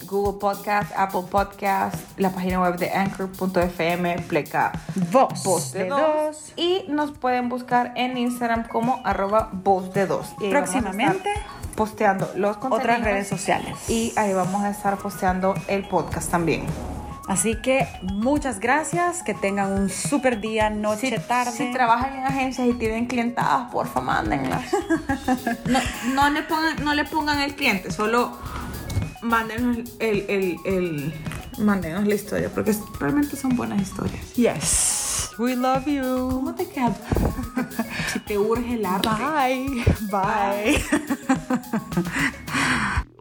Google 0.06 0.40
Podcast, 0.40 0.90
Apple 0.96 1.22
Podcast, 1.30 1.94
la 2.18 2.30
página 2.30 2.60
web 2.60 2.76
de 2.76 2.90
anchor.fm, 2.90 4.16
pleca 4.22 4.72
Voz, 5.12 5.44
voz 5.44 5.72
de, 5.72 5.84
de 5.84 5.88
dos. 5.90 6.00
dos. 6.00 6.52
Y 6.56 6.84
nos 6.88 7.12
pueden 7.12 7.48
buscar 7.48 7.92
en 7.94 8.16
Instagram 8.18 8.66
como 8.66 9.00
arroba 9.04 9.50
voz 9.52 9.94
de 9.94 10.06
dos. 10.06 10.26
Y 10.40 10.50
Próximamente, 10.50 11.30
posteando 11.76 12.28
los 12.34 12.56
contenidos. 12.56 12.80
otras 12.80 13.00
redes 13.04 13.28
sociales. 13.28 13.88
Y 13.88 14.12
ahí 14.16 14.32
vamos 14.32 14.62
a 14.64 14.70
estar 14.70 14.96
posteando 14.98 15.54
el 15.68 15.86
podcast 15.86 16.28
también. 16.28 16.66
Así 17.32 17.54
que 17.54 17.88
muchas 18.02 18.60
gracias, 18.60 19.22
que 19.22 19.32
tengan 19.32 19.72
un 19.72 19.88
super 19.88 20.38
día, 20.38 20.68
noche, 20.68 21.18
tarde. 21.18 21.50
Si 21.50 21.72
trabajan 21.72 22.18
en 22.18 22.26
agencias 22.26 22.68
y 22.68 22.74
tienen 22.74 23.06
clientadas, 23.06 23.70
porfa, 23.72 24.02
mándenlas. 24.02 24.62
No, 25.64 25.78
no, 26.12 26.28
le 26.28 26.42
pongan, 26.42 26.84
no 26.84 26.92
le 26.92 27.06
pongan 27.06 27.40
el 27.40 27.54
cliente, 27.54 27.90
solo 27.90 28.36
mándenos 29.22 29.78
el, 29.98 30.26
el, 30.28 30.58
el, 30.66 31.14
mándenos 31.56 32.06
la 32.06 32.14
historia, 32.14 32.50
porque 32.54 32.76
realmente 33.00 33.34
son 33.34 33.56
buenas 33.56 33.80
historias. 33.80 34.34
Yes, 34.34 35.30
we 35.38 35.56
love 35.56 35.86
you. 35.86 36.28
¿Cómo 36.32 36.54
te 36.54 36.68
queda? 36.68 36.94
si 38.12 38.20
te 38.20 38.36
urge 38.36 38.74
el 38.74 38.84
arte. 38.84 39.08
Bye. 39.08 39.82
Bye. 40.10 40.84